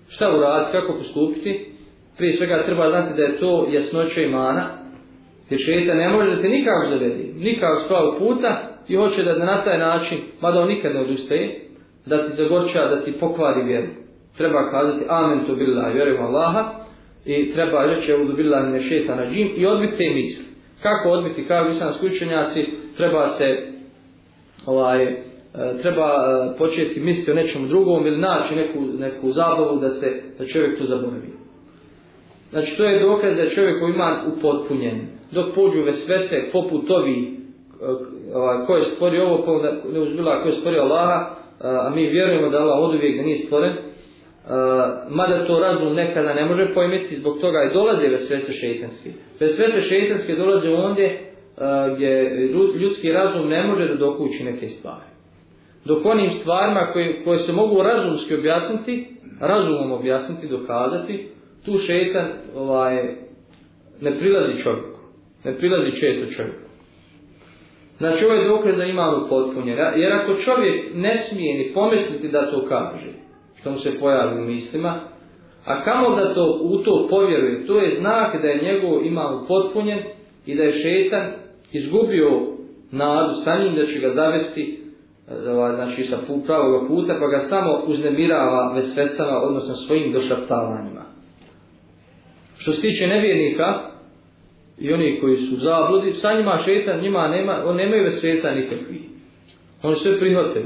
Šta 0.10 0.36
uraditi, 0.38 0.72
kako 0.72 0.94
postupiti? 0.94 1.70
prije 2.20 2.38
svega 2.38 2.64
treba 2.66 2.90
znati 2.90 3.14
da 3.18 3.24
je 3.24 3.38
to 3.38 3.68
jasnoća 3.72 4.22
imana, 4.22 4.70
jer 5.50 5.60
šeitan 5.60 5.98
ne 5.98 6.10
može 6.10 6.36
da 6.36 6.42
te 6.42 6.50
nikako 6.50 6.90
zavedi, 6.90 7.34
nikako 7.38 7.84
spravu 7.86 8.16
puta 8.20 8.62
i 8.88 8.96
hoće 8.96 9.24
da 9.24 9.46
na 9.46 9.64
taj 9.64 9.78
način, 9.78 10.18
mada 10.42 10.62
on 10.62 10.68
nikad 10.68 10.94
ne 10.94 11.00
odustaje, 11.00 11.62
da 12.06 12.26
ti 12.26 12.34
zagorča, 12.34 12.88
da 12.88 13.04
ti 13.04 13.12
pokvari 13.12 13.64
vjeru. 13.64 13.88
Treba 14.38 14.72
kazati 14.72 15.06
amen 15.10 15.46
tu 15.46 15.56
billah, 15.56 15.94
vjerujem 15.94 16.24
Allaha, 16.24 16.72
i 17.26 17.54
treba 17.54 17.86
reći 17.86 18.12
evo 18.12 18.26
billahi 18.34 18.72
ne 18.72 18.80
šeitan 18.80 19.34
džim 19.34 19.50
i 19.56 19.66
odbiti 19.66 19.98
te 19.98 20.10
misli. 20.14 20.46
Kako 20.82 21.10
odbiti, 21.10 21.48
kao 21.48 21.70
islamski 21.70 22.06
učenjaci, 22.06 22.66
treba 22.98 23.28
se 23.28 23.46
ovaj, 24.66 25.16
E, 25.56 25.82
treba 25.82 26.06
e, 26.06 26.58
početi 26.58 27.00
misliti 27.00 27.32
o 27.32 27.34
nečemu 27.34 27.68
drugom 27.68 28.08
ili 28.08 28.18
naći 28.18 28.56
neku, 28.56 28.80
neku 29.00 29.32
zabavu 29.32 29.80
da 29.80 29.90
se 29.90 30.22
da 30.40 30.46
čovjek 30.46 30.80
to 30.80 30.86
zaboravi. 30.86 31.30
Znači 32.50 32.78
to 32.78 32.84
je 32.84 33.00
dokaz 33.00 33.38
da 33.38 33.50
čovjek 33.50 33.80
koji 33.80 33.94
ima 33.94 34.24
upotpunjen. 34.38 35.08
Dok 35.32 35.56
pođu 35.56 35.82
vesvese 35.84 36.50
poput 36.52 36.90
ovi 36.90 37.14
e, 37.14 38.36
ovaj, 38.36 38.66
ko 38.66 38.76
je 38.76 38.84
stvorio 38.84 39.24
ovo, 39.26 39.38
pa 39.38 39.46
ko 39.46 39.92
ne 39.94 40.00
uzbila, 40.00 40.44
ko 40.44 40.50
je 40.50 40.54
stvorio 40.54 40.82
Allaha, 40.82 41.36
a 41.60 41.92
mi 41.96 42.10
vjerujemo 42.10 42.50
da 42.50 42.58
Allah 42.58 42.80
od 42.80 42.96
uvijek 42.96 43.18
da 43.18 43.24
nije 43.24 43.38
stvoren, 43.38 43.74
mada 45.10 45.46
to 45.48 45.60
razum 45.60 45.94
nekada 45.94 46.34
ne 46.34 46.46
može 46.46 46.74
pojmiti, 46.74 47.16
zbog 47.16 47.40
toga 47.42 47.64
i 47.64 47.74
dolaze 47.74 48.08
vesvese 48.08 48.54
šeitanske. 48.54 49.10
Vesvese 49.40 49.82
šeitanske 49.82 50.36
dolaze 50.36 50.70
ondje 50.70 51.20
gdje 51.96 52.36
ljudski 52.80 53.12
razum 53.12 53.50
ne 53.50 53.68
može 53.68 53.88
da 53.88 53.96
dokući 53.96 54.44
neke 54.44 54.68
stvari. 54.68 55.09
Dok 55.86 56.06
onim 56.06 56.30
stvarima 56.30 56.90
koje, 56.94 57.24
koje 57.24 57.40
se 57.40 57.54
mogu 57.54 57.84
razumski 57.84 58.36
objasniti, 58.36 59.08
razumom 59.40 59.92
objasniti, 59.92 60.48
dokazati, 60.48 61.28
tu 61.66 61.78
šetan 61.78 62.28
ovaj, 62.56 63.16
ne 64.02 64.20
prilazi 64.20 64.64
čovjeku. 64.64 65.00
Ne 65.44 65.58
prilazi 65.58 65.92
često 65.92 66.34
čovjeku. 66.36 66.70
Znači 67.98 68.26
ovo 68.26 68.34
je 68.34 68.48
dokaz 68.48 68.78
da 68.78 68.84
imamo 68.84 69.28
potpunje. 69.30 69.72
Jer 69.96 70.14
ako 70.14 70.34
čovjek 70.34 70.96
ne 70.96 71.18
smije 71.18 71.58
ni 71.58 71.74
pomisliti 71.74 72.28
da 72.28 72.52
to 72.52 72.66
kaže, 72.70 73.12
što 73.60 73.72
mu 73.72 73.78
se 73.78 74.00
pojavi 74.00 74.42
u 74.42 74.46
mislima, 74.46 75.00
a 75.66 75.84
kamo 75.84 76.16
da 76.16 76.34
to 76.34 76.60
u 76.62 76.78
to 76.78 77.08
povjeruje, 77.10 77.68
to 77.68 77.80
je 77.80 77.96
znak 77.96 78.42
da 78.42 78.48
je 78.48 78.64
njegov 78.64 79.06
imam 79.06 79.46
potpunjen 79.48 80.00
i 80.46 80.56
da 80.56 80.64
je 80.64 80.72
šetan 80.72 81.32
izgubio 81.72 82.30
nadu 82.92 83.36
sa 83.36 83.58
njim 83.58 83.76
da 83.76 83.86
će 83.86 84.00
ga 84.00 84.10
zavesti 84.10 84.79
Ovaj, 85.30 85.76
znači 85.76 86.04
sa 86.04 86.18
pravog 86.46 86.88
puta 86.88 87.18
pa 87.20 87.28
ga 87.28 87.40
samo 87.40 87.84
uznemirava 87.88 88.74
vesvesama 88.74 89.38
odnosno 89.38 89.74
svojim 89.74 90.14
došaptavanjima. 90.14 91.02
Što 92.58 92.74
se 92.74 92.82
tiče 92.82 93.08
nevjernika 93.08 93.80
i 94.78 94.94
oni 94.94 95.20
koji 95.22 95.38
su 95.38 95.56
zabludi, 95.56 96.14
sa 96.14 96.34
njima 96.34 96.58
šetan, 96.66 97.02
njima 97.02 97.28
nema, 97.28 97.64
on 97.66 97.76
nemaju 97.76 98.04
vesvesa 98.04 98.52
nikakvi. 98.52 99.02
Oni 99.84 99.96
sve 99.96 100.20
prihvate. 100.20 100.64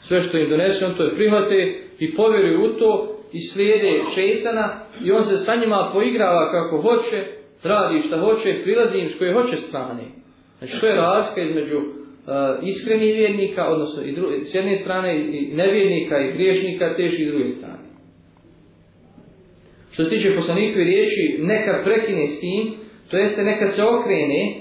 Sve 0.00 0.22
što 0.22 0.38
im 0.38 0.50
donese, 0.50 0.86
on 0.86 0.94
to 0.94 1.04
je 1.04 1.16
prihvate 1.16 1.80
i 1.98 2.14
povjeruju 2.14 2.64
u 2.64 2.68
to 2.78 3.18
i 3.32 3.40
slijede 3.40 4.00
šetana 4.14 4.80
i 5.04 5.12
on 5.12 5.24
se 5.24 5.36
sa 5.36 5.56
njima 5.56 5.90
poigrava 5.92 6.50
kako 6.50 6.82
hoće, 6.82 7.24
radi 7.62 8.02
šta 8.06 8.18
hoće, 8.18 8.60
prilazi 8.62 8.98
im 8.98 9.10
s 9.10 9.18
koje 9.18 9.34
hoće 9.34 9.56
strane. 9.56 10.04
Znači 10.58 10.80
to 10.80 10.86
je 10.86 10.96
razlika 10.96 11.40
između 11.42 12.01
E, 12.28 12.32
iskrenih 12.62 13.14
vjernika, 13.14 13.68
odnosno 13.68 14.02
i 14.02 14.12
dru, 14.12 14.28
s 14.44 14.54
jedne 14.54 14.76
strane 14.76 15.18
i 15.18 15.50
nevjernika 15.54 16.18
i 16.18 16.32
griješnika, 16.32 16.94
teži 16.96 17.22
i 17.22 17.26
druge 17.26 17.48
strane. 17.48 17.82
Što 19.90 20.04
se 20.04 20.10
tiče 20.10 20.28
i 20.28 20.84
riječi, 20.84 21.38
neka 21.38 21.82
prekine 21.84 22.28
s 22.28 22.40
tim, 22.40 22.74
to 23.10 23.16
jeste 23.16 23.42
neka 23.42 23.66
se 23.66 23.82
okrene 23.82 24.54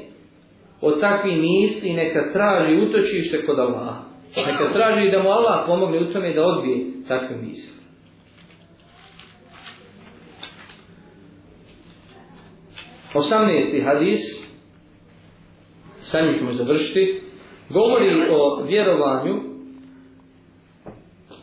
od 0.81 0.99
takvih 0.99 1.37
misli, 1.37 1.93
neka 1.93 2.31
traži 2.33 2.75
utočište 2.75 3.45
kod 3.45 3.59
Allaha. 3.59 4.03
Neka 4.47 4.73
traži 4.73 5.11
da 5.11 5.23
mu 5.23 5.29
Allah 5.29 5.63
pomogne 5.67 5.99
u 5.99 6.13
tome 6.13 6.33
da 6.33 6.45
odbije 6.45 6.85
takve 7.07 7.37
misli. 7.37 7.81
Osamnesti 13.13 13.81
hadis 13.81 14.19
sa 16.03 16.21
njim 16.21 16.37
ćemo 16.37 16.53
završiti, 16.53 17.21
govori 17.73 18.29
o 18.31 18.63
vjerovanju 18.63 19.51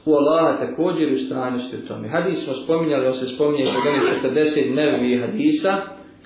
u 0.04 0.14
Allaha 0.14 0.66
također 0.66 1.12
i 1.12 1.18
stranjosti 1.18 1.76
u 1.76 1.88
tome. 1.88 2.08
Hadis 2.08 2.44
smo 2.44 2.54
spominjali, 2.54 3.06
on 3.06 3.14
se 3.14 3.26
spominje 3.26 3.64
kod 3.64 3.86
onih 3.86 4.02
40 4.34 4.74
nevi 4.74 5.20
hadisa, 5.20 5.76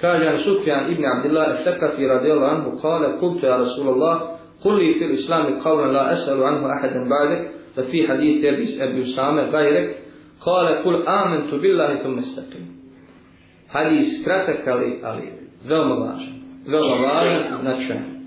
kaže 0.01 0.27
an 0.27 0.39
Sufjan 0.39 0.93
ibn 0.93 1.05
Abdillah 1.17 1.47
Eštekati 1.59 2.07
radijallahu 2.07 2.57
anhu, 2.57 2.79
kale, 2.83 3.19
kultu 3.21 3.47
ja 3.47 3.57
Rasulallah, 3.57 4.21
kuli 4.63 4.99
fil 4.99 5.11
islami 5.11 5.61
qavlan 5.63 5.93
la 5.93 6.13
esalu 6.13 6.45
anhu 6.45 6.67
ahadan 6.67 7.09
ba'dek, 7.09 7.49
fa 7.75 7.83
fi 7.91 8.07
hadith 8.07 8.45
Ebi 8.81 9.01
Usame, 9.01 9.43
gajrek, 9.51 9.97
kale, 10.45 10.83
kul 10.83 10.97
amentu 11.07 11.59
billahi 11.59 12.03
tum 12.03 12.15
mestakim. 12.15 12.67
Hadis 13.69 14.25
kratak, 14.25 14.67
ali, 14.67 15.01
ali 15.03 15.23
veoma 15.69 15.95
važan. 15.95 16.35
Veoma 16.67 16.97
važan, 17.07 17.43
značajan. 17.61 18.22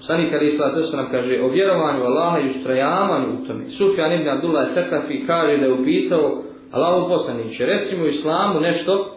Poslanik 0.00 0.32
Ali 0.32 0.46
Isla 0.46 0.74
to 0.74 1.08
kaže 1.10 1.42
o 1.42 1.48
vjerovanju 1.48 2.04
Allaha 2.04 2.38
i 2.38 2.50
ustrajavanju 2.50 3.28
u 3.34 3.46
tome. 3.46 3.68
Sufjan 3.68 4.12
ibn 4.12 4.28
Abdullah 4.28 4.74
Tekafi 4.74 5.26
kaže 5.26 5.56
da 5.56 5.66
je 5.66 5.72
upitao 5.72 6.42
Allahu 6.70 7.08
poslaniće, 7.08 7.66
recimo 7.66 8.06
islamu 8.06 8.60
nešto 8.60 9.16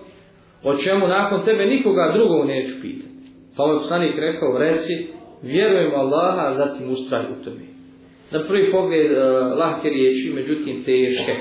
o 0.64 0.76
čemu 0.76 1.08
nakon 1.08 1.46
tebe 1.46 1.66
nikoga 1.66 2.12
drugog 2.14 2.48
neću 2.48 2.74
pitati. 2.82 3.14
Pa 3.58 3.64
ovaj 3.64 3.78
poslanik 3.78 4.16
rekao, 4.18 4.58
reci, 4.58 5.08
vjerujem 5.42 5.92
Allaha, 5.96 6.42
a 6.48 6.54
zatim 6.54 6.92
ustraj 6.92 7.26
u 7.26 7.44
tome. 7.44 7.66
Na 8.32 8.48
prvi 8.48 8.72
pogled 8.72 9.12
uh, 9.12 9.18
lahke 9.58 9.90
riječi, 9.90 10.32
međutim 10.36 10.84
teške. 10.84 11.36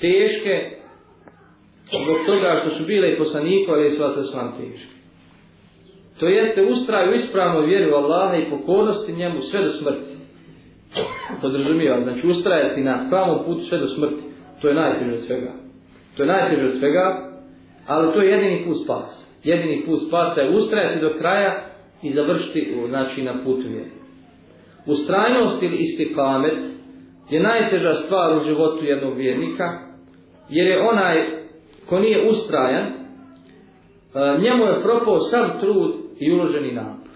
Teške 0.00 0.70
zbog 2.02 2.16
toga 2.26 2.60
što 2.60 2.76
su 2.76 2.84
bile 2.84 3.12
i 3.12 3.18
poslaniko, 3.18 3.72
ali 3.72 3.84
je 3.84 3.94
sva 3.94 4.14
to 4.14 4.22
sam 4.22 4.56
teške. 4.60 4.99
To 6.20 6.28
jeste 6.28 6.62
ustraju 6.62 7.12
vjeri 7.66 7.90
u 7.90 7.94
Allaha 7.94 8.36
i 8.36 8.50
pokornosti 8.50 9.12
njemu 9.12 9.40
sve 9.40 9.62
do 9.62 9.70
smrti. 9.70 10.16
Podrazumijeva, 11.40 12.00
znači 12.00 12.26
ustrajati 12.26 12.80
na 12.80 13.06
pravom 13.10 13.44
putu 13.44 13.60
sve 13.60 13.78
do 13.78 13.86
smrti. 13.86 14.22
To 14.62 14.68
je 14.68 14.74
najprije 14.74 15.12
od 15.12 15.18
svega. 15.18 15.52
To 16.16 16.22
je 16.22 16.26
najprije 16.26 16.66
od 16.66 16.78
svega, 16.78 17.30
ali 17.86 18.12
to 18.12 18.20
je 18.20 18.30
jedini 18.30 18.64
put 18.64 18.76
spasa. 18.84 19.24
Jedini 19.44 19.86
put 19.86 20.00
spasa 20.08 20.40
je 20.40 20.50
ustrajati 20.50 21.00
do 21.00 21.10
kraja 21.18 21.66
i 22.02 22.10
završiti 22.10 22.74
znači, 22.88 23.22
na 23.22 23.34
putu 23.44 23.68
vjeri. 23.68 23.90
Ustrajnost 24.86 25.62
ili 25.62 25.76
istikamet 25.76 26.58
je 27.30 27.40
najteža 27.40 27.94
stvar 27.94 28.36
u 28.36 28.44
životu 28.44 28.84
jednog 28.84 29.16
vjernika, 29.16 29.78
jer 30.48 30.66
je 30.66 30.88
onaj 30.88 31.26
ko 31.86 31.98
nije 31.98 32.28
ustrajan, 32.28 32.86
e, 32.86 32.92
njemu 34.40 34.64
je 34.64 34.82
propao 34.82 35.18
sam 35.18 35.60
trud 35.60 35.99
i 36.20 36.32
uloženi 36.32 36.72
napor. 36.72 37.10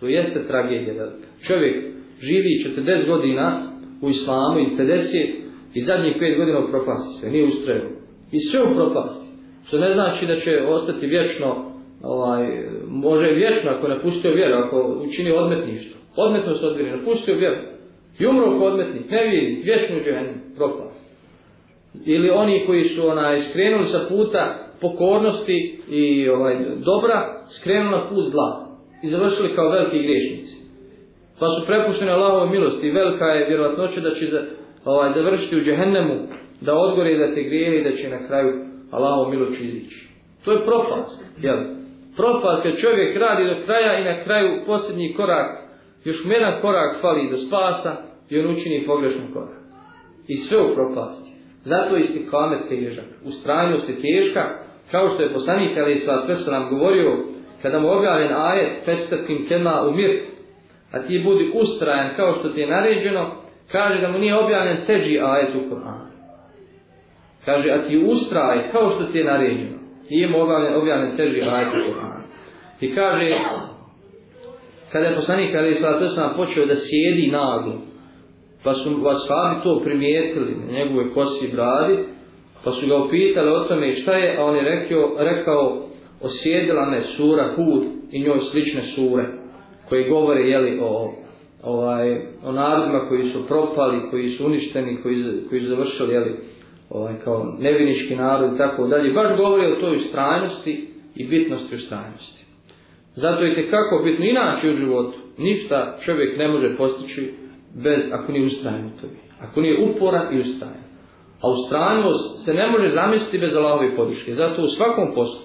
To 0.00 0.08
jeste 0.08 0.46
tragedija 0.46 0.94
da 0.94 1.12
Čovjek 1.46 1.84
živi 2.20 2.64
40 2.76 3.06
godina 3.06 3.72
u 4.02 4.08
islamu 4.08 4.60
i 4.60 4.76
50 4.78 5.34
i 5.74 5.80
zadnjih 5.80 6.16
5 6.20 6.36
godina 6.38 6.58
u 6.58 6.70
propasti 6.70 7.20
sve, 7.20 7.30
nije 7.30 7.46
ustrajao. 7.46 7.88
I 8.32 8.40
sve 8.40 8.62
u 8.62 8.74
propasti. 8.74 9.26
Što 9.66 9.78
ne 9.78 9.94
znači 9.94 10.26
da 10.26 10.36
će 10.36 10.62
ostati 10.68 11.06
vječno, 11.06 11.72
ovaj, 12.02 12.46
može 12.88 13.26
vječno 13.26 13.70
ako 13.70 13.88
napustio 13.88 14.34
vjeru, 14.34 14.54
ako 14.54 15.02
učini 15.06 15.32
odmetništvo. 15.32 16.00
Odmetno 16.16 16.54
se 16.54 16.66
odbiri, 16.66 16.90
napustio 16.90 17.34
vjeru. 17.34 17.56
I 18.18 18.26
umro 18.26 18.58
ko 18.58 18.64
odmetnik, 18.64 19.10
ne 19.10 19.24
vidi, 19.24 19.62
vječno 19.64 19.96
uđe 19.96 20.32
propast. 20.56 21.04
Ili 22.04 22.30
oni 22.30 22.62
koji 22.66 22.84
su 22.84 23.08
onaj, 23.08 23.40
skrenuli 23.40 23.84
sa 23.84 24.06
puta 24.08 24.63
pokornosti 24.80 25.82
i 25.88 26.28
ovaj 26.28 26.56
dobra 26.84 27.44
skrenuli 27.60 27.90
na 27.90 28.08
put 28.08 28.24
zla 28.24 28.66
i 29.02 29.08
završili 29.08 29.54
kao 29.54 29.68
veliki 29.68 30.02
griješnici. 30.02 30.56
Pa 31.38 31.46
su 31.46 31.66
prepušteni 31.66 32.10
Allahove 32.10 32.50
milosti 32.50 32.86
i 32.86 32.90
velika 32.90 33.24
je 33.24 33.48
vjerovatnoća 33.48 34.00
da 34.00 34.14
će 34.14 34.26
za, 34.26 34.42
ovaj, 34.84 35.12
završiti 35.12 35.56
u 35.56 35.64
džehennemu, 35.64 36.14
da 36.60 36.78
odgore 36.78 37.18
da 37.18 37.34
te 37.34 37.42
grijehe 37.42 37.76
i 37.76 37.84
da 37.84 37.96
će 37.96 38.08
na 38.08 38.26
kraju 38.26 38.52
Allahove 38.90 39.36
milosti 39.36 39.64
izići. 39.64 40.08
To 40.44 40.52
je 40.52 40.64
propast. 40.64 41.24
Jel? 41.42 41.58
Propast 42.16 42.62
kad 42.62 42.76
čovjek 42.76 43.16
radi 43.16 43.44
do 43.44 43.54
kraja 43.64 43.98
i 43.98 44.04
na 44.04 44.24
kraju 44.24 44.62
posljednji 44.66 45.14
korak, 45.14 45.64
još 46.04 46.24
jedan 46.24 46.60
korak 46.60 47.00
fali 47.00 47.30
do 47.30 47.36
spasa 47.36 47.96
i 48.30 48.38
on 48.38 48.50
učini 48.50 48.86
pogrešan 48.86 49.32
korak. 49.32 49.60
I 50.28 50.36
sve 50.36 50.62
u 50.62 50.74
propasti. 50.74 51.30
Zato 51.64 51.96
je 51.96 52.00
istikamet 52.00 52.68
težak. 52.68 53.04
Ustrajnost 53.24 53.88
je 53.88 53.96
teška, 53.96 54.63
kao 54.94 55.10
što 55.14 55.22
je 55.22 55.32
poslanik 55.32 55.78
Ali 55.78 55.92
Isvat 55.92 56.26
Pesa 56.26 56.50
nam 56.50 56.70
govorio, 56.70 57.16
kada 57.62 57.78
mu 57.78 57.88
objavljen 57.88 58.32
ajet, 58.32 58.84
festakim 58.84 59.46
kema 59.48 59.82
umirt, 59.88 60.22
a 60.92 60.98
ti 61.06 61.22
budi 61.24 61.50
ustrajan 61.54 62.16
kao 62.16 62.34
što 62.38 62.48
ti 62.48 62.60
je 62.60 62.66
naređeno, 62.66 63.30
kaže 63.72 64.00
da 64.00 64.08
mu 64.08 64.18
nije 64.18 64.38
objavljen 64.38 64.86
teži 64.86 65.20
ajet 65.22 65.54
u 65.54 65.68
Koranu. 65.70 66.04
Kaže, 67.44 67.70
a 67.70 67.86
ti 67.88 68.04
ustraj 68.06 68.70
kao 68.72 68.90
što 68.90 69.04
ti 69.04 69.18
je 69.18 69.24
naređeno. 69.24 69.78
nije 70.10 70.28
mu 70.28 70.40
objavljen, 70.40 70.74
objavljen 70.74 71.16
teži 71.16 71.40
ajet 71.40 71.68
u 71.68 71.90
Kur'anu. 71.90 72.22
I 72.80 72.94
kaže, 72.94 73.36
kada 74.92 75.06
je 75.06 75.14
poslanik 75.14 75.54
Ali 75.54 75.74
Salatu 75.74 76.08
sam 76.08 76.36
počeo 76.36 76.66
da 76.66 76.74
sjedi 76.76 77.30
naglo, 77.32 77.74
pa 78.64 78.74
su 78.74 79.00
vas 79.02 79.28
fabi 79.28 79.62
to 79.62 79.80
primijetili 79.84 80.54
na 80.54 80.72
njegove 80.72 81.10
kosi 81.14 81.52
bradi, 81.52 81.98
pa 82.64 82.72
su 82.72 82.86
ga 82.86 82.96
upitali 82.96 83.50
o 83.50 83.64
tome 83.64 83.92
šta 83.92 84.12
je, 84.12 84.36
a 84.38 84.44
on 84.44 84.56
je 84.56 84.62
rekao, 84.62 85.14
rekao 85.18 85.88
osjedila 86.20 86.90
me 86.90 87.02
sura 87.02 87.52
Hud 87.56 87.84
i 88.10 88.20
njoj 88.20 88.38
slične 88.40 88.82
sure, 88.82 89.26
koje 89.88 90.08
govore 90.08 90.40
jeli, 90.40 90.78
o, 90.82 91.10
ovaj, 91.62 92.20
o 92.44 92.52
narodima 92.52 93.08
koji 93.08 93.22
su 93.22 93.46
propali, 93.46 94.10
koji 94.10 94.30
su 94.30 94.46
uništeni, 94.46 95.02
koji, 95.02 95.24
koji 95.48 95.60
su 95.60 95.68
završili 95.68 96.14
jeli, 96.14 96.36
ovaj, 96.90 97.14
kao 97.24 97.56
neviniški 97.58 98.16
narod 98.16 98.54
i 98.54 98.58
tako 98.58 98.86
dalje. 98.86 99.12
Baš 99.12 99.36
govori 99.36 99.66
o 99.66 99.80
toj 99.80 99.96
ustrajnosti 99.96 100.88
i 101.14 101.24
bitnosti 101.26 101.74
ustrajnosti. 101.74 102.44
Zato 103.14 103.44
je 103.44 103.70
kako 103.70 104.02
bitno 104.04 104.24
inače 104.24 104.68
u 104.68 104.76
životu. 104.76 105.18
Ništa 105.38 105.96
čovjek 106.04 106.38
ne 106.38 106.48
može 106.48 106.76
postići 106.76 107.34
bez, 107.74 108.00
ako 108.12 108.32
nije 108.32 108.46
ustrajan 108.46 108.86
u 108.86 109.00
tobi. 109.00 109.16
Ako 109.40 109.60
nije 109.60 109.78
uporan 109.90 110.36
i 110.36 110.40
ustrajan. 110.40 110.84
A 111.44 111.48
ustrajnost 111.50 112.44
se 112.44 112.54
ne 112.54 112.70
može 112.70 112.94
zamisliti 112.94 113.38
bez 113.38 113.56
Allahove 113.56 113.96
podrške. 113.96 114.34
Zato 114.34 114.62
u 114.62 114.68
svakom 114.68 115.14
poslu, 115.14 115.40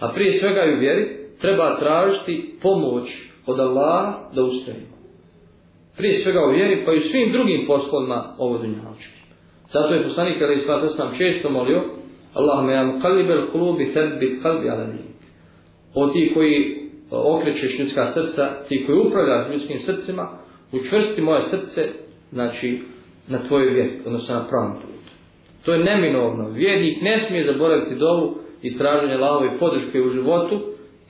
a 0.00 0.12
prije 0.14 0.32
svega 0.32 0.64
i 0.64 0.74
u 0.74 0.78
vjeri, 0.78 1.16
treba 1.40 1.78
tražiti 1.78 2.54
pomoć 2.62 3.04
od 3.46 3.60
Allaha 3.60 4.18
da 4.34 4.42
ustrajimo. 4.42 4.96
Prije 5.96 6.14
svega 6.14 6.40
u 6.44 6.50
vjeri, 6.50 6.84
pa 6.86 6.92
i 6.92 6.98
u 6.98 7.08
svim 7.08 7.32
drugim 7.32 7.66
poslovima 7.66 8.34
ovo 8.38 8.58
dunjavčke. 8.58 9.18
Zato 9.72 9.94
je 9.94 10.04
poslanik 10.04 10.42
Ali 10.42 10.54
Islata 10.56 10.88
sam 10.88 11.16
često 11.18 11.50
molio 11.50 11.82
Allahumma 12.34 12.72
ja 12.72 12.84
muqallibel 12.84 13.52
kulubi 13.52 13.92
thabbit 13.92 14.42
qalbi 14.42 14.70
ala 14.70 14.84
dinik. 14.84 15.16
O 15.94 16.06
ti 16.06 16.30
koji 16.34 16.54
e, 16.54 16.76
okrećeš 17.10 17.78
ljudska 17.78 18.06
srca, 18.06 18.48
ti 18.68 18.84
koji 18.86 18.98
upravljaš 18.98 19.50
ljudskim 19.52 19.78
srcima, 19.78 20.28
učvrsti 20.72 21.22
moje 21.22 21.42
srce, 21.42 21.88
znači, 22.30 22.82
na 23.28 23.38
tvojoj 23.48 23.74
vjeri, 23.74 24.00
odnosno 24.06 24.34
na 24.34 24.48
pravom 24.48 24.72
putu. 24.80 24.91
To 25.64 25.72
je 25.72 25.84
neminovno. 25.84 26.48
Vjernik 26.50 27.02
ne 27.02 27.22
smije 27.22 27.44
zaboraviti 27.44 27.94
dovu 27.94 28.34
i 28.62 28.78
traženje 28.78 29.16
lahove 29.16 29.58
podrške 29.58 30.02
u 30.02 30.08
životu, 30.08 30.60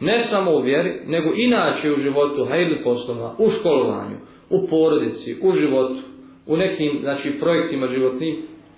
ne 0.01 0.21
samo 0.21 0.51
u 0.51 0.63
vjeri, 0.63 1.01
nego 1.07 1.33
inače 1.37 1.91
u 1.91 1.97
životu, 1.97 2.45
hajde 2.45 2.77
poslovima, 2.85 3.35
u 3.39 3.51
školovanju, 3.51 4.17
u 4.51 4.67
porodici, 4.67 5.37
u 5.43 5.53
životu, 5.53 6.03
u 6.47 6.57
nekim 6.57 6.99
znači, 7.01 7.39
projektima 7.41 7.89
životnim, 7.89 8.37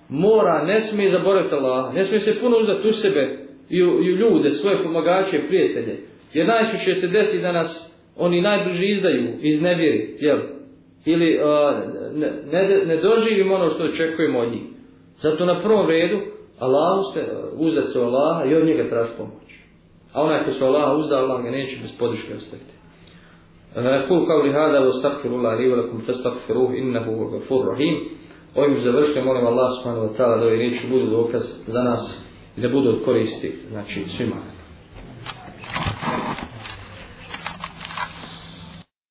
mora, 0.09 0.63
ne 0.63 0.81
smije 0.81 1.11
zaboraviti 1.11 1.55
Allaha, 1.55 1.93
ne 1.93 2.03
smije 2.03 2.19
se 2.19 2.39
puno 2.39 2.57
uzdati 2.57 2.87
u 2.87 2.91
sebe 2.91 3.37
i 3.69 3.83
u, 3.83 4.03
i 4.03 4.13
u 4.13 4.15
ljude, 4.15 4.49
svoje 4.49 4.83
pomagače, 4.83 5.47
prijatelje. 5.47 5.97
Jer 6.33 6.47
najčešće 6.47 6.93
se 6.93 7.07
desi 7.07 7.41
da 7.41 7.51
nas 7.51 7.95
oni 8.17 8.41
najbliži 8.41 8.85
izdaju 8.85 9.27
iz 9.41 9.61
nevjeri, 9.61 10.17
jel? 10.19 10.39
Ili 11.05 11.37
uh, 11.37 11.43
ne, 12.13 12.31
ne, 12.51 12.85
ne 12.85 12.97
doživimo 12.97 13.55
ono 13.55 13.69
što 13.69 13.83
očekujemo 13.83 14.39
od 14.39 14.51
njih. 14.51 14.61
Zato 15.21 15.45
na 15.45 15.61
prvom 15.61 15.87
redu 15.87 16.19
Allahu 16.59 17.03
se 17.13 17.19
e, 17.19 17.25
uzda 17.55 17.81
se 17.81 17.99
Allaha 17.99 18.45
i 18.45 18.55
od 18.55 18.65
njega 18.65 18.89
traži 18.89 19.11
pomoć. 19.17 19.49
A 20.13 20.23
onaj 20.23 20.45
ko 20.45 20.51
se 20.51 20.65
Allaha 20.65 20.93
uzda, 20.95 21.17
Allah 21.17 21.43
ga 21.43 21.51
neće 21.51 21.81
bez 21.81 21.91
podrške 21.99 22.33
ostaviti. 22.33 22.73
E, 23.75 24.07
kul 24.07 24.27
kao 24.27 24.37
li 24.37 24.51
hada 24.51 24.79
wa 24.79 24.99
stakfiru 24.99 25.37
la 25.37 25.53
li 25.53 25.69
velikum 25.69 26.01
fa 26.05 26.13
stakfiru 26.13 26.69
innahu 26.75 27.11
wa 27.11 27.31
gafur 27.31 27.65
rahim. 27.65 27.95
Ovim 28.55 28.77
završke 28.83 29.21
molim 29.21 29.47
Allah 29.47 29.69
subhanahu 29.77 30.07
wa 30.07 30.17
ta'ala 30.17 30.37
da 30.37 30.45
ove 30.45 30.55
riječi 30.55 30.87
budu 30.89 31.05
dokaz 31.05 31.43
za 31.67 31.83
nas 31.83 32.21
i 32.57 32.61
da 32.61 32.69
budu 32.69 32.89
od 32.89 33.05
koristi 33.05 33.53
znači, 33.69 34.03
svima. 34.17 34.35